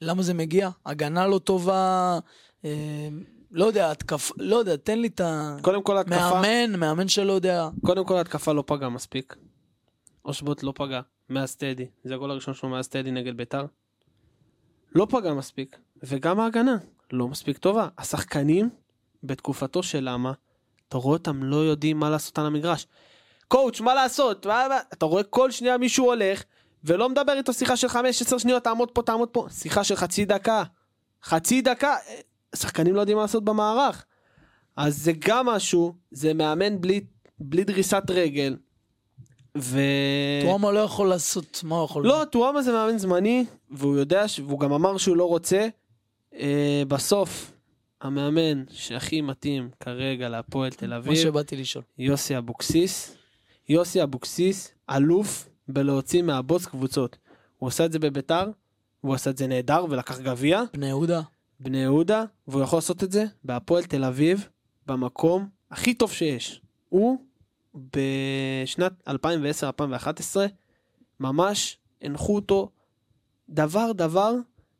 למה 0.00 0.22
זה 0.22 0.34
מגיע? 0.34 0.70
הגנה 0.86 1.26
לא 1.26 1.38
טובה, 1.38 2.18
אה, 2.64 3.08
לא 3.50 3.64
יודע, 3.64 3.90
התקף, 3.90 4.30
לא 4.36 4.56
יודע, 4.56 4.76
תן 4.76 4.98
לי 4.98 5.08
את 5.08 5.20
ה... 5.20 5.56
קודם 5.62 5.82
כל 5.82 5.98
התקפה, 5.98 6.40
מאמן, 6.40 6.80
מאמן 6.80 7.08
שלא 7.08 7.32
יודע. 7.32 7.68
קודם 7.84 8.04
כל 8.04 8.18
התקפה 8.18 8.52
לא 8.52 8.64
פגע 8.66 8.88
מספיק. 8.88 9.36
אושבוט 10.24 10.62
לא 10.62 10.72
פגע 10.76 11.00
מאז 11.28 11.56
טדי, 11.56 11.86
זה 12.04 12.14
הגול 12.14 12.30
הראשון 12.30 12.54
שלו 12.54 12.68
מאז 12.68 12.88
טדי 12.88 13.10
נגד 13.10 13.36
ביתר. 13.36 13.66
לא 14.94 15.06
פגע 15.10 15.34
מספיק, 15.34 15.78
וגם 16.02 16.40
ההגנה 16.40 16.76
לא 17.12 17.28
מספיק 17.28 17.58
טובה. 17.58 17.88
השחקנים 17.98 18.70
בתקופתו 19.24 19.82
של 19.82 20.00
למה, 20.02 20.32
אתה 20.88 20.98
רואה 20.98 21.16
אותם 21.16 21.42
לא 21.42 21.56
יודעים 21.56 21.98
מה 21.98 22.10
לעשות 22.10 22.38
על 22.38 22.46
המגרש. 22.46 22.86
קואוץ', 23.48 23.80
מה 23.80 23.94
לעשות? 23.94 24.46
מה, 24.46 24.66
מה? 24.68 24.78
אתה 24.92 25.06
רואה 25.06 25.22
כל 25.22 25.50
שנייה 25.50 25.78
מישהו 25.78 26.06
הולך, 26.06 26.42
ולא 26.84 27.08
מדבר 27.08 27.32
איתו 27.32 27.52
שיחה 27.52 27.76
של 27.76 27.88
15 27.88 28.38
שניות, 28.38 28.64
תעמוד 28.64 28.90
פה, 28.90 29.02
תעמוד 29.02 29.28
פה. 29.28 29.46
שיחה 29.50 29.84
של 29.84 29.96
חצי 29.96 30.24
דקה. 30.24 30.64
חצי 31.22 31.62
דקה. 31.62 31.96
אה, 32.08 32.20
שחקנים 32.56 32.94
לא 32.94 33.00
יודעים 33.00 33.16
מה 33.16 33.22
לעשות 33.22 33.44
במערך. 33.44 34.04
אז 34.76 34.98
זה 34.98 35.12
גם 35.18 35.46
משהו, 35.46 35.94
זה 36.10 36.34
מאמן 36.34 36.80
בלי, 36.80 37.00
בלי 37.38 37.64
דריסת 37.64 38.02
רגל. 38.10 38.56
ו... 39.58 39.80
טואמה 40.42 40.72
לא 40.72 40.78
יכול 40.78 41.08
לעשות, 41.08 41.60
מה 41.64 41.76
הוא 41.76 41.84
יכול 41.84 42.06
לא, 42.06 42.24
טואמה 42.30 42.62
זה 42.62 42.72
מאמן 42.72 42.98
זמני, 42.98 43.44
והוא 43.70 43.96
יודע. 43.96 44.24
והוא 44.46 44.60
גם 44.60 44.72
אמר 44.72 44.96
שהוא 44.96 45.16
לא 45.16 45.24
רוצה. 45.24 45.68
אה, 46.34 46.82
בסוף, 46.88 47.52
המאמן 48.00 48.64
שהכי 48.70 49.20
מתאים 49.20 49.70
כרגע 49.80 50.28
להפועל 50.28 50.70
תל 50.70 50.86
מה 50.86 50.96
אביב, 50.96 51.14
שבאתי 51.14 51.56
לשאול. 51.56 51.84
יוסי 51.98 52.38
אבוקסיס. 52.38 53.16
יוסי 53.68 54.02
אבוקסיס, 54.02 54.72
אלוף 54.90 55.48
בלהוציא 55.68 56.22
מהבוץ 56.22 56.66
קבוצות. 56.66 57.16
הוא 57.58 57.68
עשה 57.68 57.84
את 57.84 57.92
זה 57.92 57.98
בביתר, 57.98 58.50
והוא 59.04 59.14
עשה 59.14 59.30
את 59.30 59.36
זה 59.36 59.46
נהדר 59.46 59.84
ולקח 59.90 60.20
גביע, 60.20 60.62
בני 60.72 60.86
יהודה, 60.86 61.20
בני 61.60 61.78
יהודה, 61.78 62.24
והוא 62.48 62.62
יכול 62.62 62.76
לעשות 62.76 63.04
את 63.04 63.12
זה 63.12 63.24
בהפועל 63.44 63.84
תל 63.84 64.04
אביב, 64.04 64.48
במקום 64.86 65.48
הכי 65.70 65.94
טוב 65.94 66.12
שיש. 66.12 66.60
הוא 66.88 67.18
בשנת 67.74 68.92
2010-2011, 69.08 69.12
ממש 71.20 71.78
הנחו 72.02 72.34
אותו 72.34 72.70
דבר 73.48 73.92
דבר, 73.92 74.34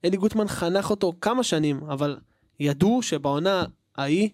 אלי 0.05 0.17
גוטמן 0.17 0.49
חנך 0.49 0.91
אותו 0.91 1.13
כמה 1.21 1.43
שנים, 1.43 1.85
אבל 1.85 2.19
ידעו 2.61 3.03
שבעונה 3.03 3.65
ההיא 3.97 4.29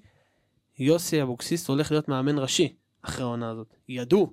יוסי 0.78 1.22
אבוקסיס 1.22 1.68
הולך 1.68 1.90
להיות 1.90 2.08
מאמן 2.08 2.38
ראשי 2.38 2.74
אחרי 3.02 3.22
העונה 3.24 3.50
הזאת. 3.50 3.74
ידעו. 3.88 4.32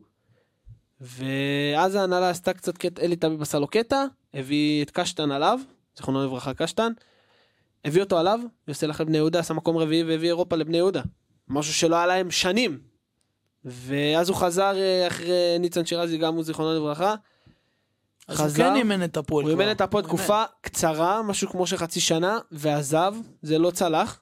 ואז 1.01 1.95
ההנהלה 1.95 2.29
עשתה 2.29 2.53
קצת 2.53 2.77
קטע, 2.77 3.01
אלי 3.01 3.15
טביב 3.15 3.41
עשה 3.41 3.59
לו 3.59 3.67
קטע, 3.67 4.05
הביא 4.33 4.83
את 4.83 4.91
קשטן 4.91 5.31
עליו, 5.31 5.59
זיכרונו 5.95 6.25
לברכה 6.25 6.53
קשטן, 6.53 6.91
הביא 7.85 8.01
אותו 8.01 8.19
עליו, 8.19 8.39
יוסי 8.67 8.85
הלך 8.85 9.01
לבני 9.01 9.17
יהודה, 9.17 9.39
עשה 9.39 9.53
מקום 9.53 9.77
רביעי 9.77 10.03
והביא 10.03 10.27
אירופה 10.27 10.55
לבני 10.55 10.77
יהודה. 10.77 11.01
משהו 11.47 11.73
שלא 11.73 11.95
היה 11.95 12.05
להם 12.05 12.31
שנים. 12.31 12.92
ואז 13.65 14.29
הוא 14.29 14.37
חזר 14.37 14.75
אה, 14.77 15.07
אחרי 15.07 15.59
ניצן 15.59 15.85
שירזי, 15.85 16.17
גם 16.17 16.35
הוא 16.35 16.43
זיכרונו 16.43 16.73
לברכה. 16.73 17.15
אז 18.27 18.39
הוא 18.39 18.45
חזר, 18.45 18.63
כן 18.63 18.75
אימן 18.75 19.03
את 19.03 19.17
הפועל 19.17 19.43
הוא. 19.45 19.51
אימן 19.51 19.71
את 19.71 19.81
הפועל 19.81 20.03
הוא 20.03 20.11
אימן. 20.11 20.23
תקופה 20.23 20.43
קצרה, 20.61 21.23
משהו 21.23 21.49
כמו 21.49 21.67
של 21.67 21.77
חצי 21.77 21.99
שנה, 21.99 22.39
ועזב, 22.51 23.13
זה 23.41 23.59
לא 23.59 23.71
צלח. 23.71 24.19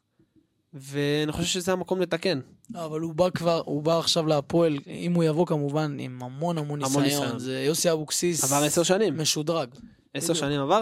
ואני 0.74 1.32
חושב 1.32 1.48
שזה 1.48 1.72
המקום 1.72 2.02
לתקן. 2.02 2.39
לא, 2.74 2.86
אבל 2.86 3.00
הוא 3.00 3.14
בא 3.14 3.30
כבר, 3.30 3.62
הוא 3.66 3.84
בא 3.84 4.00
עכשיו 4.00 4.28
להפועל, 4.28 4.78
אם 4.88 5.14
הוא 5.14 5.24
יבוא 5.24 5.46
כמובן 5.46 5.98
עם 6.00 6.24
המון 6.24 6.58
המון 6.58 6.80
ניסיון. 6.80 7.04
ניסיון. 7.04 7.39
זה 7.39 7.64
יוסי 7.64 7.92
אבוקסיס 7.92 8.44
עבר 8.44 8.64
עשר 8.66 8.84
שנים. 8.84 9.18
משודרג. 9.18 9.70
עשר. 10.14 10.34
שנים 10.34 10.62
עבר. 10.62 10.82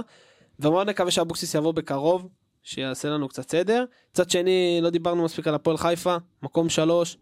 ומאוד 0.59 0.89
נקווה 0.89 1.11
שאבוקסיס 1.11 1.53
יבוא 1.53 1.71
בקרוב, 1.71 2.27
שיעשה 2.63 3.09
לנו 3.09 3.27
קצת 3.27 3.51
סדר. 3.51 3.85
מצד 4.11 4.29
שני, 4.29 4.79
לא 4.81 4.89
דיברנו 4.89 5.23
מספיק 5.23 5.47
על 5.47 5.55
הפועל 5.55 5.77
חיפה, 5.77 6.17
מקום 6.43 6.69
שלוש, 6.69 7.17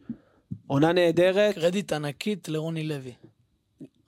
עונה 0.67 0.93
נהדרת. 0.93 1.55
קרדיט 1.55 1.93
ענקית 1.93 2.49
לרוני 2.49 2.83
לוי. 2.83 3.13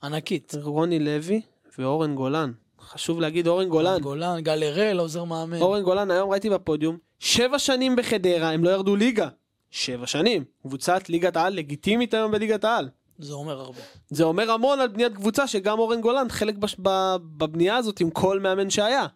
ענקית. 0.02 0.54
רוני 0.62 0.98
לוי 0.98 1.40
ואורן 1.78 2.14
גולן. 2.14 2.52
חשוב 2.80 3.20
להגיד 3.20 3.46
אורן 3.46 3.68
גולן. 3.68 4.00
גולן, 4.00 4.40
גל 4.40 4.62
הראל, 4.62 4.98
עוזר 4.98 5.24
מאמן. 5.24 5.60
אורן 5.60 5.82
גולן, 5.82 6.10
היום 6.10 6.30
ראיתי 6.30 6.50
בפודיום, 6.50 6.96
שבע 7.18 7.58
שנים 7.58 7.96
בחדרה, 7.96 8.50
הם 8.50 8.64
לא 8.64 8.70
ירדו 8.70 8.96
ליגה. 8.96 9.28
שבע 9.70 10.06
שנים. 10.06 10.44
קבוצת 10.62 11.08
ליגת 11.08 11.36
העל 11.36 11.54
לגיטימית 11.54 12.14
היום 12.14 12.32
בליגת 12.32 12.64
העל. 12.64 12.88
זה 13.18 13.32
אומר 13.32 13.60
הרבה. 13.60 13.78
זה 14.08 14.24
אומר 14.24 14.50
המון 14.50 14.80
על 14.80 14.88
בניית 14.88 15.14
קבוצה 15.14 15.46
שגם 15.46 15.78
אורן 15.78 16.00
גולן 16.00 16.28
חלק 16.28 16.56
בש... 16.56 16.76
ב... 16.82 17.16
בבנייה 17.36 17.76
הזאת 17.76 18.00
עם 18.00 18.10
כל 18.10 18.40
מאמן 18.40 18.70
שהיה. 18.70 19.06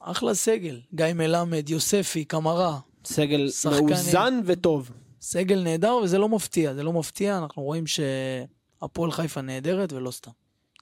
אחלה 0.00 0.34
סגל. 0.34 0.80
גיא 0.94 1.06
מלמד, 1.14 1.70
יוספי, 1.70 2.24
קמרה. 2.24 2.78
סגל. 3.04 3.48
מאוזן 3.70 4.40
וטוב. 4.44 4.90
סגל 5.20 5.62
נהדר, 5.62 5.94
וזה 6.02 6.18
לא 6.18 6.28
מפתיע. 6.28 6.74
זה 6.74 6.82
לא 6.82 6.92
מפתיע, 6.92 7.38
אנחנו 7.38 7.62
רואים 7.62 7.84
שהפועל 7.86 9.10
חיפה 9.10 9.40
נהדרת 9.40 9.92
ולא 9.92 10.10
סתם. 10.10 10.30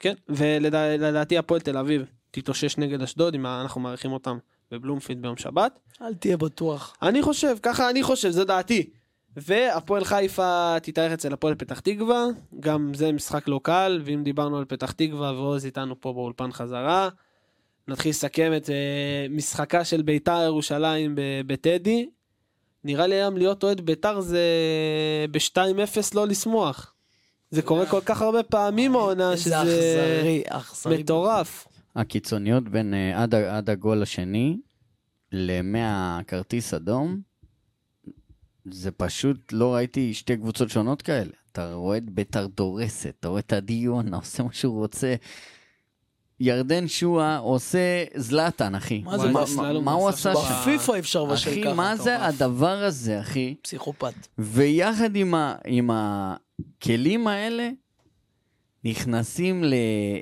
כן, 0.00 0.14
ולדעתי 0.28 1.38
הפועל 1.38 1.60
תל 1.60 1.78
אביב 1.78 2.04
תתאושש 2.30 2.78
נגד 2.78 3.02
אשדוד, 3.02 3.34
אם 3.34 3.46
אנחנו 3.46 3.80
מארחים 3.80 4.12
אותם 4.12 4.38
בבלומפילד 4.70 5.22
ביום 5.22 5.36
שבת. 5.36 5.78
אל 6.02 6.14
תהיה 6.14 6.36
בטוח. 6.36 6.96
אני 7.02 7.22
חושב, 7.22 7.56
ככה 7.62 7.90
אני 7.90 8.02
חושב, 8.02 8.30
זו 8.30 8.44
דעתי. 8.44 8.90
והפועל 9.36 10.04
חיפה 10.04 10.76
תתארח 10.82 11.12
אצל 11.12 11.32
הפועל 11.32 11.54
פתח 11.54 11.80
תקווה, 11.80 12.24
גם 12.60 12.94
זה 12.94 13.12
משחק 13.12 13.48
לא 13.48 13.60
קל, 13.62 14.02
ואם 14.04 14.22
דיברנו 14.22 14.58
על 14.58 14.64
פתח 14.64 14.92
תקווה 14.92 15.32
ועוז 15.32 15.64
איתנו 15.64 16.00
פה 16.00 16.12
באולפן 16.12 16.52
חזרה, 16.52 17.08
נתחיל 17.88 18.10
לסכם 18.10 18.52
את 18.56 18.66
uh, 18.66 18.70
משחקה 19.30 19.84
של 19.84 20.02
ביתר 20.02 20.42
ירושלים 20.44 21.14
בטדי. 21.46 22.08
נראה 22.86 23.06
לי 23.06 23.14
היום 23.14 23.36
להיות 23.36 23.64
אוהד 23.64 23.80
ביתר 23.80 24.20
זה 24.20 24.40
ב-2-0 25.30 25.98
לא 26.14 26.26
לשמוח. 26.26 26.94
זה 27.50 27.62
קורה 27.62 27.86
כל 27.86 28.00
כך 28.04 28.22
הרבה 28.22 28.42
פעמים 28.42 28.96
העונה, 28.96 29.32
איזה 29.32 29.42
שזה 29.42 29.62
אכזרי, 29.62 30.42
אכזרי. 30.48 30.98
מטורף. 30.98 31.66
הקיצוניות 31.96 32.68
בין 32.68 32.94
אה, 32.94 33.22
עד, 33.22 33.34
עד 33.34 33.70
הגול 33.70 34.02
השני 34.02 34.58
למהכרטיס 35.32 36.74
אדום, 36.74 37.20
זה 38.70 38.90
פשוט, 38.90 39.52
לא 39.52 39.74
ראיתי 39.74 40.14
שתי 40.14 40.36
קבוצות 40.36 40.70
שונות 40.70 41.02
כאלה. 41.02 41.30
אתה 41.52 41.74
רואה 41.74 41.96
את 41.96 42.10
ביתר 42.10 42.46
דורסת, 42.46 43.14
אתה 43.20 43.28
רואה 43.28 43.40
את 43.40 43.52
עדי 43.52 43.72
יונה 43.72 44.16
עושה 44.22 44.42
מה 44.42 44.52
שהוא 44.52 44.78
רוצה. 44.78 45.14
ירדן 46.40 46.88
שואה 46.88 47.38
עושה 47.38 48.04
זלאטן, 48.14 48.74
אחי. 48.74 49.02
מה 49.04 49.18
זה, 49.18 49.30
מה, 49.30 49.80
מה 49.80 49.92
הוא 49.92 50.08
עשה 50.08 50.32
שם? 50.34 50.40
בפיפא 50.40 50.98
אפשר 50.98 51.24
לבשל 51.24 51.50
אחי, 51.50 51.62
ככה. 51.62 51.74
מה 51.74 51.96
זה. 51.96 52.24
הדבר 52.24 52.82
הזה, 52.84 53.20
אחי? 53.20 53.54
פסיכופת. 53.62 54.14
ויחד 54.38 55.10
עם, 55.64 55.90
הכלים 55.90 57.26
האלה, 57.26 57.70
נכנסים 58.84 59.64
ל, 59.64 59.74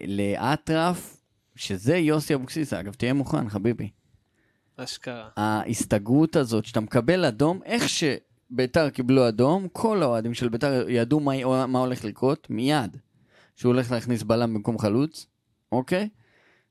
לאטרף, 0.07 1.17
שזה 1.57 1.97
יוסי 1.97 2.35
אבוקסיס. 2.35 2.73
אגב, 2.73 2.95
תהיה 2.95 3.13
מוכן, 3.13 3.49
חביבי. 3.49 3.89
אשכרה. 4.77 5.29
ההסתגרות 5.37 6.37
הזאת, 6.37 6.65
שאתה 6.65 6.81
מקבל 6.81 7.25
אדום, 7.25 7.61
איך 7.65 7.85
שביתר 7.89 8.91
קיבלו 8.91 9.29
אדום, 9.29 9.69
כל 9.73 10.03
האוהדים 10.03 10.35
של 10.35 10.49
ביתר 10.49 10.85
ידעו 10.89 11.21
מה, 11.21 11.67
מה 11.67 11.79
הולך 11.79 12.05
לקרות 12.05 12.47
מיד. 12.51 12.97
שהוא 13.57 13.73
הולך 13.73 13.91
להכניס 13.93 14.23
בלם 14.23 14.55
במקום 14.55 14.79
חלוץ, 14.79 15.27
אוקיי? 15.75 16.09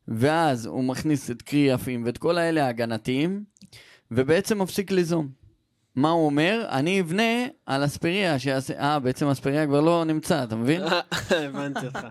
ואז 0.07 0.65
הוא 0.65 0.83
מכניס 0.83 1.31
את 1.31 1.41
קרי 1.41 1.59
יפים 1.59 2.05
ואת 2.05 2.17
כל 2.17 2.37
האלה 2.37 2.65
ההגנתיים, 2.65 3.43
ובעצם 4.11 4.61
מפסיק 4.61 4.91
ליזום. 4.91 5.43
מה 5.95 6.09
הוא 6.09 6.25
אומר? 6.25 6.65
אני 6.69 7.01
אבנה 7.01 7.45
על 7.65 7.85
אספריה 7.85 8.39
שיעשה... 8.39 8.79
אה, 8.79 8.99
בעצם 8.99 9.27
אספריה 9.27 9.65
כבר 9.65 9.81
לא 9.81 10.03
נמצא, 10.05 10.43
אתה 10.43 10.55
מבין? 10.55 10.81
הבנתי 11.45 11.85
אותך. 11.85 12.07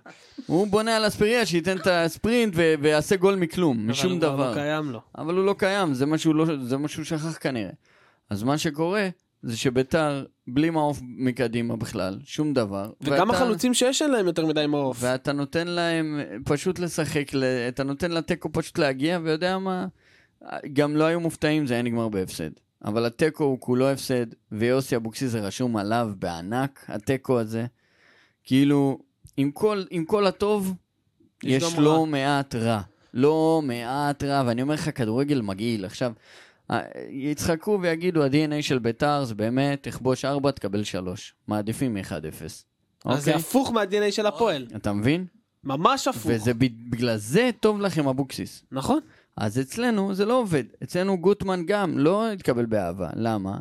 הוא 0.47 0.67
בונה 0.67 0.97
על 0.97 1.07
אספריה 1.07 1.47
שייתן 1.47 1.77
את 1.77 1.87
הספרינט 1.87 2.53
ו- 2.57 2.75
ויעשה 2.81 3.17
גול 3.17 3.35
מכלום, 3.35 3.91
משום 3.91 4.07
אבל 4.07 4.13
הוא 4.13 4.21
כבר 4.21 4.35
דבר. 4.35 4.51
לא 4.51 4.55
קיים 4.55 4.91
לו. 4.91 5.01
אבל 5.19 5.35
הוא 5.35 5.45
לא 5.45 5.55
קיים, 5.59 5.95
זה 5.95 6.07
מה 6.07 6.19
שהוא, 6.19 6.35
לא, 6.35 6.45
זה 6.65 6.77
מה 6.77 6.89
שהוא 6.89 7.05
שכח 7.05 7.39
כנראה. 7.41 7.71
אז 8.31 8.43
מה 8.43 8.59
שקורה, 8.59 9.09
זה 9.43 9.57
שביתר, 9.57 10.25
בלי 10.47 10.71
מעוף 10.71 11.01
מקדימה 11.03 11.77
בכלל, 11.77 12.19
שום 12.25 12.55
דבר. 12.55 12.91
וגם 13.01 13.29
ואתה- 13.29 13.39
החלוצים 13.39 13.75
שיש 13.75 14.03
להם 14.03 14.27
יותר 14.27 14.47
מדי 14.47 14.67
מעוף. 14.67 14.97
ואתה 15.01 15.33
נותן 15.33 15.69
להם 15.69 16.21
פשוט 16.45 16.79
לשחק, 16.79 17.31
אתה 17.69 17.83
נותן 17.85 18.11
לתיקו 18.11 18.53
פשוט 18.53 18.79
להגיע, 18.79 19.19
ויודע 19.23 19.59
מה, 19.59 19.87
גם 20.73 20.97
לא 20.97 21.05
היו 21.05 21.21
מופתעים, 21.21 21.67
זה 21.67 21.75
היה 21.75 21.83
נגמר 21.83 22.09
בהפסד. 22.09 22.51
אבל 22.85 23.07
התיקו 23.07 23.45
הוא 23.45 23.61
כולו 23.61 23.89
הפסד, 23.89 24.27
ויוסי 24.53 24.97
אבוקסיס 24.97 25.31
זה 25.31 25.41
רשום 25.41 25.77
עליו 25.77 26.11
בענק, 26.19 26.85
התיקו 26.89 27.41
הזה. 27.41 27.67
כאילו, 28.45 28.99
עם 29.37 29.51
כל, 29.51 29.85
עם 29.91 30.05
כל 30.05 30.27
הטוב, 30.27 30.75
יש 31.45 31.63
יש 31.63 31.79
לא. 31.79 32.07
מעט 32.07 32.55
רע. 32.55 32.81
לא 33.15 33.61
מעט 33.65 34.25
רע, 34.25 34.43
ואני 34.47 34.63
אומר 34.63 34.75
לך, 34.75 34.91
כדורגל 34.99 35.41
מגעיל. 35.41 35.85
עכשיו, 35.85 36.13
יצחקו 37.11 37.79
ויגידו, 37.83 38.25
ה-DNA 38.25 38.63
של 38.63 38.79
ביתר 38.79 39.25
זה 39.25 39.35
באמת, 39.35 39.83
תכבוש 39.83 40.25
4, 40.25 40.51
תקבל 40.51 40.85
3. 40.85 41.35
מעדיפים 41.49 41.97
1-0. 41.97 42.01
אז 42.11 42.65
זה 43.05 43.31
אוקיי? 43.31 43.35
הפוך 43.35 43.73
מה-DNA 43.73 44.11
של 44.11 44.27
הפועל. 44.27 44.67
אתה 44.77 44.93
מבין? 44.93 45.27
ממש 45.65 46.09
הפוך. 46.09 46.23
וזה 46.27 46.55
בגלל 46.91 47.17
זה 47.17 47.51
טוב 47.61 47.81
לכם 47.81 48.09
אבוקסיס. 48.09 48.65
נכון. 48.73 49.01
אז 49.37 49.61
אצלנו 49.61 50.15
זה 50.15 50.25
לא 50.25 50.39
עובד. 50.41 50.65
אצלנו 50.83 51.19
גוטמן 51.19 51.63
גם 51.67 51.99
לא 51.99 52.33
התקבל 52.33 52.67
באהבה. 52.67 53.11
למה? 53.17 53.59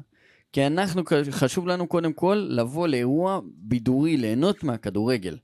כי 0.53 0.68
אנחנו, 0.68 1.03
חשוב 1.32 1.68
לנו 1.68 1.88
קודם 1.88 2.14
כל 2.14 2.47
לבוא 2.49 2.88
לאירוע 2.88 3.39
בידורי, 3.45 4.18
ליהנות 4.18 4.64
מהכדורגל. 4.64 5.38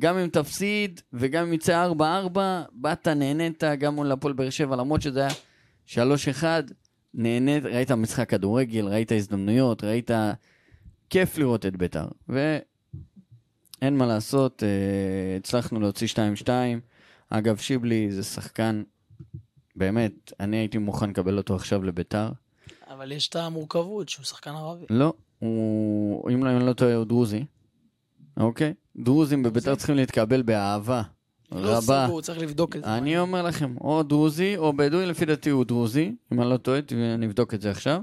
גם 0.00 0.18
אם 0.18 0.28
תפסיד 0.28 1.00
וגם 1.12 1.46
אם 1.46 1.52
יצא 1.52 1.88
4-4, 2.34 2.38
באת, 2.72 3.08
נהנית 3.08 3.64
גם 3.78 3.94
מול 3.94 4.12
הפועל 4.12 4.34
באר 4.34 4.50
שבע, 4.50 4.76
למרות 4.76 5.02
שזה 5.02 5.20
היה 5.20 5.30
3-1, 6.42 6.44
נהנית, 7.16 7.64
ראית 7.64 7.90
משחק 7.90 8.30
כדורגל, 8.30 8.88
ראית 8.88 9.12
הזדמנויות, 9.12 9.84
ראית... 9.84 10.10
כיף 11.10 11.38
לראות 11.38 11.66
את 11.66 11.76
ביתר. 11.76 12.08
ואין 12.28 13.96
מה 13.96 14.06
לעשות, 14.06 14.62
אה, 14.62 15.36
הצלחנו 15.36 15.80
להוציא 15.80 16.08
2-2. 16.44 16.48
אגב, 17.30 17.56
שיבלי 17.56 18.12
זה 18.12 18.22
שחקן, 18.22 18.82
באמת, 19.76 20.32
אני 20.40 20.56
הייתי 20.56 20.78
מוכן 20.78 21.10
לקבל 21.10 21.38
אותו 21.38 21.54
עכשיו 21.54 21.82
לביתר. 21.82 22.30
אבל 22.88 23.12
יש 23.12 23.28
את 23.28 23.36
המורכבות 23.36 24.08
שהוא 24.08 24.24
שחקן 24.24 24.50
ערבי. 24.50 24.84
לא, 24.90 25.12
הוא, 25.38 26.30
אם 26.30 26.44
לא, 26.44 26.50
אני 26.50 26.66
לא 26.66 26.72
טועה, 26.72 26.94
הוא 26.94 27.04
דרוזי. 27.04 27.44
אוקיי? 28.36 28.74
דרוזים 28.96 29.42
בביתר 29.42 29.74
צריכים 29.74 29.96
להתקבל 29.96 30.42
באהבה 30.42 31.02
לא 31.52 31.76
רבה. 31.76 32.04
סגור, 32.06 32.22
צריך 32.22 32.38
לבדוק 32.38 32.76
את 32.76 32.84
זה. 32.84 32.96
אני 32.96 33.18
אומר 33.18 33.42
לכם, 33.42 33.76
או 33.80 34.02
דרוזי 34.02 34.56
או 34.56 34.72
בדואי, 34.72 35.06
לפי 35.06 35.24
דעתי 35.24 35.50
הוא 35.50 35.64
דרוזי, 35.64 36.14
אם 36.32 36.40
אני 36.40 36.50
לא 36.50 36.56
טועה, 36.56 36.80
אני 37.14 37.26
אבדוק 37.26 37.54
את 37.54 37.60
זה 37.60 37.70
עכשיו. 37.70 38.02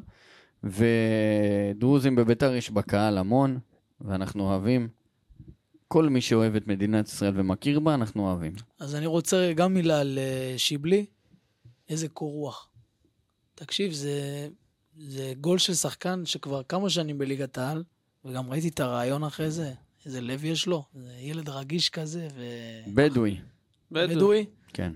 ודרוזים 0.63 2.15
בביתר 2.15 2.55
יש 2.55 2.71
בקהל 2.71 3.17
המון, 3.17 3.59
ואנחנו 4.01 4.43
אוהבים. 4.43 4.87
כל 5.87 6.09
מי 6.09 6.21
שאוהב 6.21 6.55
את 6.55 6.67
מדינת 6.67 7.07
ישראל 7.07 7.33
ומכיר 7.35 7.79
בה, 7.79 7.93
אנחנו 7.93 8.27
אוהבים. 8.27 8.53
אז 8.79 8.95
אני 8.95 9.05
רוצה 9.05 9.53
גם 9.55 9.73
מילה 9.73 9.99
על 9.99 10.19
אה, 10.21 10.53
שיבלי. 10.57 11.05
איזה 11.89 12.07
קור 12.07 12.31
רוח. 12.31 12.69
תקשיב, 13.55 13.93
זה, 13.93 14.47
זה 14.97 15.33
גול 15.41 15.57
של 15.57 15.73
שחקן 15.73 16.25
שכבר 16.25 16.63
כמה 16.63 16.89
שנים 16.89 17.17
בליגת 17.17 17.57
העל, 17.57 17.83
וגם 18.25 18.51
ראיתי 18.51 18.67
את 18.67 18.79
הרעיון 18.79 19.23
אחרי 19.23 19.51
זה. 19.51 19.73
איזה 20.05 20.21
לב 20.21 20.45
יש 20.45 20.67
לו. 20.67 20.83
זה 20.93 21.13
ילד 21.19 21.49
רגיש 21.49 21.89
כזה, 21.89 22.27
ו... 22.35 22.43
בדואי, 22.93 23.37
בדואי. 23.91 24.15
בדואי. 24.15 24.45
כן. 24.73 24.91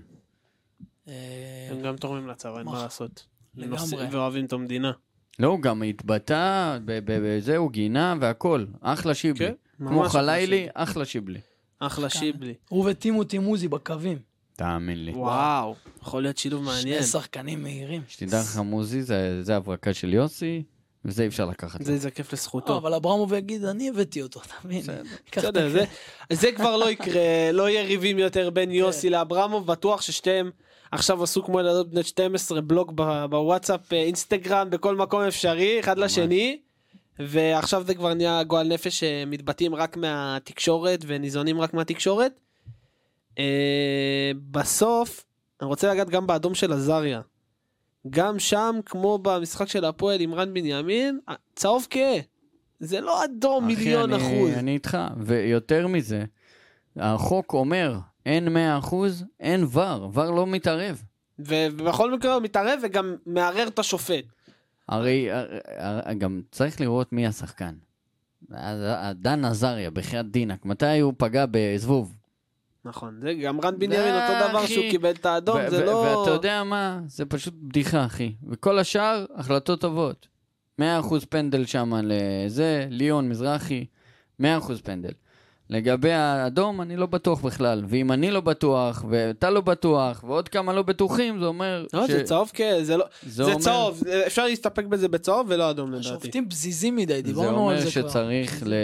אה, 1.08 1.68
הם 1.70 1.82
גם 1.82 1.96
תורמים 1.96 2.28
לצבא, 2.28 2.58
אין 2.58 2.66
מה? 2.66 2.82
לעשות. 2.82 3.26
הם 3.56 3.62
לגמרי. 3.62 4.06
ואוהבים 4.10 4.44
את 4.44 4.52
המדינה. 4.52 4.92
לא, 5.38 5.48
הוא 5.48 5.60
גם 5.60 5.82
התבטא, 5.82 6.78
ב- 6.84 6.98
ב- 7.04 7.18
בזה 7.22 7.56
הוא 7.56 7.70
גינה 7.70 8.14
והכל. 8.20 8.64
אחלה 8.80 9.14
שיבלי. 9.14 9.46
כן, 9.46 9.52
כמו 9.78 9.90
ממש 9.90 10.06
אחלה 10.06 10.22
חלילי, 10.22 10.56
שיבלי. 10.56 10.68
אחלה 10.74 11.04
שיבלי. 11.04 11.40
אחלה 11.78 12.10
שיבלי. 12.10 12.54
הוא 12.68 12.90
וטימו 12.90 13.24
טימוזי 13.24 13.68
בקווים. 13.68 14.18
תאמין 14.56 15.04
לי. 15.04 15.12
וואו, 15.12 15.74
יכול 16.02 16.22
להיות 16.22 16.38
שילוב 16.38 16.64
מעניין. 16.64 17.02
שני 17.02 17.02
שחקנים 17.02 17.62
מהירים. 17.62 18.02
שתדע 18.08 18.40
לך, 18.40 18.56
מוזי, 18.58 19.02
זה 19.02 19.42
זה 19.42 19.56
הברקה 19.56 19.94
של 19.94 20.14
יוסי, 20.14 20.62
וזה 21.04 21.22
אי 21.22 21.28
אפשר 21.28 21.46
לקחת. 21.46 21.82
זה 21.82 21.92
יזקף 21.92 22.32
לא, 22.32 22.36
לזכותו. 22.36 22.76
אבל 22.76 22.94
אברמוב 22.94 23.32
יגיד, 23.32 23.64
אני 23.64 23.88
הבאתי 23.88 24.22
אותו, 24.22 24.40
אתה 24.46 24.54
מבין? 24.64 24.82
בסדר, 25.36 25.68
זה- 25.68 25.84
זה 26.32 26.52
כבר 26.52 26.76
לא 26.76 26.90
יקרה, 26.90 27.20
לא 27.52 27.68
יהיה 27.68 27.82
ריבים 27.82 28.18
יותר 28.18 28.50
בין 28.50 28.70
יוסי 28.70 29.10
לאברמוב, 29.10 29.66
בטוח 29.66 30.00
ששתיהם 30.02 30.50
עכשיו 30.92 31.22
עשו 31.22 31.44
כמו 31.44 31.60
ילדות 31.60 31.90
בנות 31.90 32.06
12 32.06 32.60
בלוג 32.60 32.92
ב- 32.94 33.24
בוואטסאפ, 33.30 33.92
אה, 33.92 33.98
אינסטגרם, 34.02 34.70
בכל 34.70 34.96
מקום 34.96 35.20
אפשרי, 35.22 35.80
אחד 35.80 35.98
לשני, 35.98 36.60
ועכשיו 37.18 37.84
זה 37.86 37.94
כבר 37.94 38.14
נהיה 38.14 38.42
גועל 38.42 38.68
נפש 38.68 39.00
שמתבטאים 39.00 39.74
רק 39.74 39.96
מהתקשורת 39.96 41.00
וניזונים 41.06 41.60
רק 41.60 41.74
מהתקשורת. 41.74 42.40
אה, 43.38 43.44
בסוף, 44.50 45.24
אני 45.60 45.68
רוצה 45.68 45.92
לגעת 45.94 46.10
גם 46.10 46.26
באדום 46.26 46.54
של 46.54 46.72
עזריה. 46.72 47.20
גם 48.10 48.38
שם, 48.38 48.76
כמו 48.86 49.18
במשחק 49.18 49.68
של 49.68 49.84
הפועל 49.84 50.20
עם 50.20 50.34
רן 50.34 50.54
בנימין, 50.54 51.18
צהוב 51.56 51.86
כהה. 51.90 52.18
זה 52.80 53.00
לא 53.00 53.24
אדום 53.24 53.64
אחי, 53.64 53.74
מיליון 53.74 54.12
אני- 54.12 54.22
אחוז. 54.22 54.50
אני 54.58 54.74
איתך, 54.74 54.98
ויותר 55.16 55.86
מזה, 55.86 56.24
החוק 56.96 57.52
אומר, 57.52 57.98
אין 58.26 58.48
100%, 58.48 58.94
אין 59.40 59.64
ור, 59.72 60.10
ור 60.14 60.24
לא 60.24 60.46
מתערב. 60.46 61.02
ובכל 61.38 62.14
מקרה 62.14 62.34
הוא 62.34 62.42
מתערב 62.42 62.80
וגם 62.82 63.16
מערער 63.26 63.68
את 63.68 63.78
השופט. 63.78 64.24
הרי 64.88 65.30
הרי- 65.30 65.58
הרי- 65.76 66.14
גם 66.14 66.40
צריך 66.52 66.80
לראות 66.80 67.12
מי 67.12 67.26
השחקן. 67.26 67.74
דן 69.14 69.44
עזריה, 69.44 69.90
בחייאת 69.90 70.30
דינק, 70.30 70.64
מתי 70.64 70.98
הוא 71.00 71.12
פגע 71.18 71.44
בזבוב? 71.50 72.14
נכון, 72.88 73.18
זה 73.22 73.34
גם 73.34 73.60
רן 73.60 73.74
בנימין 73.78 73.98
זה, 74.02 74.28
אותו 74.28 74.48
דבר 74.50 74.64
אחי. 74.64 74.74
שהוא 74.74 74.90
קיבל 74.90 75.10
את 75.10 75.26
האדום, 75.26 75.56
ו- 75.66 75.70
זה 75.70 75.82
ו- 75.82 75.86
לא... 75.86 75.92
ואתה 75.92 76.30
יודע 76.30 76.64
מה? 76.64 77.00
זה 77.06 77.24
פשוט 77.26 77.54
בדיחה, 77.62 78.06
אחי. 78.06 78.32
וכל 78.48 78.78
השאר, 78.78 79.24
החלטות 79.34 79.80
טובות. 79.80 80.26
100% 80.80 80.84
פנדל 81.28 81.66
שם 81.66 81.92
לזה, 82.02 82.86
ליאון 82.90 83.28
מזרחי, 83.28 83.84
100% 84.42 84.44
פנדל. 84.84 85.10
לגבי 85.70 86.12
האדום, 86.12 86.80
אני 86.80 86.96
לא 86.96 87.06
בטוח 87.06 87.40
בכלל. 87.40 87.82
ואם 87.88 88.12
אני 88.12 88.30
לא 88.30 88.40
בטוח, 88.40 89.04
ואתה 89.08 89.50
לא 89.50 89.60
בטוח, 89.60 90.24
ועוד 90.26 90.48
כמה 90.48 90.72
לא 90.72 90.82
בטוחים, 90.82 91.38
זה 91.40 91.46
אומר... 91.46 91.86
לא, 91.92 92.06
ש- 92.06 92.10
זה 92.10 92.22
צהוב 92.24 92.50
כ... 92.54 92.60
זה 92.82 92.96
לא... 92.96 93.04
זה 93.22 93.44
זה 93.44 93.52
אומר- 93.52 93.58
צהוב, 93.64 94.02
אפשר 94.26 94.44
להסתפק 94.44 94.84
בזה 94.84 95.08
בצהוב 95.08 95.46
ולא 95.50 95.70
אדום 95.70 95.92
לדעתי. 95.92 96.08
השופטים 96.08 96.48
פזיזים 96.48 96.96
מדי, 96.96 97.14
זה 97.16 97.22
דיברנו 97.22 97.48
על 97.48 97.54
אומר 97.54 97.80
זה 97.80 98.00
כבר. 98.00 98.08
שצריך 98.08 98.62
ל... 98.66 98.74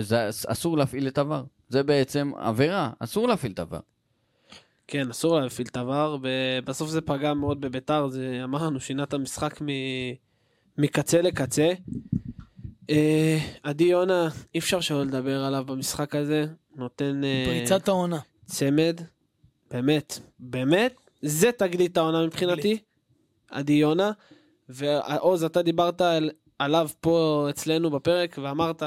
זה 0.00 0.28
אסור 0.46 0.78
להפעיל 0.78 1.08
את 1.08 1.18
עבר. 1.18 1.42
זה 1.72 1.82
בעצם 1.82 2.32
עבירה, 2.36 2.90
אסור 2.98 3.28
להפעיל 3.28 3.52
את 3.52 3.58
עבר. 3.58 3.80
כן, 4.86 5.10
אסור 5.10 5.40
להפעיל 5.40 5.68
את 5.70 5.76
עבר, 5.76 6.16
ובסוף 6.22 6.90
זה 6.90 7.00
פגע 7.00 7.34
מאוד 7.34 7.60
בביתר, 7.60 8.08
זה 8.08 8.40
אמרנו, 8.44 8.80
שינה 8.80 9.02
את 9.02 9.14
המשחק 9.14 9.62
מ... 9.62 9.66
מקצה 10.78 11.22
לקצה. 11.22 11.72
אה, 12.90 13.38
עדי 13.62 13.84
יונה, 13.84 14.28
אי 14.54 14.58
אפשר 14.58 14.80
שלא 14.80 15.04
לדבר 15.04 15.44
עליו 15.44 15.64
במשחק 15.66 16.14
הזה, 16.14 16.46
נותן 16.76 17.24
אה, 17.24 17.44
פריצת 17.46 17.88
העונה. 17.88 18.18
צמד, 18.46 19.00
באמת, 19.70 20.18
באמת, 20.38 20.94
זה 21.22 21.52
תגלית 21.52 21.96
העונה 21.96 22.26
מבחינתי, 22.26 22.78
עדי 23.50 23.72
יונה, 23.72 24.10
ועוז, 24.68 25.44
אתה 25.44 25.62
דיברת 25.62 26.00
על, 26.00 26.30
עליו 26.58 26.88
פה 27.00 27.46
אצלנו 27.50 27.90
בפרק, 27.90 28.38
ואמרת 28.42 28.82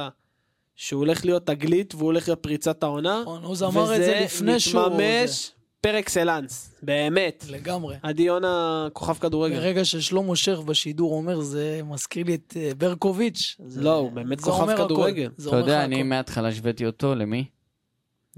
שהוא 0.76 1.00
הולך 1.00 1.26
להיות 1.26 1.46
תגלית 1.48 1.96
והוא 1.96 2.06
הולך 2.06 2.28
להיות 2.28 2.40
פריצת 2.44 2.84
העונה, 2.84 3.20
נכון, 3.22 3.44
עוז 3.44 3.64
אמר 3.64 3.96
את 3.96 4.02
זה 4.02 4.22
לפני 4.24 4.60
שהוא... 4.60 4.82
וזה 4.82 4.90
מתממש 4.96 5.52
פר 5.82 6.00
אקסלנס, 6.00 6.76
באמת. 6.84 7.46
לגמרי. 7.50 7.96
עדי 8.04 8.24
יונה 8.24 8.88
כוכב 8.94 9.14
כדורגל. 9.14 9.56
ברגע 9.56 9.86
ששלמה 9.86 10.36
שרף 10.36 10.64
בשידור 10.64 11.14
אומר, 11.18 11.40
זה 11.42 11.82
מזכיר 11.86 12.26
לי 12.26 12.36
את 12.36 12.54
אה, 12.60 12.72
ברקוביץ'. 12.78 13.56
זה- 13.66 13.82
לא, 13.82 13.96
הוא 13.96 14.12
באמת 14.12 14.42
כוכב. 14.42 14.76
כדורגל. 14.78 15.30
אתה 15.48 15.56
יודע, 15.56 15.84
אני. 15.84 16.04
מההתחלה 16.04 16.48
השוויתי 16.48 16.86
אותו 16.86 17.16
למי? 17.16 17.46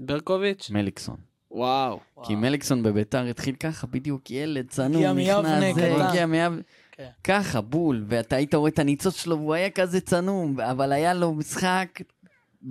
ברקוביץ'? 0.00 0.70
מליקסון. 0.70 1.16
וואו. 1.50 2.00
כי 2.22 2.34
מליקסון 2.34 2.82
בביתר 2.82 3.22
התחיל 3.24 3.54
ככה, 3.54 3.86
בדיוק 3.86 4.30
ילד 4.30 4.66
צנום, 4.68 5.12
מיבנה, 5.16 5.60
נכנס, 5.70 5.84
קטן. 5.84 6.00
הגיע 6.00 6.26
מיבנה, 6.26 6.60
כן. 6.92 7.08
ככה, 7.24 7.60
בול, 7.60 8.04
ואתה 8.08 8.36
היית 8.36 8.54
רואה 8.54 8.70
את 8.70 8.78
הניצוץ 8.78 9.16
שלו, 9.16 9.36
והוא 9.38 9.54
היה 9.54 9.70
כזה 9.70 10.00
צנום, 10.00 10.60
אבל 10.60 10.92
היה 10.92 11.14
לו 11.14 11.34
משחק 11.34 11.88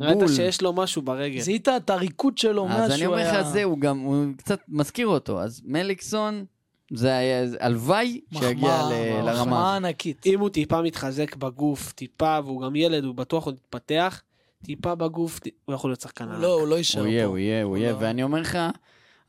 ראית 0.01 0.17
בול. 0.17 0.27
שיש 0.27 0.61
לו 0.61 0.73
משהו 0.73 1.01
ברגל. 1.01 1.39
זיהית 1.39 1.67
את 1.69 1.89
הריקוד 1.89 2.37
שלו 2.37 2.65
מאז 2.65 2.91
אז 2.91 2.97
אני 2.97 3.05
אומר 3.05 3.17
היה... 3.17 3.41
לך, 3.41 3.47
זה, 3.47 3.63
הוא 3.63 3.79
גם, 3.79 3.99
הוא 3.99 4.25
קצת 4.37 4.59
מזכיר 4.67 5.07
אותו, 5.07 5.41
אז 5.41 5.61
מליקסון, 5.65 6.45
זה 6.93 7.17
היה, 7.17 7.45
הלוואי 7.59 8.21
שיגיע 8.33 8.53
מחמאה, 8.53 8.89
ל- 8.89 9.17
מחמאה 9.17 9.33
לרמה. 9.33 9.71
הזאת. 9.75 9.85
ענקית. 9.85 10.25
אם 10.25 10.39
הוא 10.39 10.49
טיפה 10.49 10.81
מתחזק 10.81 11.35
בגוף, 11.35 11.91
טיפה, 11.91 12.39
והוא 12.45 12.61
גם 12.61 12.75
ילד, 12.75 13.03
הוא 13.03 13.15
בטוח 13.15 13.45
עוד 13.45 13.55
יתפתח, 13.55 14.21
טיפה 14.63 14.95
בגוף, 14.95 15.39
הוא 15.65 15.75
יכול 15.75 15.89
להיות 15.89 16.01
שחקן 16.01 16.23
הוא 16.25 16.33
ענק. 16.33 16.41
לא, 16.41 16.59
הוא 16.59 16.67
לא 16.67 16.75
יישאר 16.75 17.01
הוא 17.01 17.07
פה. 17.07 17.11
יהיה, 17.13 17.25
הוא 17.25 17.37
יהיה, 17.37 17.63
הוא 17.63 17.69
הוא 17.69 17.77
יהיה, 17.77 17.91
לא- 17.91 17.97
ואני 17.99 18.23
אומר 18.23 18.39
לך, 18.41 18.57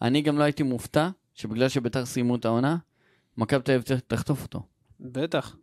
אני 0.03 0.23
גם 0.23 0.39
לא 0.39 0.45
הייתי 0.45 0.63
מופתע, 0.63 1.09
שבגלל 1.35 1.69
שביתר 1.69 2.07
סיימו 2.07 2.37
את 2.37 2.45
העונה, 2.45 2.77
מכבי 3.37 3.63
תל 3.63 3.73
אביב 3.73 3.99
תחטוף 4.07 4.43
אותו. 4.43 4.61
בטח. 5.01 5.57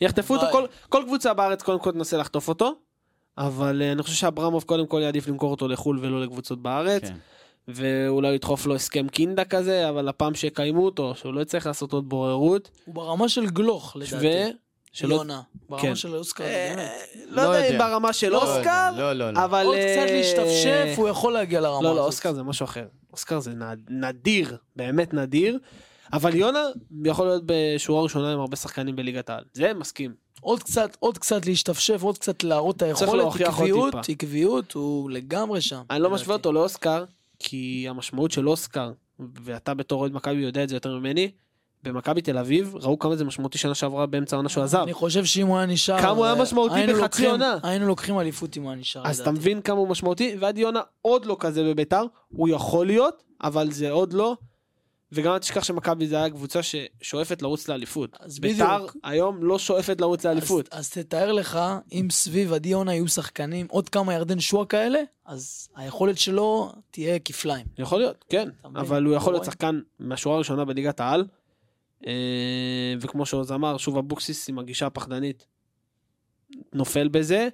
יחטפו 0.00 0.36
אותו, 0.36 0.46
כל 0.88 1.02
קבוצה 1.06 1.34
בארץ 1.34 1.62
קודם 1.62 1.78
כל 1.80 1.92
תנסה 1.92 2.16
לחטוף 2.16 2.48
אותו, 2.48 2.72
אבל 3.38 3.82
אה, 3.82 3.92
אני 3.92 4.02
חושב 4.02 4.14
שאברמוב 4.16 4.62
קודם 4.62 4.86
כל 4.86 5.00
יעדיף 5.02 5.28
למכור 5.28 5.50
אותו 5.50 5.68
לחו"ל 5.68 5.98
ולא 6.02 6.20
לקבוצות 6.22 6.62
בארץ, 6.62 7.02
כן. 7.02 7.14
ואולי 7.68 8.28
הוא 8.28 8.34
ידחוף 8.34 8.66
לו 8.66 8.74
הסכם 8.74 9.08
קינדה 9.08 9.44
כזה, 9.44 9.88
אבל 9.88 10.08
הפעם 10.08 10.34
שיקיימו 10.34 10.84
אותו, 10.84 11.14
שהוא 11.14 11.34
לא 11.34 11.40
יצטרך 11.40 11.66
לעשות 11.66 11.92
עוד 11.92 12.08
בוררות, 12.08 12.70
הוא 12.84 12.94
ברמה 12.94 13.28
של 13.28 13.46
גלוך, 13.46 13.96
לדעתי. 13.96 14.52
ושלא... 14.94 15.14
יונה. 15.14 15.40
ברמה 15.68 15.82
כן. 15.82 15.94
של 15.94 16.14
אוסקר, 16.16 16.44
אה, 16.44 16.72
באמת. 16.76 16.90
לא 17.28 17.42
לא 17.42 17.48
יודע 17.48 17.70
אם. 17.70 17.78
ברמה 17.78 18.12
של 18.12 18.28
לא 18.28 18.42
אוסקר, 18.56 18.90
לא, 18.96 19.12
לא, 19.12 19.30
לא. 19.30 19.44
אבל... 19.44 19.64
עוד 19.66 19.76
קצת 19.76 20.08
אה, 20.10 20.16
להשתפשף, 20.16 20.94
הוא 20.96 21.08
יכול 21.08 21.32
להגיע 21.32 21.60
לרמה 21.60 21.78
הזאת. 21.78 21.84
לא, 21.84 21.96
לא, 21.96 22.06
אוסקר 22.06 22.32
זה 22.32 22.42
משהו 22.42 22.64
אחר. 22.64 22.86
אוסקר 23.12 23.40
זה 23.40 23.50
נד- 23.50 23.88
נדיר, 23.90 24.56
באמת 24.76 25.14
נדיר. 25.14 25.58
אבל 26.12 26.34
יונה 26.34 26.62
יכול 27.04 27.26
להיות 27.26 27.42
בשורה 27.46 28.02
ראשונה 28.02 28.32
עם 28.32 28.40
הרבה 28.40 28.56
שחקנים 28.56 28.96
בליגת 28.96 29.30
העל. 29.30 29.44
זה 29.52 29.74
מסכים. 29.74 30.14
עוד 30.40 30.62
קצת, 30.62 30.96
עוד 31.00 31.18
קצת 31.18 31.46
להשתפשף, 31.46 32.02
עוד 32.02 32.18
קצת 32.18 32.44
להראות 32.44 32.76
את 32.76 32.82
היכולת, 32.82 33.40
עקביות. 33.40 33.94
עקביות, 34.08 34.72
הוא 34.72 35.10
לגמרי 35.10 35.60
שם. 35.60 35.82
אני 35.90 36.00
לא. 36.02 36.10
משווה 36.10 36.34
אותו 36.34 36.52
לאוסקר, 36.52 37.04
כי 37.38 37.86
המשמעות 37.88 38.30
של 38.30 38.48
אוסקר, 38.48 38.92
ואתה 39.44 39.74
בתור 39.74 40.00
אוהד 40.00 40.12
מכבי 40.12 40.40
יודע 40.40 40.64
את 40.64 40.68
זה 40.68 40.76
יותר 40.76 40.98
ממני, 40.98 41.30
במכבי 41.82 42.22
תל 42.22 42.38
אביב 42.38 42.74
ראו 42.80 42.98
כמה 42.98 43.16
זה 43.16 43.24
משמעותי 43.24 43.58
שנה 43.58 43.74
שעברה 43.74 44.06
באמצע 44.06 44.36
העונה 44.36 44.48
שהוא 44.48 44.64
עזב. 44.64 44.78
אני 44.78 44.92
חושב 44.92 45.24
שאם 45.24 45.46
הוא 45.46 45.56
היה 45.56 45.66
נשאר... 45.66 46.00
כמה 46.00 46.10
הוא 46.10 46.24
היה 46.24 46.34
משמעותי 46.34 46.86
בחצי 46.88 47.26
עונה. 47.26 47.58
היינו 47.62 47.86
לוקחים 47.86 48.18
אליפות 48.20 48.56
אם 48.56 48.62
הוא 48.62 48.70
היה 48.70 48.80
נשאר, 48.80 49.06
אז 49.06 49.20
אתה. 49.20 49.30
מבין 49.30 49.60
כמה 49.60 49.78
הוא 49.78 49.88
משמעותי, 49.88 50.36
ועדי 50.40 50.60
יונה 50.60 50.80
עוד 51.02 51.26
לא 51.26 51.36
כזה 51.40 51.62
בביתר, 51.62 52.04
הוא 52.28 52.48
יכול 52.48 52.86
להיות, 52.86 53.22
אבל 53.42 53.70
זה 53.70 53.90
עוד 53.90 54.12
לא. 54.12 54.36
וגם 55.12 55.32
אל 55.32 55.38
תשכח 55.38 55.64
שמכבי 55.64 56.06
זה 56.06 56.16
היה 56.16 56.30
קבוצה 56.30 56.60
ששואפת 56.62 57.42
לרוץ 57.42 57.68
לאליפות. 57.68 58.16
אז 58.20 58.38
ביתר 58.38 58.76
בדיוק. 58.76 58.96
היום 59.04 59.44
לא 59.44 59.58
שואפת 59.58 60.00
לרוץ 60.00 60.24
לאליפות. 60.24 60.68
אז, 60.70 60.80
אז 60.80 60.90
תתאר 60.90 61.32
לך, 61.32 61.58
אם 61.92 62.08
סביב 62.10 62.52
עדי 62.52 62.68
יונה 62.68 62.94
יהיו 62.94 63.08
שחקנים, 63.08 63.66
עוד 63.70 63.88
כמה 63.88 64.14
ירדן 64.14 64.40
שועה 64.40 64.66
כאלה, 64.66 64.98
אז 65.26 65.68
היכולת 65.76 66.18
שלו 66.18 66.72
תהיה 66.90 67.18
כפליים. 67.18 67.66
יכול 67.78 67.98
להיות, 67.98 68.24
כן? 68.28 68.48
אבל 68.64 69.04
הוא 69.04 69.14
יכול 69.14 69.32
להיות 69.32 69.44
רואה. 69.44 69.52
שחקן 69.52 69.80
מהשורה 69.98 70.34
הראשונה 70.36 70.64
בליגת 70.64 71.00
העל. 71.00 71.24
אה, 72.06 72.94
וכמו 73.00 73.26
שעוז 73.26 73.52
אמר, 73.52 73.76
שוב 73.76 73.98
אבוקסיס 73.98 74.48
עם 74.48 74.58
הגישה 74.58 74.86
הפחדנית 74.86 75.46
נופל 76.72 77.08
בזה. 77.08 77.48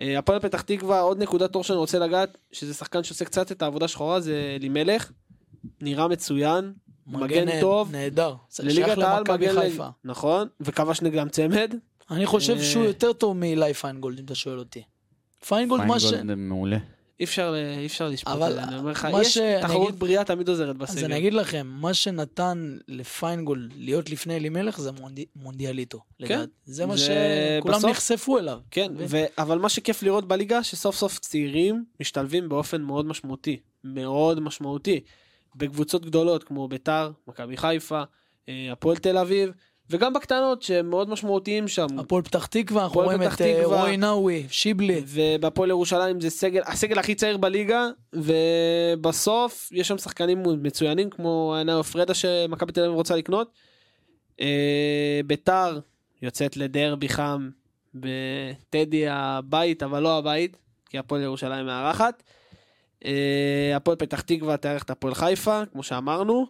אה, 0.00 0.18
הפועל 0.18 0.40
פתח 0.40 0.60
תקווה, 0.60 1.00
עוד 1.00 1.18
נקודת 1.18 1.54
אור 1.54 1.64
שאני 1.64 1.78
רוצה 1.78 1.98
לגעת, 1.98 2.38
שזה 2.52 2.74
שחקן 2.74 3.04
שעושה 3.04 3.24
קצת 3.24 3.52
את 3.52 3.62
העבודה 3.62 3.88
שחורה, 3.88 4.20
זה 4.20 4.56
אלימלך. 4.60 5.12
נראה 5.80 6.08
מצוין, 6.08 6.72
מגן 7.06 7.60
טוב. 7.60 7.92
נהדר. 7.92 8.34
לליגת 8.62 8.98
העל 8.98 9.22
מגן... 9.32 9.54
חיפה. 9.60 9.88
נכון, 10.04 10.48
וכבש 10.60 11.02
נגדם 11.02 11.28
צמד. 11.28 11.74
אני 12.10 12.26
חושב 12.26 12.56
אה, 12.56 12.62
שהוא 12.64 12.84
יותר 12.84 13.12
טוב 13.12 13.36
מאילי 13.36 13.74
פיינגולד, 13.74 14.18
אם 14.18 14.24
אתה 14.24 14.34
שואל 14.34 14.58
אותי. 14.58 14.82
פיינגולד, 15.48 15.84
מה 15.84 16.00
ש... 16.00 16.04
פיינגולד 16.06 16.38
מעולה. 16.38 16.76
אי 17.20 17.24
אפשר, 17.24 17.54
אי 17.80 17.86
אפשר 17.86 18.08
לשפוט 18.08 18.32
אבל 18.32 18.52
זה, 18.52 18.62
אני 18.62 18.78
אומר 18.78 18.90
לך, 18.90 19.04
מה 19.04 19.20
יש 19.22 19.34
ש- 19.34 19.38
אני 19.38 19.62
תחרות 19.62 19.88
אגיד- 19.88 20.00
בריאה 20.00 20.24
תמיד 20.24 20.48
עוזרת 20.48 20.68
אז 20.68 20.76
בסגל. 20.76 21.04
אני 21.04 21.18
אגיד 21.18 21.34
לכם, 21.34 21.66
מה 21.66 21.94
שנתן 21.94 22.76
לפיינגולד 22.88 23.72
להיות 23.76 24.10
לפני 24.10 24.36
אלימלך 24.36 24.80
זה 24.80 24.90
מונדי- 24.92 25.24
מונדיאליטו. 25.36 26.00
לדעתי. 26.20 26.50
זה 26.64 26.86
מה 26.86 26.94
שכולם 26.96 27.78
בסוף- 27.78 27.90
נחשפו 27.90 28.38
אליו. 28.38 28.58
כן, 28.70 28.92
מבין? 28.94 29.06
ו... 29.10 29.42
אבל 29.42 29.58
מה 29.58 29.68
שכיף 29.68 30.02
לראות 30.02 30.28
בליגה, 30.28 30.62
שסוף 30.62 30.96
סוף 30.96 31.18
צעירים 31.18 31.84
משתלבים 32.00 32.48
באופן 32.48 32.82
מאוד 32.82 33.06
משמעותי. 33.06 33.60
מאוד 33.84 34.40
משמעותי. 34.40 35.00
בקבוצות 35.56 36.06
גדולות 36.06 36.44
כמו 36.44 36.68
ביתר, 36.68 37.10
מכבי 37.28 37.56
חיפה, 37.56 38.02
אה, 38.48 38.68
הפועל 38.72 38.96
תל 38.96 39.18
אביב, 39.18 39.50
וגם 39.90 40.12
בקטנות 40.12 40.62
שהם 40.62 40.90
מאוד 40.90 41.10
משמעותיים 41.10 41.68
שם. 41.68 41.86
הפועל 41.98 42.22
פתח 42.22 42.46
תקווה, 42.46 42.84
אנחנו 42.84 43.00
רואים 43.00 43.22
את 43.22 43.40
אה. 43.40 43.62
רועי 43.64 43.96
נאווי, 43.96 44.46
שיבלי. 44.50 45.02
ובהפועל 45.06 45.70
ירושלים 45.70 46.20
זה 46.20 46.30
סגל, 46.30 46.62
הסגל 46.66 46.98
הכי 46.98 47.14
צעיר 47.14 47.36
בליגה, 47.36 47.88
ובסוף 48.12 49.68
יש 49.72 49.88
שם 49.88 49.98
שחקנים 49.98 50.42
מצוינים 50.62 51.10
כמו 51.10 51.54
עיני 51.58 51.82
פרדה 51.92 52.14
שמכבי 52.14 52.72
תל 52.72 52.80
אביב 52.80 52.94
רוצה 52.94 53.16
לקנות. 53.16 53.52
אה, 54.40 55.20
ביתר 55.26 55.78
יוצאת 56.22 56.56
לדרבי 56.56 57.08
חם 57.08 57.50
בטדי 57.94 59.08
הבית, 59.08 59.82
אבל 59.82 60.02
לא 60.02 60.18
הבית, 60.18 60.56
כי 60.90 60.98
הפועל 60.98 61.22
ירושלים 61.22 61.66
מארחת. 61.66 62.22
אה, 63.04 63.76
הפועל 63.76 63.96
פתח 63.96 64.20
תקווה 64.20 64.56
תארח 64.56 64.82
את 64.82 64.90
הפועל 64.90 65.14
חיפה, 65.14 65.62
כמו 65.72 65.82
שאמרנו. 65.82 66.46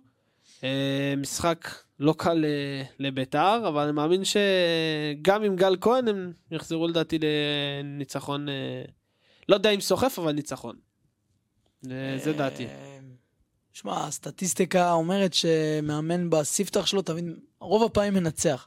אה, 0.64 1.14
משחק 1.16 1.68
לא 2.00 2.14
קל 2.18 2.44
אה, 2.44 2.82
לביתר, 2.98 3.68
אבל 3.68 3.82
אני 3.82 3.92
מאמין 3.92 4.22
שגם 4.24 5.42
עם 5.42 5.56
גל 5.56 5.76
כהן 5.80 6.08
הם 6.08 6.32
יחזרו 6.50 6.88
לדעתי 6.88 7.18
לניצחון, 7.82 8.46
לא 9.48 9.54
יודע 9.54 9.70
אם 9.70 9.80
סוחף, 9.80 10.18
אבל 10.18 10.32
ניצחון. 10.32 10.76
זה 12.16 12.32
דעתי. 12.36 12.66
שמע, 13.72 14.06
הסטטיסטיקה 14.06 14.92
אומרת 14.92 15.34
שמאמן 15.34 16.30
בספתח 16.30 16.86
שלו, 16.86 17.02
תמיד, 17.02 17.24
רוב 17.60 17.82
הפעמים 17.82 18.14
מנצח. 18.14 18.66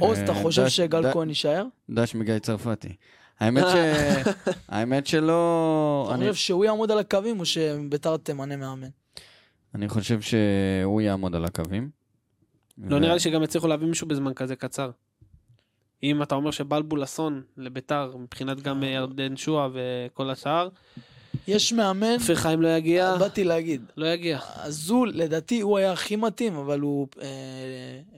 עוז, 0.00 0.18
אתה 0.18 0.34
חושב 0.34 0.68
שגל 0.68 1.12
כהן 1.12 1.28
יישאר? 1.28 1.64
דש 1.90 2.14
מגיא 2.14 2.38
צרפתי. 2.38 2.96
האמת 3.40 3.64
ש... 3.72 3.74
האמת 4.68 5.06
שלא... 5.06 6.04
אתה 6.08 6.14
אני- 6.14 6.30
חושב 6.30 6.44
שהוא 6.44 6.64
יעמוד 6.64 6.90
על 6.90 6.98
הקווים 6.98 7.40
או 7.40 7.44
שביתר 7.44 8.16
תמנה 8.16 8.56
מאמן? 8.56 8.88
אני 9.74 9.88
חושב 9.88 10.20
שהוא 10.20 11.00
יעמוד 11.00 11.34
על 11.36 11.44
הקווים. 11.44 11.90
לא 12.78 12.96
ו- 12.96 12.98
נראה 12.98 13.14
לי 13.14 13.20
שגם 13.20 13.42
יצליחו 13.42 13.68
להביא 13.68 13.86
מישהו 13.88 14.08
בזמן 14.08 14.34
כזה 14.34 14.56
קצר. 14.56 14.90
אם 16.02 16.22
אתה 16.22 16.34
אומר 16.34 16.50
שבלבול 16.50 17.04
אסון 17.04 17.42
לביתר, 17.56 18.16
מבחינת 18.16 18.60
גם 18.60 18.82
אה, 18.84 18.88
ירדן 18.88 19.36
שועה 19.36 19.68
וכל 19.72 20.30
השאר, 20.30 20.68
יש 21.48 21.72
מאמן, 21.72 22.14
אופיר 22.20 22.34
חיים 22.36 22.62
לא 22.62 22.68
יגיע, 22.68 23.16
באתי 23.16 23.44
להגיד, 23.44 23.82
לא 23.96 24.06
יגיע. 24.06 24.38
אזול, 24.56 25.12
לדעתי 25.14 25.60
הוא 25.60 25.78
היה 25.78 25.92
הכי 25.92 26.16
מתאים, 26.16 26.56
אבל 26.56 26.80
הוא 26.80 27.08
אה, 27.22 27.26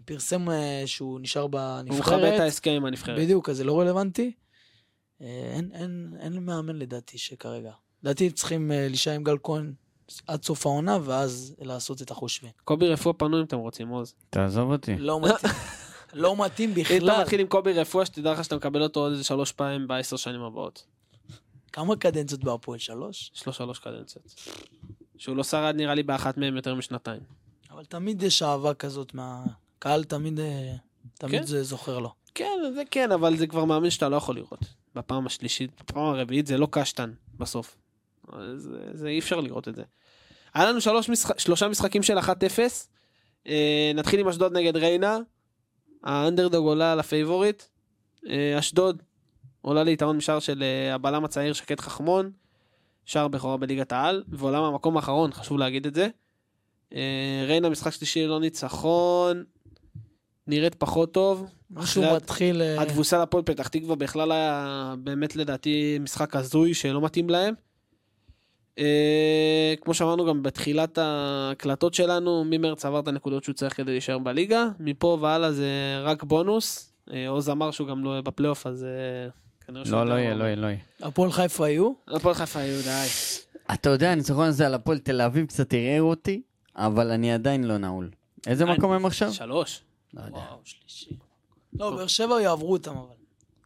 פרסם 0.05 0.51
אה, 0.51 0.83
שהוא 0.87 1.21
נשאר 1.21 1.43
הוא 1.43 1.51
מכבד 1.51 1.79
את 1.85 1.89
בנבחרת. 1.89 2.41
ההסכם 2.41 2.71
עם 2.71 2.85
הנבחרת. 2.85 3.19
בדיוק, 3.19 3.49
אז 3.49 3.57
זה 3.57 3.65
לא 3.65 3.81
רלוונטי. 3.81 4.33
אה, 5.23 5.51
אין, 5.55 5.71
אין, 5.75 6.15
אין 6.21 6.45
מאמן 6.45 6.77
לדעתי 6.77 7.19
שכרגע. 7.19 7.73
לדעתי 8.03 8.31
צריכים 8.31 8.73
אה, 8.73 8.89
להישאר 8.89 9.13
עם 9.13 9.25
גל 9.25 9.37
כהן 9.43 9.73
עד 10.27 10.45
סוף 10.45 10.67
העונה, 10.67 10.99
ואז 11.05 11.55
לעשות 11.61 12.03
את 12.03 12.11
החושבים. 12.11 12.51
קובי 12.65 12.89
רפואה 12.89 13.15
פנוי 13.15 13.41
אם 13.41 13.45
אתם 13.45 13.59
רוצים, 13.59 13.89
עוז. 13.89 14.15
תעזוב 14.31 14.71
אותי. 14.71 14.97
לא 14.99 15.21
מתאים. 15.21 15.53
לא 16.13 16.45
מתאים 16.45 16.71
אם 16.77 16.83
אתה 16.83 16.95
בכלל. 16.95 17.21
מתחיל 17.21 17.41
עם 17.41 17.47
קובי 17.47 17.73
רפואה, 17.73 18.07
שתדע 18.07 18.33
לך 18.33 18.45
שאתה 18.45 18.57
מקבל 18.57 18.83
אותו 18.83 19.01
עוד 19.01 19.13
איזה 19.13 19.25
שלוש 19.25 19.53
פעמים 19.53 19.89
בעשר 19.89 20.17
שנים 20.17 20.41
הבאות. 20.41 20.85
כמה 21.73 21.97
קדנציות 21.97 22.45
בהפועל? 22.45 22.79
שלוש? 22.79 23.31
יש 23.35 23.47
לו 23.47 23.53
שלוש 23.53 23.79
קדנציות. 23.79 24.35
שהוא 25.19 25.37
לא 25.37 25.45
שרד 25.45 25.75
נראה 25.77 25.95
לי 25.95 26.03
באחת 26.03 26.37
מהם 26.37 26.57
יותר 26.57 26.75
משנתיים. 26.75 27.21
אבל 27.71 27.85
תמיד 27.85 28.23
יש 28.23 28.43
אהבה 28.43 28.75
כזאת 28.75 29.15
מהקהל, 29.15 30.05
תמיד, 30.05 30.41
אה, 30.41 30.75
תמיד 31.15 31.41
כן. 31.41 31.47
זה 31.47 31.63
זוכר 31.63 31.99
לו. 31.99 32.13
כן, 32.35 32.59
זה 32.75 32.83
כן, 32.91 33.13
אבל 33.13 33.37
זה 33.37 33.47
כבר 33.47 33.65
מאמין 33.65 33.91
שאתה 33.91 34.09
לא 34.09 34.17
יכול 34.17 34.37
לראות. 34.37 34.61
בפעם 34.95 35.27
השלישית, 35.27 35.71
בפעם 35.81 36.05
הרביעית 36.05 36.47
זה 36.47 36.59
לא 36.59 36.69
קשטן 36.71 37.13
בסוף. 37.39 37.77
זה, 38.57 38.79
זה 38.93 39.09
אי 39.09 39.19
אפשר 39.19 39.41
לראות 39.41 39.69
את 39.69 39.75
זה. 39.75 39.83
היה 40.55 40.67
לנו 40.67 40.81
שלוש 40.81 41.09
משח... 41.09 41.39
שלושה 41.39 41.69
משחקים 41.69 42.03
של 42.03 42.19
1-0. 42.19 42.29
אה, 43.47 43.93
נתחיל 43.95 44.21
עם 44.21 44.29
אשדוד 44.29 44.53
נגד 44.53 44.77
ריינה. 44.77 45.19
האנדרדוג 46.05 46.67
עולה 46.67 46.93
על 46.93 47.01
הפייבוריט. 47.01 47.63
אה, 48.29 48.59
אשדוד 48.59 49.03
עולה 49.61 49.85
ליתרון 49.85 50.17
משער 50.17 50.39
של 50.39 50.63
אה, 50.63 50.95
הבלם 50.95 51.25
הצעיר 51.25 51.53
שקד 51.53 51.81
חכמון. 51.81 52.31
שער 53.05 53.29
בכורה 53.29 53.57
בליגת 53.57 53.93
העל, 53.93 54.25
ועולה 54.29 54.61
מהמקום 54.61 54.97
האחרון, 54.97 55.33
חשוב 55.33 55.59
להגיד 55.59 55.87
את 55.87 55.95
זה. 55.95 56.09
ריינה 57.47 57.69
משחק 57.69 57.93
שלישי 57.93 58.27
ללא 58.27 58.41
ניצחון. 58.41 59.45
נראית 60.49 60.75
פחות 60.75 61.13
טוב. 61.13 61.47
משהו 61.71 62.03
מתחיל... 62.17 62.63
אה, 62.63 62.83
התבוסה 62.83 63.23
לפועל 63.23 63.43
פתח 63.45 63.69
תקווה 63.69 63.97
בכלל 63.97 64.33
היה 64.33 64.95
באמת 64.99 65.37
לדעתי 65.37 65.99
משחק 66.01 66.37
הזוי 66.37 66.75
שלא 66.75 67.01
מתאים 67.01 67.31
להם. 67.31 67.55
אה, 68.79 69.75
כמו 69.81 69.95
שאמרנו 69.95 70.27
גם 70.27 70.43
בתחילת 70.43 70.99
ההקלטות 70.99 71.95
שלנו, 71.95 72.45
ממרץ 72.47 72.85
עבר 72.85 73.01
את 73.01 73.09
הנקודות 73.09 73.45
שהוא 73.45 73.55
צריך 73.55 73.77
כדי 73.77 73.91
להישאר 73.93 74.19
בליגה, 74.19 74.69
מפה 74.81 75.19
והלאה 75.21 75.53
זה 75.53 75.71
רק 76.03 76.23
בונוס. 76.25 76.93
אה, 77.13 77.29
עוז 77.29 77.51
אמר 77.51 77.71
שהוא 77.71 77.89
גם 77.89 78.05
לא 78.05 78.11
יהיה 78.11 78.23
בפלייאוף, 78.23 78.67
אז 78.67 78.85
אה, 78.85 78.89
כנראה 79.67 79.85
שהוא... 79.85 79.97
לא, 79.99 80.07
לא 80.07 80.15
יהיה. 80.15 80.35
לא 80.35 80.45
יהיה, 80.45 80.57
לא 80.57 80.67
יהיה. 80.67 80.79
הפועל 81.03 81.33
חיפה 81.33 81.67
היו? 81.67 81.93
הפועל 82.09 82.35
חיפה 82.35 82.61
היו 82.61 82.83
די. 82.83 83.07
אתה 83.75 83.91
יודע, 83.91 84.11
הניצחון 84.13 84.47
הזה 84.47 84.67
על 84.67 84.75
הפועל 84.75 84.99
תל 84.99 85.21
אביב 85.21 85.47
קצת 85.47 85.75
ערער 85.75 86.03
אותי, 86.03 86.43
אבל 86.77 87.11
אני 87.11 87.33
עדיין 87.33 87.65
לא 87.65 87.79
נעול. 87.79 88.11
איזה 88.47 88.65
אני- 88.65 88.73
מקום 88.73 88.93
הם 88.93 89.07
עכשיו? 89.07 89.33
שלוש. 89.33 89.81
לא 90.15 90.21
יודע. 90.21 90.37
וואו, 90.37 90.61
שלישי. 90.65 91.17
לא, 91.73 91.91
באר 91.91 92.07
שבע 92.07 92.41
יעברו 92.43 92.73
אותם, 92.73 92.97
אבל. 92.97 93.15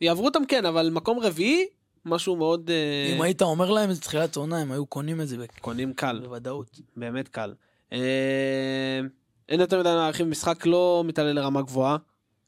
יעברו 0.00 0.24
אותם 0.24 0.44
כן, 0.48 0.66
אבל 0.66 0.90
מקום 0.90 1.18
רביעי, 1.20 1.66
משהו 2.04 2.36
מאוד... 2.36 2.70
אה, 2.70 3.14
אם 3.16 3.22
היית 3.22 3.42
אומר 3.42 3.70
להם 3.70 3.90
את 3.90 3.96
תחילת 4.00 4.36
העונה, 4.36 4.58
הם 4.58 4.72
היו 4.72 4.86
קונים 4.86 5.20
את 5.20 5.28
זה 5.28 5.36
קונים 5.60 5.92
קל. 5.94 6.20
בוודאות. 6.24 6.80
באמת 6.96 7.28
קל. 7.28 7.54
אה, 7.92 9.00
אין 9.48 9.60
יותר 9.60 9.80
מדי 9.80 9.88
להרחיב, 9.88 10.26
משחק 10.26 10.66
לא 10.66 11.02
מתעלה 11.06 11.32
לרמה 11.32 11.62
גבוהה, 11.62 11.96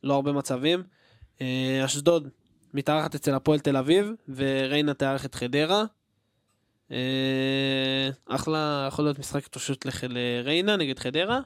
לא 0.04 0.14
הרבה 0.14 0.32
מצבים. 0.32 0.82
אה, 1.40 1.82
אשדוד 1.84 2.28
מתארחת 2.74 3.14
אצל 3.14 3.34
הפועל 3.34 3.58
תל 3.60 3.76
אביב, 3.76 4.10
וריינה 4.28 4.94
תארח 4.94 5.24
את 5.24 5.34
חדרה. 5.34 5.84
אחלה, 8.28 8.84
יכול 8.88 9.04
להיות 9.04 9.18
משחק 9.18 9.48
פשוט 9.48 9.86
לח- 9.86 10.04
לריינה 10.04 10.76
נגד 10.76 10.98
חדרה. 10.98 11.40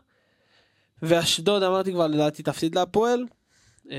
ואשדוד, 1.03 1.63
אמרתי 1.63 1.93
כבר, 1.93 2.07
לדעתי 2.07 2.43
תפסיד 2.43 2.75
להפועל. 2.75 3.25
אה, 3.91 3.97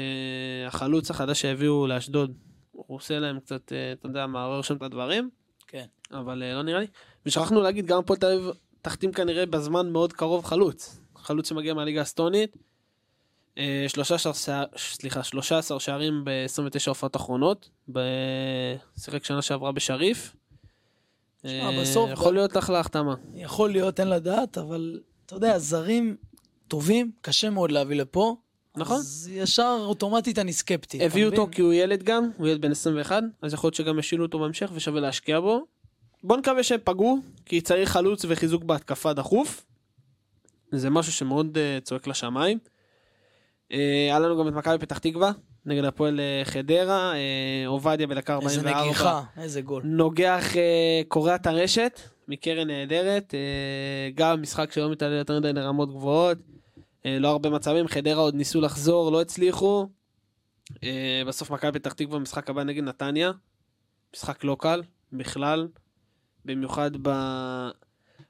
החלוץ 0.67 1.11
החדש 1.11 1.41
שהביאו 1.41 1.87
לאשדוד, 1.87 2.33
הוא 2.71 2.97
עושה 2.97 3.19
להם 3.19 3.39
קצת, 3.39 3.73
אה, 3.73 3.91
אתה 3.91 4.07
יודע, 4.07 4.27
מערער 4.27 4.61
שם 4.61 4.75
את 4.75 4.81
הדברים. 4.81 5.29
כן. 5.67 5.85
אבל 6.11 6.43
אה, 6.43 6.53
לא 6.53 6.61
נראה 6.63 6.79
לי. 6.79 6.87
ושכחנו 7.25 7.61
להגיד, 7.61 7.85
גם 7.85 7.99
הפועל 7.99 8.19
תל 8.19 8.25
אביב 8.31 8.49
תחתים 8.81 9.11
כנראה 9.11 9.45
בזמן 9.45 9.89
מאוד 9.91 10.13
קרוב 10.13 10.45
חלוץ. 10.45 10.99
חלוץ 11.15 11.49
שמגיע 11.49 11.73
מהליגה 11.73 11.99
האסטונית. 11.99 12.57
אה, 13.57 13.85
13, 13.87 14.33
שער- 14.33 14.65
סליחה, 14.77 15.23
13 15.23 15.79
שערים 15.79 16.21
ב-29 16.25 16.59
הופעות 16.87 17.15
אחרונות. 17.15 17.69
ב- 17.91 17.99
שיחק 18.99 19.23
שנה 19.25 19.41
שעברה 19.41 19.71
בשריף. 19.71 20.35
שמע, 21.41 21.51
אה, 21.69 21.81
בסוף 21.81 22.09
יכול 22.09 22.33
להיות 22.33 22.57
אחלה 22.57 22.79
החתמה. 22.79 23.15
יכול 23.33 23.69
להיות, 23.71 23.99
אין 23.99 24.09
לדעת, 24.09 24.57
אבל 24.57 24.99
אתה 25.25 25.35
יודע, 25.35 25.57
זרים 25.59 26.15
טובים, 26.69 27.11
קשה 27.21 27.49
מאוד 27.49 27.71
להביא 27.71 27.95
לפה. 27.95 28.35
נכון. 28.77 28.97
אז 28.97 29.29
ישר 29.33 29.77
אוטומטית 29.81 30.39
אני 30.39 30.53
סקפטי. 30.53 31.05
הביאו 31.05 31.29
אותו? 31.29 31.47
כי 31.51 31.61
הוא 31.61 31.73
ילד 31.73 32.03
גם, 32.03 32.29
הוא 32.37 32.47
ילד 32.47 32.61
בן 32.61 32.71
21, 32.71 33.23
אז 33.41 33.53
יכול 33.53 33.67
להיות 33.67 33.75
שגם 33.75 33.99
ישילו 33.99 34.25
אותו 34.25 34.39
בהמשך 34.39 34.71
ושווה 34.73 35.01
להשקיע 35.01 35.39
בו. 35.39 35.65
בוא 36.23 36.37
נקווה 36.37 36.63
שהם 36.63 36.79
פגעו, 36.83 37.17
כי 37.45 37.61
צריך 37.61 37.89
חלוץ 37.89 38.25
וחיזוק 38.27 38.63
בהתקפה 38.63 39.13
דחוף. 39.13 39.65
זה 40.71 40.89
משהו 40.89 41.13
שמאוד 41.13 41.57
uh, 41.57 41.83
צועק 41.83 42.07
לשמיים. 42.07 42.57
Uh, 42.57 43.75
היה 44.07 44.19
לנו 44.19 44.39
גם 44.39 44.47
את 44.47 44.53
מכבי 44.53 44.77
פתח 44.77 44.97
תקווה, 44.97 45.31
נגד 45.65 45.85
הפועל 45.85 46.19
uh, 46.19 46.49
חדרה, 46.49 47.13
uh, 47.13 47.67
עובדיה 47.67 48.07
בדקה 48.07 48.33
44. 48.33 48.71
איזה 48.71 48.83
נגיחה, 48.83 49.21
איזה 49.37 49.61
גול. 49.61 49.83
נוגח 49.85 50.45
uh, 50.53 51.07
קורע 51.07 51.35
את 51.35 51.47
הרשת 51.47 51.99
מקרן 52.27 52.67
נהדרת, 52.67 53.33
uh, 53.33 54.15
גם 54.15 54.41
משחק 54.41 54.71
שלא 54.71 54.91
מתעלה 54.91 55.15
יותר 55.15 55.39
מדי 55.39 55.53
לרמות 55.53 55.89
גבוהות, 55.89 56.37
לא 57.05 57.27
הרבה 57.27 57.49
מצבים, 57.49 57.87
חדרה 57.87 58.21
עוד 58.21 58.35
ניסו 58.35 58.61
לחזור, 58.61 59.11
לא 59.11 59.21
הצליחו. 59.21 59.87
Uh, 60.73 60.75
בסוף 61.27 61.49
מכבי 61.51 61.79
פתח 61.79 61.93
תקווה 61.93 62.19
משחק 62.19 62.49
הבא 62.49 62.63
נגד 62.63 62.83
נתניה, 62.83 63.31
משחק 64.15 64.43
לא 64.43 64.57
קל 64.59 64.81
בכלל, 65.13 65.67
במיוחד 66.45 66.91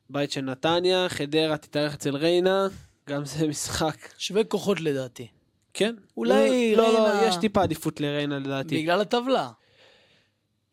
בבית 0.09 0.31
של 0.31 0.41
נתניה, 0.41 1.09
חדרה 1.09 1.57
תתארח 1.57 1.93
אצל 1.93 2.15
ריינה, 2.15 2.67
גם 3.09 3.25
זה 3.25 3.47
משחק, 3.53 3.95
שווה 4.17 4.43
כוחות 4.43 4.81
לדעתי. 4.81 5.27
כן. 5.73 5.95
אולי 6.17 6.75
לא, 6.75 6.83
לא, 6.93 7.07
ריינה- 7.07 7.27
יש 7.27 7.35
טיפה 7.35 7.61
עדיפות 7.63 8.01
לריינה 8.01 8.39
לדעתי. 8.39 8.77
בגלל 8.81 9.01
הטבלה. 9.01 9.49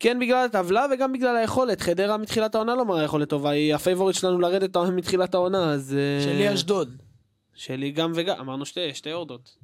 כן 0.00 0.18
בגלל 0.20 0.44
הטבלה 0.44 0.86
וגם 0.92 1.12
בגלל 1.12 1.36
היכולת, 1.36 1.80
חדרה 1.80 2.16
מתחילת 2.16 2.54
העונה 2.54 2.74
לא 2.74 2.84
מראה 2.84 3.02
יכולת 3.04 3.28
טובה, 3.28 3.50
היא 3.50 3.74
הפייבוריט 3.74 4.16
שלנו 4.16 4.38
לרדת 4.38 4.76
מתחילת 4.76 5.34
העונה, 5.34 5.72
אז... 5.72 5.96
אה, 5.98 6.24
שלי 6.24 6.54
אשדוד. 6.54 6.96
שלי 7.56 7.90
גם 7.90 8.12
וגם, 8.14 8.36
אמרנו 8.40 8.66
שתי, 8.66 8.94
שתי 8.94 9.08
יורדות. 9.08 9.56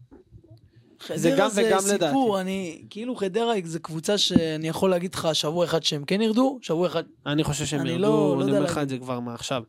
חדרה 1.01 1.36
גם 1.38 1.49
זה 1.51 1.62
וגם 1.68 1.78
סיפור, 1.80 1.95
לדעתי. 2.28 2.40
אני, 2.43 2.84
כאילו 2.90 3.16
חדרה 3.16 3.53
זה 3.64 3.78
קבוצה 3.78 4.18
שאני 4.18 4.68
יכול 4.68 4.90
להגיד 4.90 5.14
לך 5.14 5.28
שבוע 5.32 5.64
אחד 5.64 5.82
שהם 5.82 6.05
כן 6.05 6.20
ירדו, 6.22 6.59
שבוע 6.62 6.86
אחד, 6.86 7.03
אני 7.26 7.45
חושב 7.45 7.64
שהם 7.66 7.80
אני 7.80 7.90
ירדו, 7.90 8.03
לא- 8.03 8.09
לא 8.09 8.34
אני 8.34 8.40
יודע 8.40 8.53
אומר 8.53 8.70
לך 8.70 8.76
להגיד. 8.76 8.82
את 8.82 9.01
זה 9.01 9.05
כבר 9.05 9.20
מעכשיו. 9.20 9.62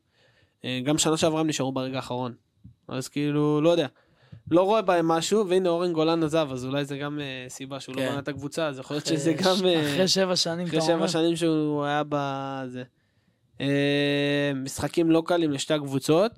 אה, 0.66 0.80
גם 0.86 0.98
שנה 0.98 1.18
שעברה 1.18 1.40
הם 1.40 1.48
נשארו 1.48 1.72
ברגע 1.72 1.96
האחרון. 1.96 2.34
אז 2.88 3.08
כאילו, 3.08 3.62
לא 3.62 3.70
יודע. 3.70 3.88
לא 4.52 4.62
רואה 4.62 4.82
בהם 4.82 5.08
משהו, 5.08 5.48
והנה 5.48 5.70
אורן 5.70 5.94
גולן 5.94 6.24
עזב, 6.24 6.50
אז 6.52 6.66
אולי 6.66 6.86
זה 6.86 6.98
גם 6.98 7.20
אה, 7.20 7.46
סיבה 7.50 7.80
שהוא 7.80 7.96
לא 7.96 8.02
כן. 8.02 8.10
בנה 8.10 8.20
את 8.20 8.28
הקבוצה, 8.28 8.68
אז 8.68 8.80
יכול 8.80 8.96
להיות 8.96 9.06
שזה 9.06 9.34
ש- 9.40 9.42
גם... 9.44 9.66
אה, 9.66 9.94
אחרי 9.94 10.08
שבע 10.08 10.36
שנים, 10.36 10.68
אחרי 10.68 10.80
אומר. 10.80 10.88
שבע 10.98 11.08
שנים 11.08 11.36
שהוא 11.36 11.84
היה 11.84 12.04
בזה. 12.10 12.84
אה, 13.62 13.68
משחקים 14.56 15.12
לא 15.12 15.24
קלים 15.26 15.52
לשתי 15.52 15.74
הקבוצות, 15.74 16.32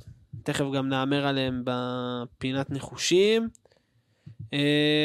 תכף 0.46 0.66
גם 0.76 0.90
נאמר 0.90 1.28
עליהם 1.28 1.62
בפינת 1.66 2.70
ניחושים. 2.70 3.50
אה, 4.54 4.60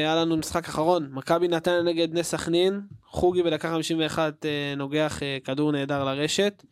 היה 0.05 0.17
לנו 0.17 0.37
משחק 0.37 0.69
אחרון, 0.69 1.09
מכבי 1.13 1.49
נתניה 1.49 1.83
נגד 1.83 2.11
בני 2.11 2.23
סכנין, 2.25 2.81
חוגי 3.07 3.43
בדקה 3.43 3.71
51 3.71 4.47
אה, 4.47 4.75
נוגח 4.77 5.23
אה, 5.23 5.39
כדור 5.45 5.73
נהדר 5.73 6.05
לרשת, 6.05 6.63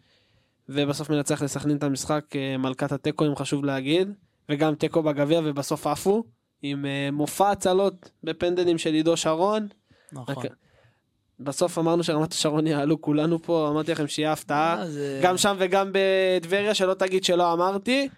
ובסוף 0.69 1.11
מנצח 1.11 1.43
לסכנין 1.43 1.77
את 1.77 1.83
המשחק 1.83 2.25
מלכת 2.59 2.93
התיקו, 2.93 3.27
אם 3.27 3.37
חשוב 3.37 3.65
להגיד, 3.65 4.13
וגם 4.49 4.75
תיקו 4.75 5.03
בגביע 5.03 5.41
ובסוף 5.45 5.87
עפו, 5.87 6.25
עם 6.63 6.85
מופע 7.13 7.51
הצלות 7.51 8.11
בפנדלים 8.25 8.79
של 8.79 8.95
עידו 8.95 9.17
שרון. 9.17 9.69
נכון. 10.13 10.45
בסוף 11.41 11.79
אמרנו 11.79 12.05
שרמת 12.05 12.33
השרון 12.33 12.67
יעלו 12.67 13.01
כולנו 13.01 13.43
פה, 13.43 13.69
אמרתי 13.71 13.93
לכם 13.93 14.07
שיהיה 14.09 14.33
הפתעה. 14.33 14.87
זה- 14.87 15.21
גם 15.23 15.37
שם 15.37 15.57
וגם 15.59 15.91
בטבריה, 15.93 16.75
שלא 16.75 16.95
תגיד 16.95 17.25
שלא 17.25 17.53
אמרתי, 17.53 18.09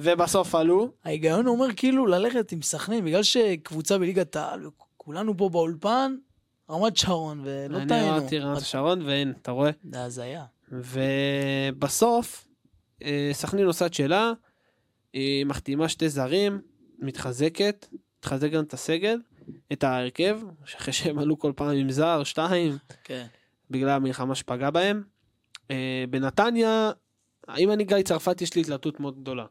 ובסוף 0.00 0.54
עלו. 0.54 0.92
ההיגיון 1.04 1.46
אומר 1.46 1.66
כאילו 1.76 2.06
ללכת 2.06 2.52
עם 2.52 2.62
סכנין, 2.62 3.04
בגלל 3.04 3.22
שקבוצה 3.22 3.98
בליגת 3.98 4.36
העל, 4.36 4.66
וכולנו 4.66 5.36
פה 5.36 5.48
באולפן, 5.48 6.16
רמת 6.70 6.96
שרון, 6.96 7.40
ולא 7.44 7.78
אני 7.78 7.88
טעינו. 7.88 8.16
אמרתי 8.16 8.38
רמת 8.38 8.58
השרון, 8.58 9.02
והנה, 9.02 9.32
אתה 9.42 9.50
רואה. 9.50 9.70
זה 9.92 10.04
הזיה. 10.04 10.44
ובסוף, 10.72 12.48
אה, 13.02 13.30
סכנין 13.32 13.66
עושה 13.66 13.86
את 13.86 13.94
שלה, 13.94 14.32
היא 15.12 15.46
מחתימה 15.46 15.88
שתי 15.88 16.08
זרים, 16.08 16.60
מתחזקת, 16.98 17.86
מתחזק 18.18 18.50
גם 18.50 18.64
את 18.64 18.74
הסגל, 18.74 19.20
את 19.72 19.84
ההרכב, 19.84 20.40
אחרי 20.76 20.92
שהם 20.92 21.18
עלו 21.18 21.38
כל 21.38 21.52
פעם 21.56 21.76
עם 21.76 21.90
זר, 21.90 22.24
שתיים, 22.24 22.76
כן. 23.04 23.26
בגלל 23.70 23.88
המלחמה 23.88 24.34
שפגעה 24.34 24.70
בהם. 24.70 25.02
אה, 25.70 26.04
בנתניה, 26.10 26.90
אם 27.58 27.70
אני 27.70 27.84
גיא 27.84 28.02
צרפת 28.02 28.42
יש 28.42 28.54
לי 28.54 28.60
התלבטות 28.60 29.00
מאוד 29.00 29.20
גדולה. 29.20 29.44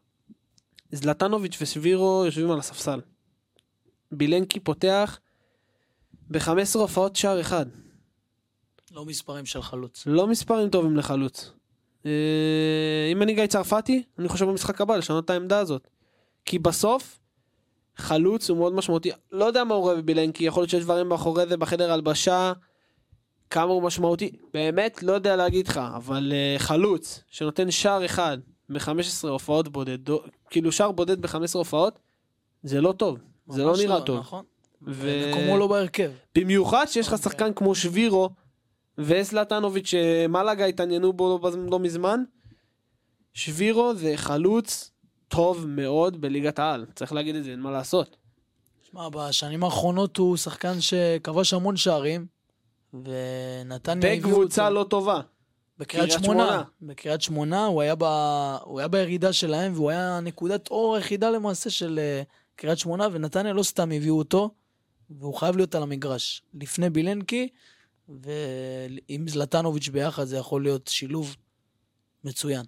זלטנוביץ' 0.92 1.58
וסבירו 1.62 2.24
יושבים 2.26 2.52
על 2.52 2.60
הספסל. 2.60 3.02
בילנקי 4.12 4.60
פותח 4.60 5.20
ב-15 6.32 6.80
הופעות 6.80 7.16
שער 7.16 7.42
אחד. 7.42 7.66
לא 8.92 9.06
מספרים 9.06 9.46
של 9.46 9.62
חלוץ. 9.62 10.04
לא 10.08 10.28
מספרים 10.28 10.70
טובים 10.70 10.98
לחלוץ. 10.98 11.52
אה, 12.06 13.10
אם 13.12 13.22
אני 13.22 13.34
גיא 13.34 13.48
צרפתי, 13.48 14.04
אני 14.20 14.28
חושב 14.28 14.46
במשחק 14.46 14.82
הבא 14.82 14.96
לשנות 14.96 15.26
את 15.26 15.30
העמדה 15.30 15.60
הזאת. 15.60 15.88
כי 16.46 16.60
בסוף, 16.60 17.20
חלוץ 17.98 18.50
הוא 18.50 18.58
מאוד 18.58 18.74
משמעותי. 18.74 19.12
לא 19.32 19.46
יודע 19.46 19.64
מה 19.64 19.76
הוא 19.76 19.82
רואה 19.82 19.96
בבילנקי, 19.96 20.44
יכול 20.44 20.62
להיות 20.62 20.70
שיש 20.70 20.84
דברים 20.84 21.10
מאחורי 21.10 21.48
זה 21.48 21.58
בחדר 21.58 21.92
הלבשה, 21.92 22.54
כמה 23.50 23.72
הוא 23.72 23.84
משמעותי. 23.84 24.32
באמת, 24.54 25.04
לא 25.04 25.14
יודע 25.14 25.36
להגיד 25.36 25.68
לך, 25.68 25.78
אבל 25.96 26.32
uh, 26.32 26.60
חלוץ 26.60 27.24
שנותן 27.28 27.72
שער 27.72 28.06
אחד 28.06 28.38
ב-15 28.70 29.28
הופעות 29.28 29.68
בודדות, 29.68 30.26
כאילו 30.50 30.72
שער 30.72 30.92
בודד 30.92 31.22
ב-15 31.22 31.54
הופעות, 31.54 32.00
זה 32.64 32.82
לא 32.82 32.92
טוב. 32.92 33.18
זה 33.50 33.64
לא 33.64 33.74
נראה 33.78 34.02
טוב. 34.02 34.20
נכון. 34.20 34.46
ו- 34.82 35.32
ומקומו 35.32 35.58
לא 35.58 35.68
בהרכב. 35.68 36.12
במיוחד 36.36 36.86
שיש 36.88 37.08
לך 37.08 37.14
אוקיי. 37.14 37.24
שחקן 37.24 37.54
כמו 37.54 37.76
שבירו 37.76 38.30
וסלטנוביץ' 38.98 39.88
שמלאגה 39.88 40.66
התעניינו 40.66 41.14
בו 41.14 41.40
לא, 41.44 41.52
לא 41.72 41.80
מזמן. 41.80 42.24
שבירו 43.34 43.96
זה 43.96 44.14
חלוץ 44.16 44.92
טוב 45.28 45.66
מאוד 45.68 46.22
בליגת 46.22 46.60
העל, 46.60 46.86
צריך 46.96 47.14
להגיד 47.14 47.36
את 47.36 47.44
זה, 47.44 47.52
אין 47.52 47.60
מה 47.60 47.72
לעשות. 47.72 48.18
שמע, 48.92 49.10
בשנים 49.10 49.64
האחרונות 49.64 50.18
הוא 50.18 50.38
שחקן 50.38 50.82
שכבש 50.82 51.54
המון 51.54 51.78
שערים, 51.78 52.26
ונתניה 52.94 54.14
הביאו 54.14 54.30
אותו... 54.30 54.40
בקבוצה 54.40 54.70
לא 54.70 54.86
טובה. 54.90 55.22
בקריית 55.80 56.10
קריית 56.10 56.24
שמונה. 56.24 56.48
שמונה. 56.48 56.64
בקריית 56.82 57.22
שמונה, 57.22 57.66
הוא 57.66 57.82
היה, 57.82 57.96
ב... 57.96 58.04
הוא 58.64 58.80
היה 58.80 58.88
בירידה 58.88 59.34
שלהם, 59.34 59.74
והוא 59.74 59.90
היה 59.90 60.20
נקודת 60.24 60.68
אור 60.68 60.96
היחידה 60.96 61.30
למעשה 61.30 61.70
של 61.70 62.00
אה, 62.00 62.22
קריית 62.56 62.80
שמונה, 62.80 63.08
ונתניה 63.12 63.54
לא 63.54 63.64
סתם 63.64 63.92
הביאו 63.92 64.18
אותו, 64.18 64.52
והוא 65.10 65.36
חייב 65.36 65.56
להיות 65.56 65.76
על 65.76 65.84
המגרש. 65.84 66.42
לפני 66.54 66.90
בילנקי, 66.90 67.50
ועם 68.10 69.28
זלטנוביץ' 69.28 69.90
ביחד 69.90 70.24
זה 70.24 70.38
יכול 70.38 70.64
להיות 70.64 70.88
שילוב 70.88 71.36
מצוין. 72.24 72.66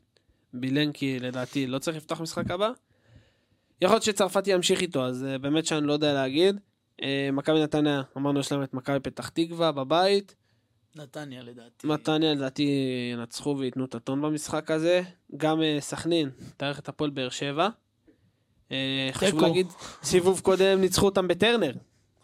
בילנקי 0.53 1.19
לדעתי 1.19 1.67
לא 1.67 1.79
צריך 1.79 1.97
לפתוח 1.97 2.21
משחק 2.21 2.51
הבא. 2.51 2.71
יכול 3.81 3.95
להיות 3.95 4.03
שצרפתי 4.03 4.51
ימשיך 4.51 4.81
איתו, 4.81 5.05
אז 5.05 5.25
uh, 5.35 5.37
באמת 5.37 5.65
שאני 5.65 5.87
לא 5.87 5.93
יודע 5.93 6.13
להגיד. 6.13 6.55
Uh, 7.01 7.03
מכבי 7.33 7.63
נתניה, 7.63 8.01
אמרנו 8.17 8.39
יש 8.39 8.51
להם 8.51 8.63
את 8.63 8.73
מכבי 8.73 8.99
פתח 8.99 9.29
תקווה 9.29 9.71
בבית. 9.71 10.35
נתניה 10.95 11.43
לדעתי. 11.43 11.87
נתניה 11.87 12.33
לדעתי 12.33 12.69
ינצחו 13.13 13.55
וייתנו 13.59 13.85
את 13.85 13.95
הטון 13.95 14.21
במשחק 14.21 14.71
הזה. 14.71 15.01
גם 15.37 15.61
אה, 15.61 15.77
סכנין, 15.79 16.29
תארך 16.57 16.79
את 16.79 16.89
הפועל 16.89 17.09
באר 17.09 17.29
שבע. 17.29 17.69
אה, 18.71 19.09
חשוב. 19.11 19.41
להגיד, 19.41 19.67
סיבוב 20.03 20.39
קודם 20.39 20.81
ניצחו 20.81 21.05
אותם 21.05 21.27
בטרנר. 21.27 21.71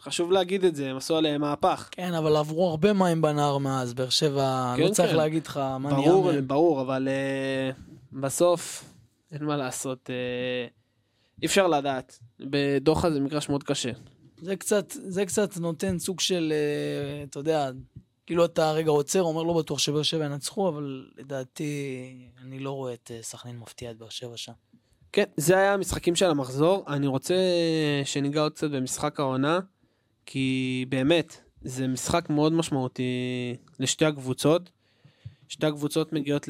חשוב 0.06 0.32
להגיד 0.32 0.66
את 0.66 0.76
זה, 0.76 0.90
הם 0.90 0.98
עשו 0.98 1.18
עליהם 1.18 1.42
מהפך. 1.42 1.90
כן, 1.92 2.14
אבל 2.14 2.36
עברו 2.36 2.70
הרבה 2.70 2.94
מים 2.94 3.22
בנהר 3.22 3.58
מאז, 3.58 3.94
באר 3.94 4.10
שבע, 4.10 4.74
כן, 4.78 4.84
לא 4.84 4.90
צריך 4.90 5.10
כן. 5.10 5.16
להגיד 5.16 5.48
לך 5.48 5.58
מה 5.58 5.80
נהיה 5.80 6.10
ברור, 6.10 6.26
מהם. 6.26 6.48
ברור, 6.48 6.82
אבל 6.82 7.08
אה, 7.08 7.72
בסוף 8.14 8.84
אין 9.32 9.44
מה 9.44 9.58
לעשות. 9.58 10.10
אה, 10.10 10.68
אי 11.42 11.48
אפשר 11.48 11.68
לדעת. 11.68 12.20
בדוחה 12.40 13.12
זה 13.12 13.20
מגרש 13.20 13.50
מאוד 13.50 13.64
קשה. 13.64 13.92
זה 14.42 14.56
קצת, 14.56 14.92
זה 14.92 15.26
קצת 15.26 15.58
נותן 15.58 16.00
סוג 16.00 16.20
של, 16.20 16.54
אה, 16.56 17.24
אתה 17.24 17.40
יודע, 17.40 17.72
כאילו 18.26 18.46
אתה 18.46 18.72
רגע 18.72 18.92
עוצר, 18.92 19.22
אומר 19.22 19.44
לא 19.44 19.54
בטוח 19.54 19.80
שבאר 19.80 20.04
שבע 20.04 20.26
ינצחו, 20.26 20.70
אבל 20.70 21.06
לדעתי, 21.18 22.30
אני 22.42 22.60
לא 22.60 22.72
רואה 22.72 22.94
את 22.94 23.12
אה, 23.14 23.20
סכנין 23.22 23.60
מפתיע 23.60 23.92
את 23.92 23.98
באר 23.98 24.10
שבע 24.10 24.38
שם. 24.38 24.54
כן, 25.12 25.24
זה 25.38 25.58
היה 25.58 25.74
המשחקים 25.74 26.16
של 26.16 26.26
המחזור. 26.26 26.84
אני 26.88 27.08
רוצה 27.08 27.36
שניגע 28.06 28.42
עוד 28.42 28.52
קצת 28.52 28.70
במשחק 28.70 29.20
העונה, 29.20 29.60
כי 30.26 30.86
באמת, 30.90 31.42
זה 31.62 31.88
משחק 31.88 32.30
מאוד 32.30 32.54
משמעותי 32.54 33.04
לשתי 33.80 34.06
הקבוצות. 34.06 34.70
שתי 35.48 35.66
הקבוצות 35.66 36.14
מגיעות 36.14 36.50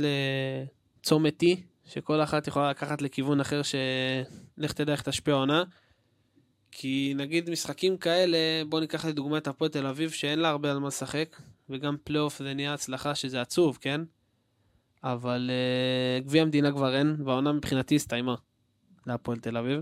לצומת 1.02 1.44
T, 1.44 1.46
שכל 1.86 2.24
אחת 2.24 2.48
יכולה 2.48 2.70
לקחת 2.70 3.02
לכיוון 3.02 3.40
אחר 3.40 3.62
שלך 3.64 4.74
תדע 4.74 4.92
איך 4.92 5.02
תשפיע 5.02 5.34
העונה. 5.34 5.64
כי 6.72 7.14
נגיד 7.16 7.50
משחקים 7.50 7.98
כאלה, 7.98 8.38
בוא 8.70 8.80
ניקח 8.80 9.06
לדוגמה 9.06 9.38
את 9.38 9.48
הפועל 9.48 9.72
תל 9.72 9.88
אביב, 9.88 10.12
שאין 10.12 10.40
לה 10.40 10.50
הרבה 10.50 10.72
על 10.72 10.80
מה 10.80 10.88
לשחק, 10.88 11.36
וגם 11.70 11.96
פלייאוף 12.04 12.40
זה 12.40 12.54
נהיה 12.54 12.74
הצלחה 12.74 13.16
שזה 13.16 13.42
עצוב, 13.42 13.78
כן? 13.82 14.02
אבל 15.04 15.50
uh, 15.50 16.26
גביע 16.26 16.42
המדינה 16.42 16.72
כבר 16.72 16.96
אין, 16.96 17.16
והעונה 17.26 17.52
מבחינתי 17.52 17.96
הסתיימה 17.96 18.36
להפועל 19.08 19.40
תל 19.40 19.58
אביב. 19.58 19.82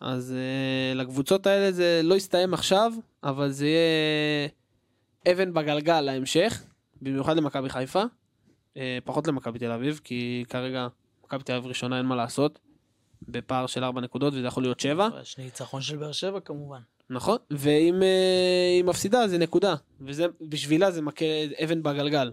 אז 0.00 0.34
uh, 0.34 0.98
לקבוצות 0.98 1.46
האלה 1.46 1.72
זה 1.72 2.00
לא 2.04 2.14
יסתיים 2.14 2.54
עכשיו, 2.54 2.92
אבל 3.22 3.50
זה 3.50 3.66
יהיה 3.66 4.48
אבן 5.32 5.54
בגלגל 5.54 6.00
להמשך, 6.00 6.62
במיוחד 7.02 7.36
למכבי 7.36 7.68
חיפה, 7.68 8.02
uh, 8.74 8.78
פחות 9.04 9.26
למכבי 9.26 9.58
תל 9.58 9.70
אביב, 9.70 10.00
כי 10.04 10.44
כרגע 10.48 10.88
מכבי 11.24 11.42
תל 11.42 11.52
אביב 11.52 11.66
ראשונה 11.66 11.98
אין 11.98 12.06
מה 12.06 12.16
לעשות, 12.16 12.58
בפער 13.28 13.66
של 13.66 13.84
4 13.84 14.00
נקודות 14.00 14.34
וזה 14.34 14.46
יכול 14.46 14.62
להיות 14.62 14.80
7. 14.80 15.08
יש 15.22 15.38
ניצחון 15.38 15.82
של 15.82 15.96
באר 15.96 16.12
שבע 16.12 16.40
כמובן. 16.40 16.80
נכון, 17.10 17.38
ואם 17.50 18.02
אה, 18.02 18.72
היא 18.76 18.84
מפסידה 18.84 19.28
זה 19.28 19.38
נקודה, 19.38 19.74
וזה 20.00 20.26
בשבילה 20.40 20.90
זה 20.90 21.02
מכה 21.02 21.24
אבן 21.64 21.82
בגלגל. 21.82 22.32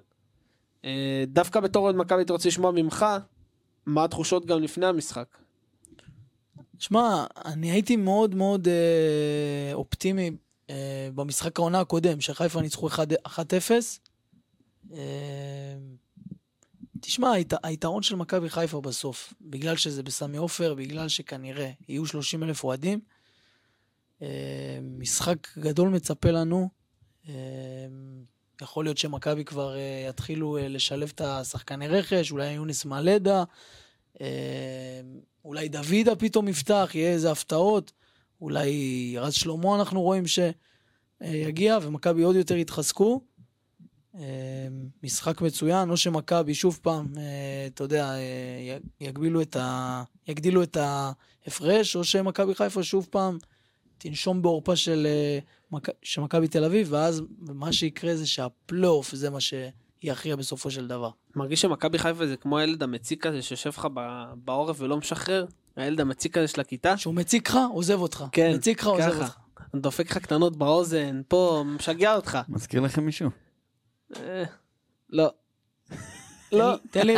אה, 0.86 1.24
דווקא 1.28 1.60
בתור 1.60 1.84
אוהד 1.84 1.96
מכבי 1.96 2.20
הייתי 2.20 2.34
רוצה 2.34 2.50
לשמוע 2.50 2.72
ממך 2.72 3.06
מה 3.86 4.04
התחושות 4.04 4.46
גם 4.46 4.64
לפני 4.64 4.86
המשחק. 4.86 5.38
שמע, 6.80 7.26
אני 7.46 7.72
הייתי 7.72 7.96
מאוד 7.96 8.36
מאוד 8.36 8.68
אה, 8.68 9.74
אופטימי 9.74 10.32
אה, 10.70 11.10
במשחק 11.16 11.60
העונה 11.60 11.80
הקודם, 11.80 12.22
שחיפה 12.22 12.62
ניצחו 12.62 12.90
1- 12.90 12.92
1-0. 13.28 13.32
אה, 14.94 15.78
תשמע, 17.02 17.32
הית, 17.32 17.54
היתרון 17.64 18.04
של 18.04 18.16
מכבי 18.16 18.50
חיפה 18.50 18.82
בסוף, 18.82 19.34
בגלל 19.42 19.76
שזה 19.76 20.04
בסמי 20.04 20.38
עופר, 20.38 20.74
בגלל 20.74 21.08
שכנראה 21.08 21.72
יהיו 21.90 22.06
30 22.06 22.44
אלף 22.44 22.64
אוהדים, 22.64 23.00
משחק 24.82 25.48
גדול 25.58 25.90
מצפה 25.90 26.32
לנו. 26.32 26.70
אה, 27.28 27.34
יכול 28.62 28.86
להיות 28.86 28.98
שמכבי 28.98 29.46
כבר 29.46 29.76
אה, 29.76 30.06
יתחילו 30.10 30.58
אה, 30.58 30.68
לשלב 30.68 31.12
את 31.16 31.22
השחקני 31.22 31.88
רכש, 31.88 32.32
אולי 32.32 32.52
יונס 32.52 32.86
מאלדה, 32.86 33.44
אה, 34.22 35.02
אולי 35.46 35.70
דוידה 35.70 36.16
פתאום 36.16 36.48
יפתח, 36.48 36.92
יהיה 36.94 37.12
איזה 37.12 37.32
הפתעות, 37.32 37.92
אולי 38.42 39.16
רז 39.20 39.34
שלמה 39.34 39.76
אנחנו 39.76 40.02
רואים 40.02 40.24
שיגיע, 40.28 41.78
ומכבי 41.82 42.24
עוד 42.24 42.36
יותר 42.36 42.56
יתחזקו. 42.58 43.22
אה, 44.16 44.68
משחק 45.04 45.42
מצוין, 45.42 45.90
או 45.90 45.98
שמכבי 45.98 46.54
שוב 46.54 46.80
פעם, 46.82 47.08
אה, 47.18 47.68
אתה 47.68 47.84
יודע, 47.84 48.10
אה, 48.12 48.78
יגבילו 49.02 49.42
את 49.42 49.56
ה... 49.56 50.04
יגדילו 50.28 50.64
את 50.64 50.78
ההפרש, 50.78 51.96
או 51.96 52.04
שמכבי 52.04 52.56
חיפה 52.56 52.84
שוב 52.84 53.08
פעם 53.12 53.38
תנשום 54.00 54.42
בעורפה 54.42 54.76
של, 54.76 55.08
אה, 55.10 55.80
של 56.04 56.22
מכבי 56.22 56.48
תל 56.48 56.64
אביב, 56.66 56.88
ואז 56.92 57.22
מה 57.40 57.74
שיקרה 57.74 58.16
זה 58.16 58.28
שהפלייאוף 58.28 59.16
זה 59.16 59.30
מה 59.30 59.38
שיכריע 59.40 60.36
בסופו 60.36 60.72
של 60.72 60.88
דבר. 60.88 61.10
מרגיש 61.36 61.62
שמכבי 61.62 61.98
חיפה 62.00 62.28
זה 62.28 62.38
כמו 62.38 62.58
הילד 62.58 62.84
המציק 62.84 63.26
הזה 63.26 63.42
שיושב 63.42 63.70
לך 63.70 63.88
ב- 63.94 64.34
בעורף 64.36 64.76
ולא 64.80 64.98
משחרר? 64.98 65.46
הילד 65.76 66.02
המציק 66.02 66.38
הזה 66.38 66.48
של 66.48 66.62
הכיתה? 66.62 66.98
שהוא 66.98 67.14
מציק 67.14 67.50
לך, 67.50 67.58
עוזב 67.74 68.00
אותך. 68.02 68.26
כן, 68.32 68.52
מציק 68.56 68.82
לך, 68.82 68.88
עוזב. 68.88 69.22
אותך. 69.22 69.36
דופק 69.76 70.12
לך 70.12 70.18
קטנות 70.18 70.58
באוזן, 70.58 71.22
פה, 71.28 71.64
משגע 71.66 72.16
אותך. 72.16 72.38
מזכיר 72.50 72.82
לכם 72.82 73.06
מישהו? 73.06 73.30
אה, 74.16 74.44
לא. 75.10 75.30
לא, 76.52 76.76
תן 76.92 77.08
לי, 77.08 77.16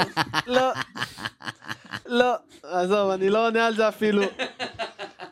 לא. 0.48 0.72
לא, 2.06 2.34
עזוב, 2.64 3.10
אני 3.10 3.30
לא 3.30 3.48
עונה 3.48 3.68
על 3.68 3.76
זה 3.76 3.88
אפילו. 3.90 4.22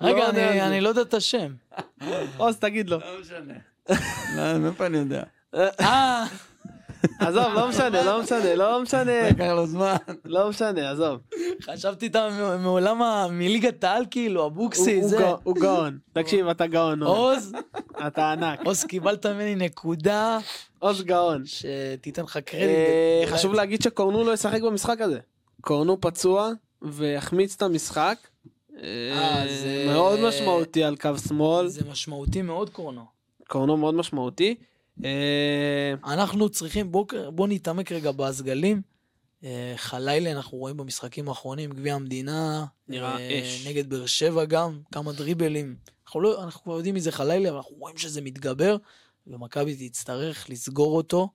רגע, 0.01 0.17
לא 0.17 0.27
על 0.27 0.59
אני- 0.59 0.81
לא 0.81 0.89
יודע 0.89 1.01
את 1.01 1.13
השם. 1.13 1.51
עוז, 2.37 2.57
תגיד 2.57 2.89
לו. 2.89 2.97
לא 2.99 3.21
משנה. 3.21 3.53
לא, 4.35 4.57
מאיפה 4.59 4.85
אני 4.85 4.97
יודע? 4.97 5.23
אה, 5.55 6.25
עזוב, 7.19 7.53
לא 7.55 7.67
משנה, 7.69 8.03
לא 8.03 8.21
משנה, 8.23 8.55
לא 8.55 8.81
משנה. 8.81 9.29
לקח 9.29 9.43
לו 9.55 9.67
זמן. 9.67 9.95
לא 10.25 10.49
משנה, 10.49 10.91
עזוב. 10.91 11.19
חשבתי 11.63 12.07
אתה 12.07 12.29
מ- 12.31 12.63
מעולם, 12.63 13.01
ה- 13.01 13.27
מליגת 13.31 13.83
העל 13.83 14.05
כאילו, 14.11 14.45
אבוקסיס, 14.47 15.01
הוא 15.03 15.09
זה. 15.09 15.27
הוא 15.43 15.55
גאון. 15.55 15.97
תקשיב, 16.13 16.47
אתה 16.47 16.67
גאון. 16.67 17.03
עוז. 17.03 17.51
אתה 18.07 18.31
ענק. 18.31 18.59
עוז, 18.65 18.83
קיבלת 18.83 19.25
ממני 19.25 19.55
נקודה 19.55 20.37
עוז 20.79 21.01
גאון. 21.03 21.43
שתיתן 21.45 22.23
לך 22.23 22.37
אה, 22.37 22.41
קרדיט. 22.41 23.29
חשוב 23.33 23.53
להגיד 23.53 23.81
שקורנו 23.81 24.23
לא 24.23 24.31
ישחק 24.33 24.61
במשחק 24.61 25.01
הזה. 25.01 25.19
קורנו 25.61 26.01
פצוע 26.01 26.49
והחמיץ 26.81 27.55
את 27.55 27.61
המשחק. 27.61 28.15
אה, 28.83 29.45
זה- 29.47 29.85
מאוד 29.87 30.19
משמעותי 30.19 30.83
על 30.83 30.95
קו 30.95 31.09
שמאל, 31.27 31.67
זה 31.67 31.81
משמעותי 31.91 32.41
מאוד 32.41 32.69
קורנו. 32.69 33.05
קורנו 33.47 33.77
מאוד 33.77 33.95
משמעותי. 33.95 34.55
אה, 35.03 35.93
אנחנו 36.05 36.49
צריכים, 36.49 36.91
בוא, 36.91 37.05
בוא 37.33 37.47
נתעמק 37.47 37.91
רגע 37.91 38.11
בסגלים. 38.11 38.81
אה, 39.43 39.73
חלילה 39.75 40.31
אנחנו 40.31 40.57
רואים 40.57 40.77
במשחקים 40.77 41.29
האחרונים, 41.29 41.69
גביע 41.69 41.95
המדינה, 41.95 42.65
נראה 42.87 43.17
אה, 43.19 43.41
אש. 43.43 43.67
נגד 43.67 43.89
באר 43.89 44.05
שבע 44.05 44.45
גם, 44.45 44.79
כמה 44.91 45.11
דריבלים. 45.13 45.75
אנחנו, 46.05 46.21
לא, 46.21 46.43
אנחנו 46.43 46.63
כבר 46.63 46.75
יודעים 46.75 46.93
מי 46.95 47.01
זה 47.01 47.11
חלילה, 47.11 47.49
אבל 47.49 47.57
אנחנו 47.57 47.75
רואים 47.75 47.97
שזה 47.97 48.21
מתגבר, 48.21 48.77
ומכבי 49.27 49.89
תצטרך 49.89 50.49
לסגור 50.49 50.97
אותו, 50.97 51.29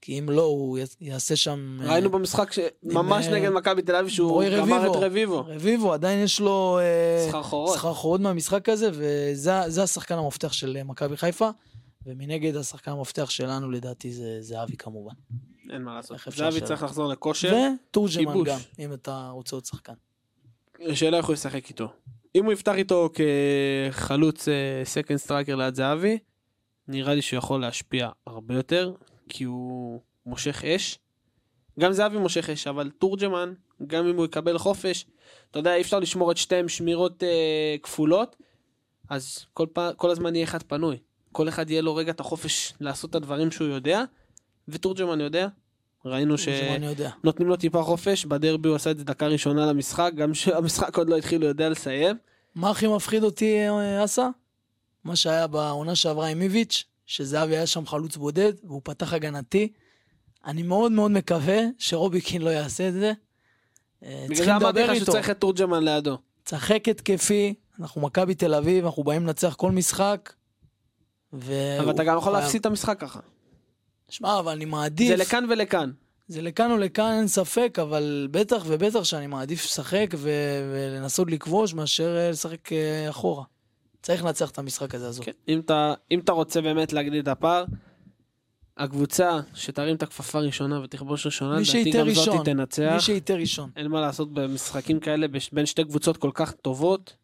כי 0.00 0.18
אם 0.18 0.30
לא, 0.30 0.42
הוא 0.42 0.78
יעשה 1.00 1.36
שם... 1.36 1.78
אה, 1.82 1.92
ראינו 1.92 2.10
במשחק 2.10 2.52
שממש 2.52 3.26
עם, 3.26 3.34
נגד 3.34 3.44
אה, 3.44 3.50
מכבי 3.50 3.82
תל 3.82 3.96
אביב 3.96 4.10
שהוא 4.10 4.44
גמר 4.58 4.86
את 4.86 4.96
רביבו. 4.96 5.44
רביבו. 5.46 5.92
עדיין 5.92 6.24
יש 6.24 6.40
לו... 6.40 6.78
אה, 6.78 7.26
סחרחורות. 7.28 7.76
סחרחורות 7.76 8.20
מהמשחק 8.20 8.68
הזה, 8.68 8.90
וזה 8.92 9.52
זה 9.66 9.82
השחקן 9.82 10.14
המפתח 10.14 10.52
של 10.52 10.76
אה, 10.76 10.84
מכבי 10.84 11.16
חיפה, 11.16 11.50
ומנגד 12.06 12.56
השחקן 12.56 12.90
המפתח 12.90 13.30
שלנו 13.30 13.70
לדעתי 13.70 14.12
זה 14.12 14.36
זהבי 14.40 14.76
כמובן. 14.76 15.14
אין 15.70 15.82
מה 15.82 15.94
לעשות. 15.94 16.18
זהבי? 16.36 16.60
צריך 16.60 16.82
לחזור 16.82 17.08
לכושר. 17.08 17.56
וטורג'מן. 17.90 18.44
גם, 18.44 18.58
אם 18.78 18.92
אתה 18.92 19.28
רוצה 19.32 19.56
עוד 19.56 19.64
שחקן. 19.64 19.92
השאלה 20.80 21.16
איך 21.16 21.26
הוא 21.26 21.34
ישחק 21.34 21.68
איתו. 21.68 21.88
אם 22.34 22.44
הוא 22.44 22.52
יפתח 22.52 22.74
איתו 22.76 23.10
כחלוץ 23.90 24.48
second 24.84 25.18
striker 25.18 25.56
ליד 25.56 25.74
זהבי, 25.74 26.18
נראה 26.88 27.14
לי 27.14 27.22
שהוא 27.22 27.38
יכול 27.38 27.60
להשפיע 27.60 28.08
הרבה 28.26 28.54
יותר, 28.54 28.92
כי 29.28 29.44
הוא 29.44 30.00
מושך 30.26 30.64
אש. 30.64 30.98
גם 31.78 31.92
זהבי 31.92 32.18
מושך 32.18 32.50
אש, 32.50 32.66
אבל 32.66 32.90
תורג'מן, 32.98 33.52
גם 33.86 34.06
אם 34.06 34.16
הוא 34.16 34.24
יקבל 34.24 34.58
חופש, 34.58 35.06
אתה 35.50 35.58
יודע, 35.58 35.74
אי 35.74 35.80
אפשר 35.80 35.98
לשמור 35.98 36.30
את 36.30 36.36
שתיהם 36.36 36.68
שמירות 36.68 37.22
אה, 37.22 37.76
כפולות, 37.82 38.36
אז 39.08 39.46
כל, 39.54 39.66
פעם, 39.72 39.92
כל 39.96 40.10
הזמן 40.10 40.34
יהיה 40.34 40.44
אחד 40.44 40.62
פנוי. 40.62 40.96
כל 41.32 41.48
אחד 41.48 41.70
יהיה 41.70 41.82
לו 41.82 41.94
רגע 41.94 42.12
את 42.12 42.20
החופש 42.20 42.74
לעשות 42.80 43.10
את 43.10 43.14
הדברים 43.14 43.50
שהוא 43.50 43.68
יודע, 43.68 44.04
ותורג'מן 44.68 45.20
יודע. 45.20 45.48
ראינו 46.04 46.38
ש... 46.38 46.48
טורג'מן 46.48 46.82
יודע. 46.82 47.10
נותנים 47.24 47.48
לו 47.48 47.56
טיפה 47.56 47.82
חופש, 47.82 48.24
בדרבי 48.24 48.68
הוא 48.68 48.76
עשה 48.76 48.90
את 48.90 48.98
זה 48.98 49.04
דקה 49.04 49.26
ראשונה 49.26 49.66
למשחק, 49.66 50.12
גם 50.16 50.34
שהמשחק 50.34 50.98
עוד 50.98 51.08
לא 51.08 51.16
התחיל 51.16 51.40
הוא 51.40 51.48
יודע 51.48 51.68
לסיים. 51.68 52.16
מה 52.54 52.70
הכי 52.70 52.86
מפחיד 52.86 53.22
אותי, 53.22 53.68
אה, 53.68 54.04
אסה? 54.04 54.28
מה 55.04 55.16
שהיה 55.16 55.46
בעונה 55.46 55.94
שעברה 55.94 56.26
עם 56.26 56.42
איביץ', 56.42 56.84
שזהבי 57.08 57.56
היה 57.56 57.66
שם 57.66 57.86
חלוץ 57.86 58.16
בודד, 58.16 58.52
והוא 58.64 58.80
פתח 58.84 59.12
הגנתי. 59.12 59.72
אני 60.46 60.62
מאוד 60.62 60.92
מאוד 60.92 61.10
מקווה 61.10 61.60
שרוביקין 61.78 62.42
לא 62.42 62.50
יעשה 62.50 62.88
את 62.88 62.92
זה. 62.92 63.12
אה, 64.04 64.24
בגלל 64.24 64.36
צריכים 64.36 64.44
זה 64.44 64.56
אמרתי 64.56 64.78
לדבר 64.78 64.92
לך 64.92 65.00
איתו. 65.00 65.12
שצריך 65.12 65.30
את 65.30 65.40
תורג'מן 65.40 65.84
לידו. 65.84 66.18
צחק 66.44 66.88
התקפי, 66.88 67.54
אנחנו 67.80 68.00
מכבי 68.00 68.34
תל 68.34 68.54
אביב, 68.54 68.84
אנחנו 68.84 69.04
באים 69.04 69.26
לנצח 69.26 69.54
כל 69.54 69.72
משחק. 69.72 70.32
אבל 71.32 71.90
אתה 71.90 72.04
גם 72.04 72.16
יכול 72.16 72.32
להפסיד 72.32 72.60
את 72.60 72.66
המשחק 72.66 73.00
ככה. 73.00 73.20
שמע, 74.08 74.38
אבל 74.38 74.52
אני 74.52 74.64
מעדיף... 74.64 75.08
זה 75.08 75.16
לכאן 75.16 75.44
ולכאן. 75.50 75.90
זה 76.28 76.42
לכאן 76.42 76.70
או 76.70 76.76
לכאן, 76.76 77.12
אין 77.18 77.28
ספק, 77.28 77.78
אבל 77.82 78.28
בטח 78.30 78.62
ובטח 78.66 79.04
שאני 79.04 79.26
מעדיף 79.26 79.64
לשחק. 79.64 80.06
ולנסות 80.18 81.30
לכבוש 81.30 81.74
מאשר 81.74 82.16
אה, 82.16 82.30
לשחק 82.30 82.72
אה, 82.72 83.10
אחורה. 83.10 83.44
צריך 84.08 84.24
לנצח 84.24 84.50
את 84.50 84.58
המשחק 84.58 84.94
הזה, 84.94 85.08
עזוב. 85.08 85.24
כן. 85.24 85.32
אם 85.48 85.60
אתה- 85.60 85.94
אם 86.10 86.18
אתה 86.18 86.32
רוצה 86.32 86.60
באמת 86.60 86.92
להגדיל 86.92 87.22
את 87.22 87.28
הפער, 87.28 87.64
הקבוצה 88.76 89.40
שתרים 89.54 89.96
את 89.96 90.02
הכפפה 90.02 90.38
ראשונה 90.40 90.80
ותכבוש 90.80 91.26
ראשונה, 91.26 91.56
לדעתי 91.60 91.90
גם 91.90 92.06
ראשון. 92.06 92.24
זאתי 92.38 92.44
תנצח. 92.44 92.90
מי 92.94 93.00
שייתן 93.00 93.34
ראשון. 93.40 93.70
אין 93.76 93.86
מה 93.86 94.00
לעשות 94.00 94.32
במשחקים 94.32 95.00
כאלה 95.00 95.26
בין 95.52 95.66
שתי 95.66 95.84
קבוצות 95.84 96.16
כל 96.16 96.30
כך 96.34 96.52
טובות. 96.52 97.16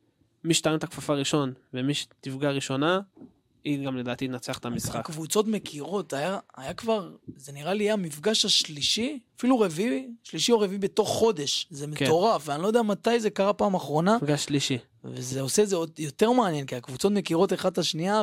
מי 0.44 0.54
שתרים 0.54 0.76
את 0.76 0.84
הכפפה 0.84 1.14
ראשון 1.14 1.52
ומי 1.74 1.94
שתפגע 1.94 2.50
ראשונה, 2.50 3.00
היא 3.64 3.86
גם 3.86 3.96
לדעתי 3.96 4.28
תנצח 4.28 4.58
את 4.58 4.64
המשחק. 4.64 4.96
הקבוצות 4.96 5.46
מכירות, 5.46 6.12
היה, 6.12 6.38
היה 6.56 6.74
כבר, 6.74 7.10
זה 7.36 7.52
נראה 7.52 7.74
לי 7.74 7.84
היה 7.84 7.92
המפגש 7.92 8.44
השלישי, 8.44 9.18
אפילו 9.38 9.60
רביעי, 9.60 10.08
שלישי 10.22 10.52
או 10.52 10.60
רביעי 10.60 10.78
בתוך 10.78 11.08
חודש. 11.08 11.66
זה 11.70 11.86
כן. 11.94 12.04
מטורף, 12.04 12.42
ואני 12.48 12.62
לא 12.62 12.66
יודע 12.66 12.82
מתי 12.82 13.20
זה 13.20 13.30
קרה 13.30 13.52
פעם 13.52 13.74
אחרונה, 13.74 14.16
מפגש 14.16 14.44
שלישי. 14.44 14.78
וזה 15.04 15.40
עושה 15.40 15.62
את 15.62 15.68
זה 15.68 15.76
עוד 15.76 15.90
יותר 15.98 16.30
מעניין, 16.32 16.66
כי 16.66 16.76
הקבוצות 16.76 17.12
מכירות 17.12 17.52
אחת 17.52 17.72
את 17.72 17.78
השנייה, 17.78 18.22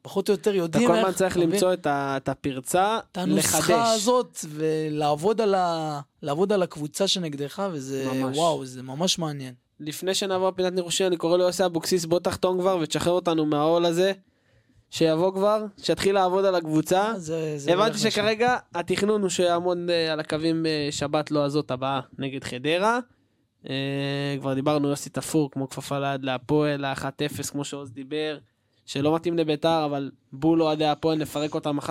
ופחות 0.00 0.28
או 0.28 0.34
יותר 0.34 0.50
אתה 0.50 0.58
יודעים 0.58 0.88
כל 0.88 0.94
איך... 0.94 1.04
הזמן 1.04 1.16
צריך 1.16 1.32
אתה 1.36 1.40
מבין? 1.40 1.52
למצוא 1.54 1.72
את 1.72 1.86
ה- 1.86 2.14
את 2.16 2.28
הפרצה, 2.28 2.98
את 3.12 3.16
הנוסחה 3.18 3.58
לחדש. 3.58 3.88
הזאת, 4.00 4.38
ולעבוד 4.48 5.40
על, 5.40 5.54
ה... 5.54 6.00
על 6.50 6.62
הקבוצה 6.62 7.08
שנגדך, 7.08 7.62
וזה, 7.72 8.08
ממש. 8.14 8.36
וואו, 8.36 8.66
זה 8.66 8.82
ממש 8.82 9.18
מעניין. 9.18 9.54
לפני 9.80 10.14
שנעבור 10.14 10.50
פינת 10.50 10.72
ניחושי, 10.72 11.06
אני 11.06 11.16
קורא 11.16 11.38
ליוסי 11.38 11.64
אבוקסיס, 11.64 12.04
בוא 12.04 12.20
תחתום 12.20 12.60
כבר 12.60 12.78
ותשחרר 12.80 13.12
אותנו 13.12 13.46
מהעול 13.46 13.84
הזה. 13.84 14.12
שיבוא 14.90 15.32
כבר, 15.32 15.64
שיתחיל 15.82 16.14
לעבוד 16.14 16.44
על 16.44 16.54
הקבוצה. 16.54 17.12
זה, 17.16 17.58
זה 17.58 17.72
הבנתי. 17.72 17.98
שכרגע 17.98 18.56
התכנון 18.74 19.22
הוא 19.22 19.30
שיעמוד 19.30 19.78
אה, 19.90 20.12
על 20.12 20.20
הקווים 20.20 20.66
אה, 20.66 20.88
שבת 20.90 21.30
לא 21.30 21.44
הזאת 21.44 21.70
הבאה 21.70 22.00
נגד 22.18 22.44
חדרה. 22.44 22.98
אה, 23.68 24.36
כבר 24.40 24.54
דיברנו 24.54 24.88
יוסי 24.88 25.10
תפור 25.10 25.50
כמו 25.50 25.68
כפפה 25.68 25.98
ליד 25.98 26.24
להפועל, 26.24 26.84
ה-1-0 26.84 27.50
כמו 27.50 27.64
שעוז 27.64 27.92
דיבר, 27.92 28.38
שלא 28.86 29.14
מתאים 29.14 29.38
לביתר 29.38 29.84
אבל 29.84 30.10
בול 30.32 30.62
אוהדי 30.62 30.86
הפועל 30.86 31.18
נפרק 31.18 31.54
אותם 31.54 31.78
1-0. 31.78 31.82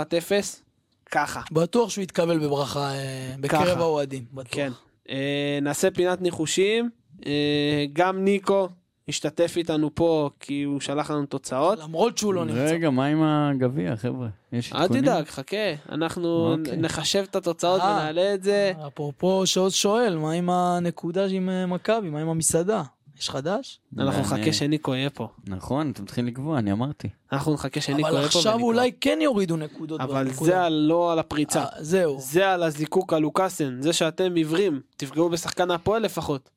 ככה. 1.11 1.41
בטוח 1.51 1.89
שהוא 1.89 2.03
יתקבל 2.03 2.39
בברכה 2.39 2.91
אה, 2.91 3.35
בקרב. 3.39 3.77
האוהדים, 3.77 4.25
בטוח. 4.33 4.53
כן. 4.55 4.71
אה, 5.09 5.59
נעשה 5.61 5.91
פינת 5.91 6.21
ניחושים. 6.21 6.89
אה, 7.25 7.85
גם 7.93 8.23
ניקו 8.23 8.69
השתתף 9.09 9.53
איתנו 9.57 9.89
פה 9.95 10.29
כי 10.39 10.63
הוא 10.63 10.79
שלח 10.79 11.11
לנו 11.11 11.25
תוצאות. 11.25 11.79
למרות 11.79 12.17
שהוא 12.17 12.33
לא 12.33 12.45
נמצא. 12.45 12.73
רגע, 12.73 12.89
מה 12.89 13.05
עם 13.05 13.23
הגביע, 13.23 13.95
חבר'ה? 13.95 14.27
יש 14.51 14.73
אל? 14.73 14.87
תדאג, 14.87 15.25
חכה, 15.25 15.57
אנחנו 15.91 16.53
אוקיי. 16.59 16.77
נחשב 16.77 17.23
את 17.29 17.35
התוצאות 17.35 17.81
אה. 17.81 17.85
ונעלה 18.01 18.33
את 18.33 18.43
זה. 18.43 18.71
אפרופו 18.87 19.45
שעוז 19.45 19.73
שואל, 19.73 20.17
מה 20.17 20.31
עם 20.31 20.49
הנקודה 20.49 21.25
עם 21.29 21.49
מכבי? 21.67 22.09
מה 22.09 22.19
עם 22.21 22.29
המסעדה? 22.29 22.83
יש 23.19 23.29
חדש? 23.29 23.79
אנחנו 23.99 24.21
נחכה 24.21 24.53
שניקו 24.53 24.95
יהיה 24.95 25.09
פה. 25.09 25.27
נכון, 25.47 25.91
אתם 25.91 26.05
צריכים 26.05 26.27
לקבוע, 26.27 26.59
אני 26.59 26.71
אמרתי. 26.71 27.07
אנחנו 27.31 27.53
נחכה 27.53 27.81
שניקו 27.81 28.07
אבל 28.09 28.17
יהיה 28.17 28.29
פה. 28.29 28.37
עכשיו 28.37 28.53
ונקרא. 28.53 28.65
אולי 28.67 28.91
כן 29.01 29.19
יורידו 29.21 29.57
נקודות. 29.57 30.01
אבל. 30.01 30.27
זה 30.31 30.61
על- 30.61 30.73
לא 30.73 31.11
על 31.11 31.19
הפריצה. 31.19 31.59
אה, 31.63 31.67
זהו. 31.79 32.17
זה 32.19 32.49
על 32.51 32.63
הזיקוק 32.63 33.13
הלוקאסן. 33.13 33.81
זה 33.81 33.93
שאתם 33.93 34.35
עיוורים. 34.35 34.81
תפגעו 34.97 35.29
בשחקן 35.29 35.71
הפועל 35.71 36.01
לפחות. 36.01 36.49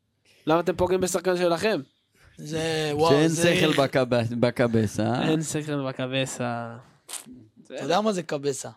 למה 0.46 0.60
אתם 0.60 0.76
פוגעים 0.76 1.00
בשחקן 1.00 1.36
שלכם? 1.36 1.80
זה, 2.38 2.90
וואו, 2.92 3.10
שאין 3.10 3.28
זה... 3.28 3.56
שכל 3.56 3.82
בקב- 3.82 4.34
בקבסה. 4.40 5.22
אין 5.28 5.42
שכל 5.42 5.88
בקבסה. 5.88 6.76
אתה 7.64 7.74
יודע 7.82 8.00
מה 8.00 8.12
זה 8.12 8.22
קבסה? 8.22 8.70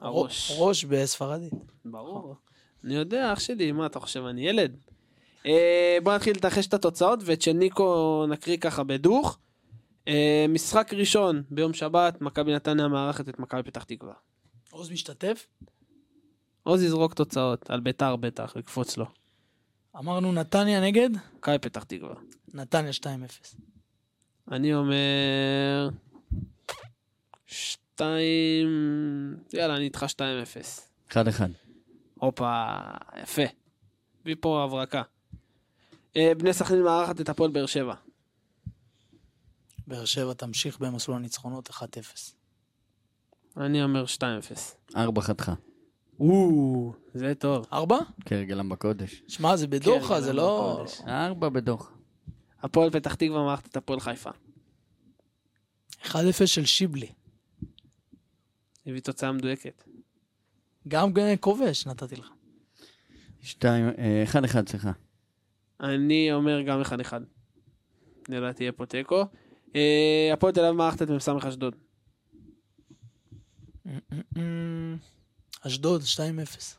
הראש. 0.00 0.52
ראש 0.58 0.84
בספרדית. 0.84 1.52
ברור. 1.84 2.34
אני 2.84 2.94
יודע, 2.94 3.32
אח 3.32 3.40
שלי, 3.40 3.72
מה 3.72 3.86
אתה 3.86 4.00
חושב, 4.00 4.24
אני 4.24 4.48
ילד. 4.48 4.76
אה, 5.46 5.98
בוא 6.02 6.14
נתחיל 6.14 6.36
לתרחש 6.36 6.66
את 6.66 6.74
התוצאות, 6.74 7.18
ואת 7.24 7.42
של 7.42 7.52
ניקו 7.52 8.24
נקריא 8.28 8.56
ככה 8.56 8.82
בדוך. 8.84 9.38
אה, 10.08 10.46
משחק 10.48 10.94
ראשון 10.94 11.42
ביום 11.50 11.72
שבת, 11.72 12.20
מכבי 12.20 12.54
נתניה 12.54 12.88
מארחת 12.88 13.28
את 13.28 13.38
מכבי 13.38 13.62
פתח 13.62 13.82
תקווה. 13.84 14.12
עוז 14.70 14.90
משתתף? 14.90 15.46
עוז 16.62 16.82
יזרוק 16.82 17.14
תוצאות, 17.14 17.70
על 17.70 17.80
ביתר 17.80 18.16
בטח, 18.16 18.52
יקפוץ 18.58 18.96
לו. 18.96 19.06
אמרנו 19.98 20.32
נתניה 20.32 20.80
נגד? 20.80 21.10
מכבי 21.36 21.58
פתח 21.58 21.84
תקווה. 21.84 22.14
נתניה 22.54 22.90
2-0. 22.90 23.04
אני 24.50 24.74
אומר... 24.74 25.88
שתיים... 27.46 28.66
יאללה, 29.52 29.76
אני 29.76 29.84
איתך 29.84 30.06
2-0. 30.12 30.20
אחד 31.10 31.28
אחד. 31.28 31.48
הופה, 32.14 32.72
יפה. 33.22 33.42
הביא 34.20 34.36
פה 34.40 34.64
הברקה. 34.64 35.02
אה, 36.16 36.32
בני 36.38 36.52
סכנין 36.52 36.82
מארחת 36.82 37.20
את 37.20 37.28
הפועל 37.28 37.50
באר 37.50 37.66
שבע. 37.66 37.94
באר 39.86 40.04
שבע 40.04 40.34
תמשיך 40.34 40.78
במסלול 40.78 41.16
הניצחונות 41.16 41.70
1-0. 41.70 41.74
אני 43.56 43.82
אומר 43.82 44.04
2-0. 44.16 44.20
ארבע 44.96 45.20
חתך. 45.20 45.52
או, 46.20 46.92
זה 47.14 47.34
טוב. 47.34 47.66
ארבע? 47.72 47.98
כהרגלם 48.24 48.68
בקודש. 48.68 49.22
שמע, 49.28 49.56
זה 49.56 49.66
בדוחה, 49.66 50.20
זה 50.20 50.32
לא... 50.32 50.84
ארבע 51.08 51.48
בדוח. 51.48 51.92
הפועל 52.62 52.90
פתח 52.90 53.14
תקווה 53.14 53.44
מארחת 53.44 53.66
את 53.66 53.76
הפועל 53.76 54.00
חיפה. 54.00 54.30
1-0 56.02 56.16
של 56.46 56.64
שיבלי. 56.64 57.12
הביא 58.86 59.00
תוצאה 59.00 59.32
מדויקת. 59.32 59.84
גם 60.88 61.12
כובש 61.40 61.86
נתתי 61.86 62.16
לך. 62.16 62.30
שתיים, 63.42 63.88
אה, 63.98 64.22
אחד 64.24 64.44
אחד, 64.44 64.68
סליחה. 64.68 64.92
אני 65.80 66.32
אומר 66.32 66.62
גם 66.62 66.82
1-1. 66.82 67.12
לדעתי 68.28 68.64
יהיה 68.64 68.72
פה 68.72 68.86
תיקו. 68.86 69.24
אה, 69.76 70.30
הפועל 70.32 70.52
תל 70.52 70.60
אביב 70.60 70.76
מארחת 70.76 71.02
את 71.02 71.10
מ"ס 71.10 71.28
אשדוד. 71.28 71.74
אשדוד 75.66 76.02
2-0. 76.02 76.76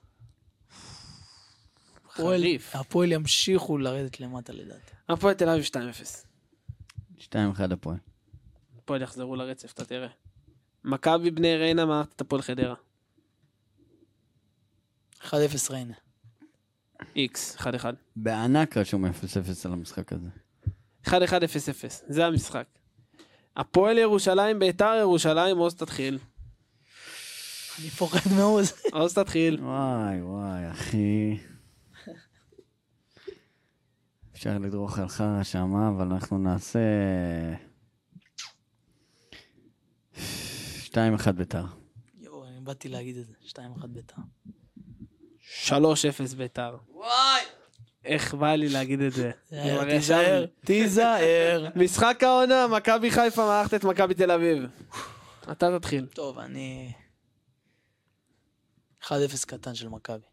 הפועל- 2.05 2.37
חריף. 2.41 2.75
הפועל 2.75 3.11
ימשיכו 3.11 3.77
לרדת 3.77 4.19
למטה 4.19 4.53
לדעתי. 4.53 4.91
הפועל 5.09 5.33
תל 5.33 5.49
אביב 5.49 5.63
2-0. 5.63 6.25
2-1 7.19 7.71
הפועל. 7.71 7.97
הפועל 8.77 9.01
יחזרו 9.01 9.35
לרצף, 9.35 9.73
אתה 9.73 9.85
תראה. 9.85 10.07
מכבי 10.83 11.31
בני 11.31 11.55
ריינה 11.57 11.85
מערכת 11.85 12.13
את 12.15 12.21
הפועל 12.21 12.41
חדרה. 12.41 12.75
1-0 15.21 15.31
ריינה. 15.71 15.93
איקס, 17.15 17.55
1-1. 17.55 17.85
בענק 18.15 18.77
רשום 18.77 19.05
0-0 19.05 19.09
על 19.65 19.73
המשחק 19.73 20.13
הזה. 20.13 20.27
1-1-0-0, 21.05 21.11
זה 22.07 22.25
המשחק. 22.25 22.67
הפועל 23.57 23.97
ירושלים, 23.97 24.59
ביתר 24.59 24.95
ירושלים, 24.99 25.57
עוז 25.57 25.75
תתחיל. 25.75 26.19
אני 27.79 27.89
פוחד 27.89 28.29
מעוז. 28.37 28.73
עוז 28.91 29.13
תתחיל. 29.13 29.59
וואי 29.61 30.21
וואי, 30.21 30.71
אחי. 30.71 31.37
אפשר 34.33 34.57
לדרוך 34.57 34.99
עליך 34.99 35.23
שמה, 35.43 35.89
אבל 35.89 36.11
אנחנו 36.11 36.37
נעשה... 36.37 36.79
2-1 40.15 41.31
ביתר. 41.35 41.65
יואו, 42.19 42.45
אני 42.45 42.59
באתי 42.59 42.89
להגיד 42.89 43.17
את 43.17 43.25
זה. 43.25 43.33
2-1 43.81 43.87
ביתר. 43.87 44.21
3-0 45.67 45.71
ביתר. 46.37 46.77
וואי! 46.93 47.41
איך 48.05 48.33
בא 48.33 48.55
לי 48.55 48.69
להגיד 48.69 49.01
את 49.01 49.13
זה. 49.13 49.31
תיזהר. 49.89 50.45
תיזהר. 50.65 51.69
משחק 51.75 52.23
העונה, 52.23 52.67
מכבי 52.67 53.11
חיפה 53.11 53.45
מערכת 53.45 53.73
את 53.73 53.83
מכבי 53.83 54.13
תל 54.13 54.31
אביב. 54.31 54.63
אתה 55.51 55.79
תתחיל. 55.79 56.05
טוב, 56.05 56.39
אני... 56.39 56.91
1-0 59.05 59.11
קטן 59.47 59.75
של 59.75 59.89
מכבי. 59.89 60.25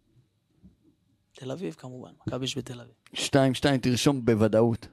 תל 1.33 1.51
אביב 1.51 1.75
כמובן, 1.79 2.11
מכבי 2.27 2.45
יש 2.45 2.59
בתל 2.59 2.81
אביב. 2.81 2.95
2-2 3.15 3.79
תרשום 3.83 4.25
בוודאות. 4.25 4.89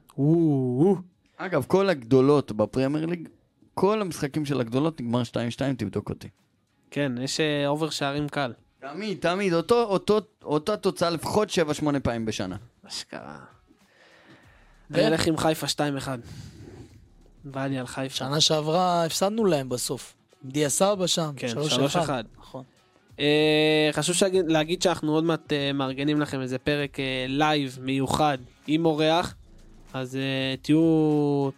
אגב, 1.36 1.64
כל 1.68 1.88
הגדולות 1.88 2.52
בפרמייר 2.52 3.06
ליג, 3.06 3.28
כל 3.74 4.02
המשחקים 4.02 4.44
של 4.44 4.60
הגדולות 4.60 5.00
נגמר 5.00 5.22
2-2, 5.22 5.34
תבדוק 5.78 6.08
אותי. 6.08 6.28
כן, 6.90 7.12
יש 7.20 7.40
אה, 7.40 7.66
over 7.66 7.90
שערים 7.90 8.28
קל. 8.28 8.52
תמיד, 8.80 9.18
תמיד, 9.20 9.52
אותו, 9.52 9.82
אותו, 9.82 10.20
אותה 10.42 10.76
תוצאה 10.76 11.10
לפחות 11.10 11.48
7-8 11.48 12.00
פעמים 12.02 12.24
בשנה. 12.24 12.56
אשכרה. 12.88 13.38
אני 14.90 15.06
אלך 15.06 15.26
עם 15.26 15.36
חיפה 15.36 15.66
2-1. 15.66 16.08
בא 17.44 17.66
לי 17.66 17.78
על 17.78 17.86
חיפה. 17.86 18.16
שנה 18.16 18.40
שעברה 18.40 19.04
הפסדנו 19.04 19.44
להם 19.44 19.68
בסוף. 19.68 20.14
דיה 20.44 20.68
סבא 20.68 21.06
שם, 21.06 21.32
כן, 21.36 21.48
3-1. 21.48 21.96
3-1. 21.96 22.10
נכון. 22.38 22.64
אה, 23.20 23.26
חשוב 23.92 24.14
שגיד- 24.14 24.50
להגיד 24.50 24.82
שאנחנו 24.82 25.14
עוד 25.14 25.24
מעט 25.24 25.52
אה, 25.52 25.72
מארגנים 25.72 26.20
לכם 26.20 26.40
איזה 26.40 26.58
פרק 26.58 27.00
אה, 27.00 27.04
לייב 27.28 27.78
מיוחד 27.82 28.38
עם 28.66 28.86
אורח, 28.86 29.34
אז 29.94 30.16
אה, 30.16 30.54
תהיו, 30.62 31.48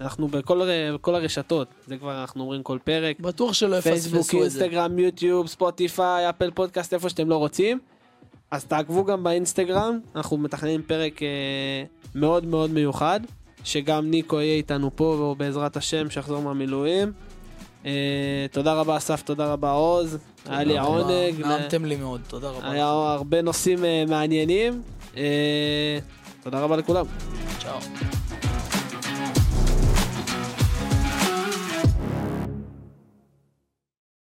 אנחנו 0.00 0.28
בכל 0.28 0.60
בכל 0.94 1.14
הרשתות, 1.14 1.68
זה 1.86 1.96
כבר 1.96 2.20
אנחנו 2.20 2.42
אומרים 2.42 2.62
כל 2.62 2.78
פרק, 2.84 3.20
בטוח 3.20 3.52
שלא 3.52 3.80
פייסבוק, 3.80 4.20
יפספסו 4.20 4.44
את 4.44 4.50
זה. 4.50 4.64
אינסטגרם, 4.64 4.98
יוטיוב, 4.98 5.46
ספוטיפיי, 5.46 6.28
אפל 6.28 6.50
פודקאסט, 6.50 6.94
איפה 6.94 7.08
שאתם 7.08 7.28
לא 7.28 7.36
רוצים. 7.36 7.78
אז 8.50 8.64
תעקבו 8.64 9.04
גם 9.04 9.24
באינסטגרם, 9.24 9.98
אנחנו 10.16 10.36
מתכננים 10.36 10.82
פרק 10.82 11.22
אה, 11.22 11.28
מאוד 12.14 12.46
מאוד 12.46 12.70
מיוחד, 12.70 13.20
שגם 13.64 14.10
ניקו 14.10 14.40
יהיה 14.40 14.54
איתנו 14.54 14.90
פה 14.96 15.34
בעזרת 15.38 15.76
השם, 15.76 16.10
שיחזור 16.10 16.42
מהמילואים. 16.42 17.12
אה, 17.86 18.46
תודה 18.52 18.74
רבה 18.74 18.96
אסף, 18.96 19.22
תודה 19.22 19.52
רבה 19.52 19.70
עוז, 19.70 20.18
היה 20.48 20.64
לי 20.64 20.78
העונג. 20.78 21.40
נעמתם 21.40 21.84
לי 21.84 21.96
מאוד, 21.96 22.20
תודה 22.28 22.48
רבה. 22.50 22.70
היה 22.70 22.86
הרבה 22.86 23.42
נושאים 23.42 23.84
אה, 23.84 24.04
מעניינים. 24.08 24.82
אה, 25.16 25.98
תודה 26.42 26.60
רבה 26.60 26.76
לכולם. 26.76 27.06
צ'או. 27.58 28.21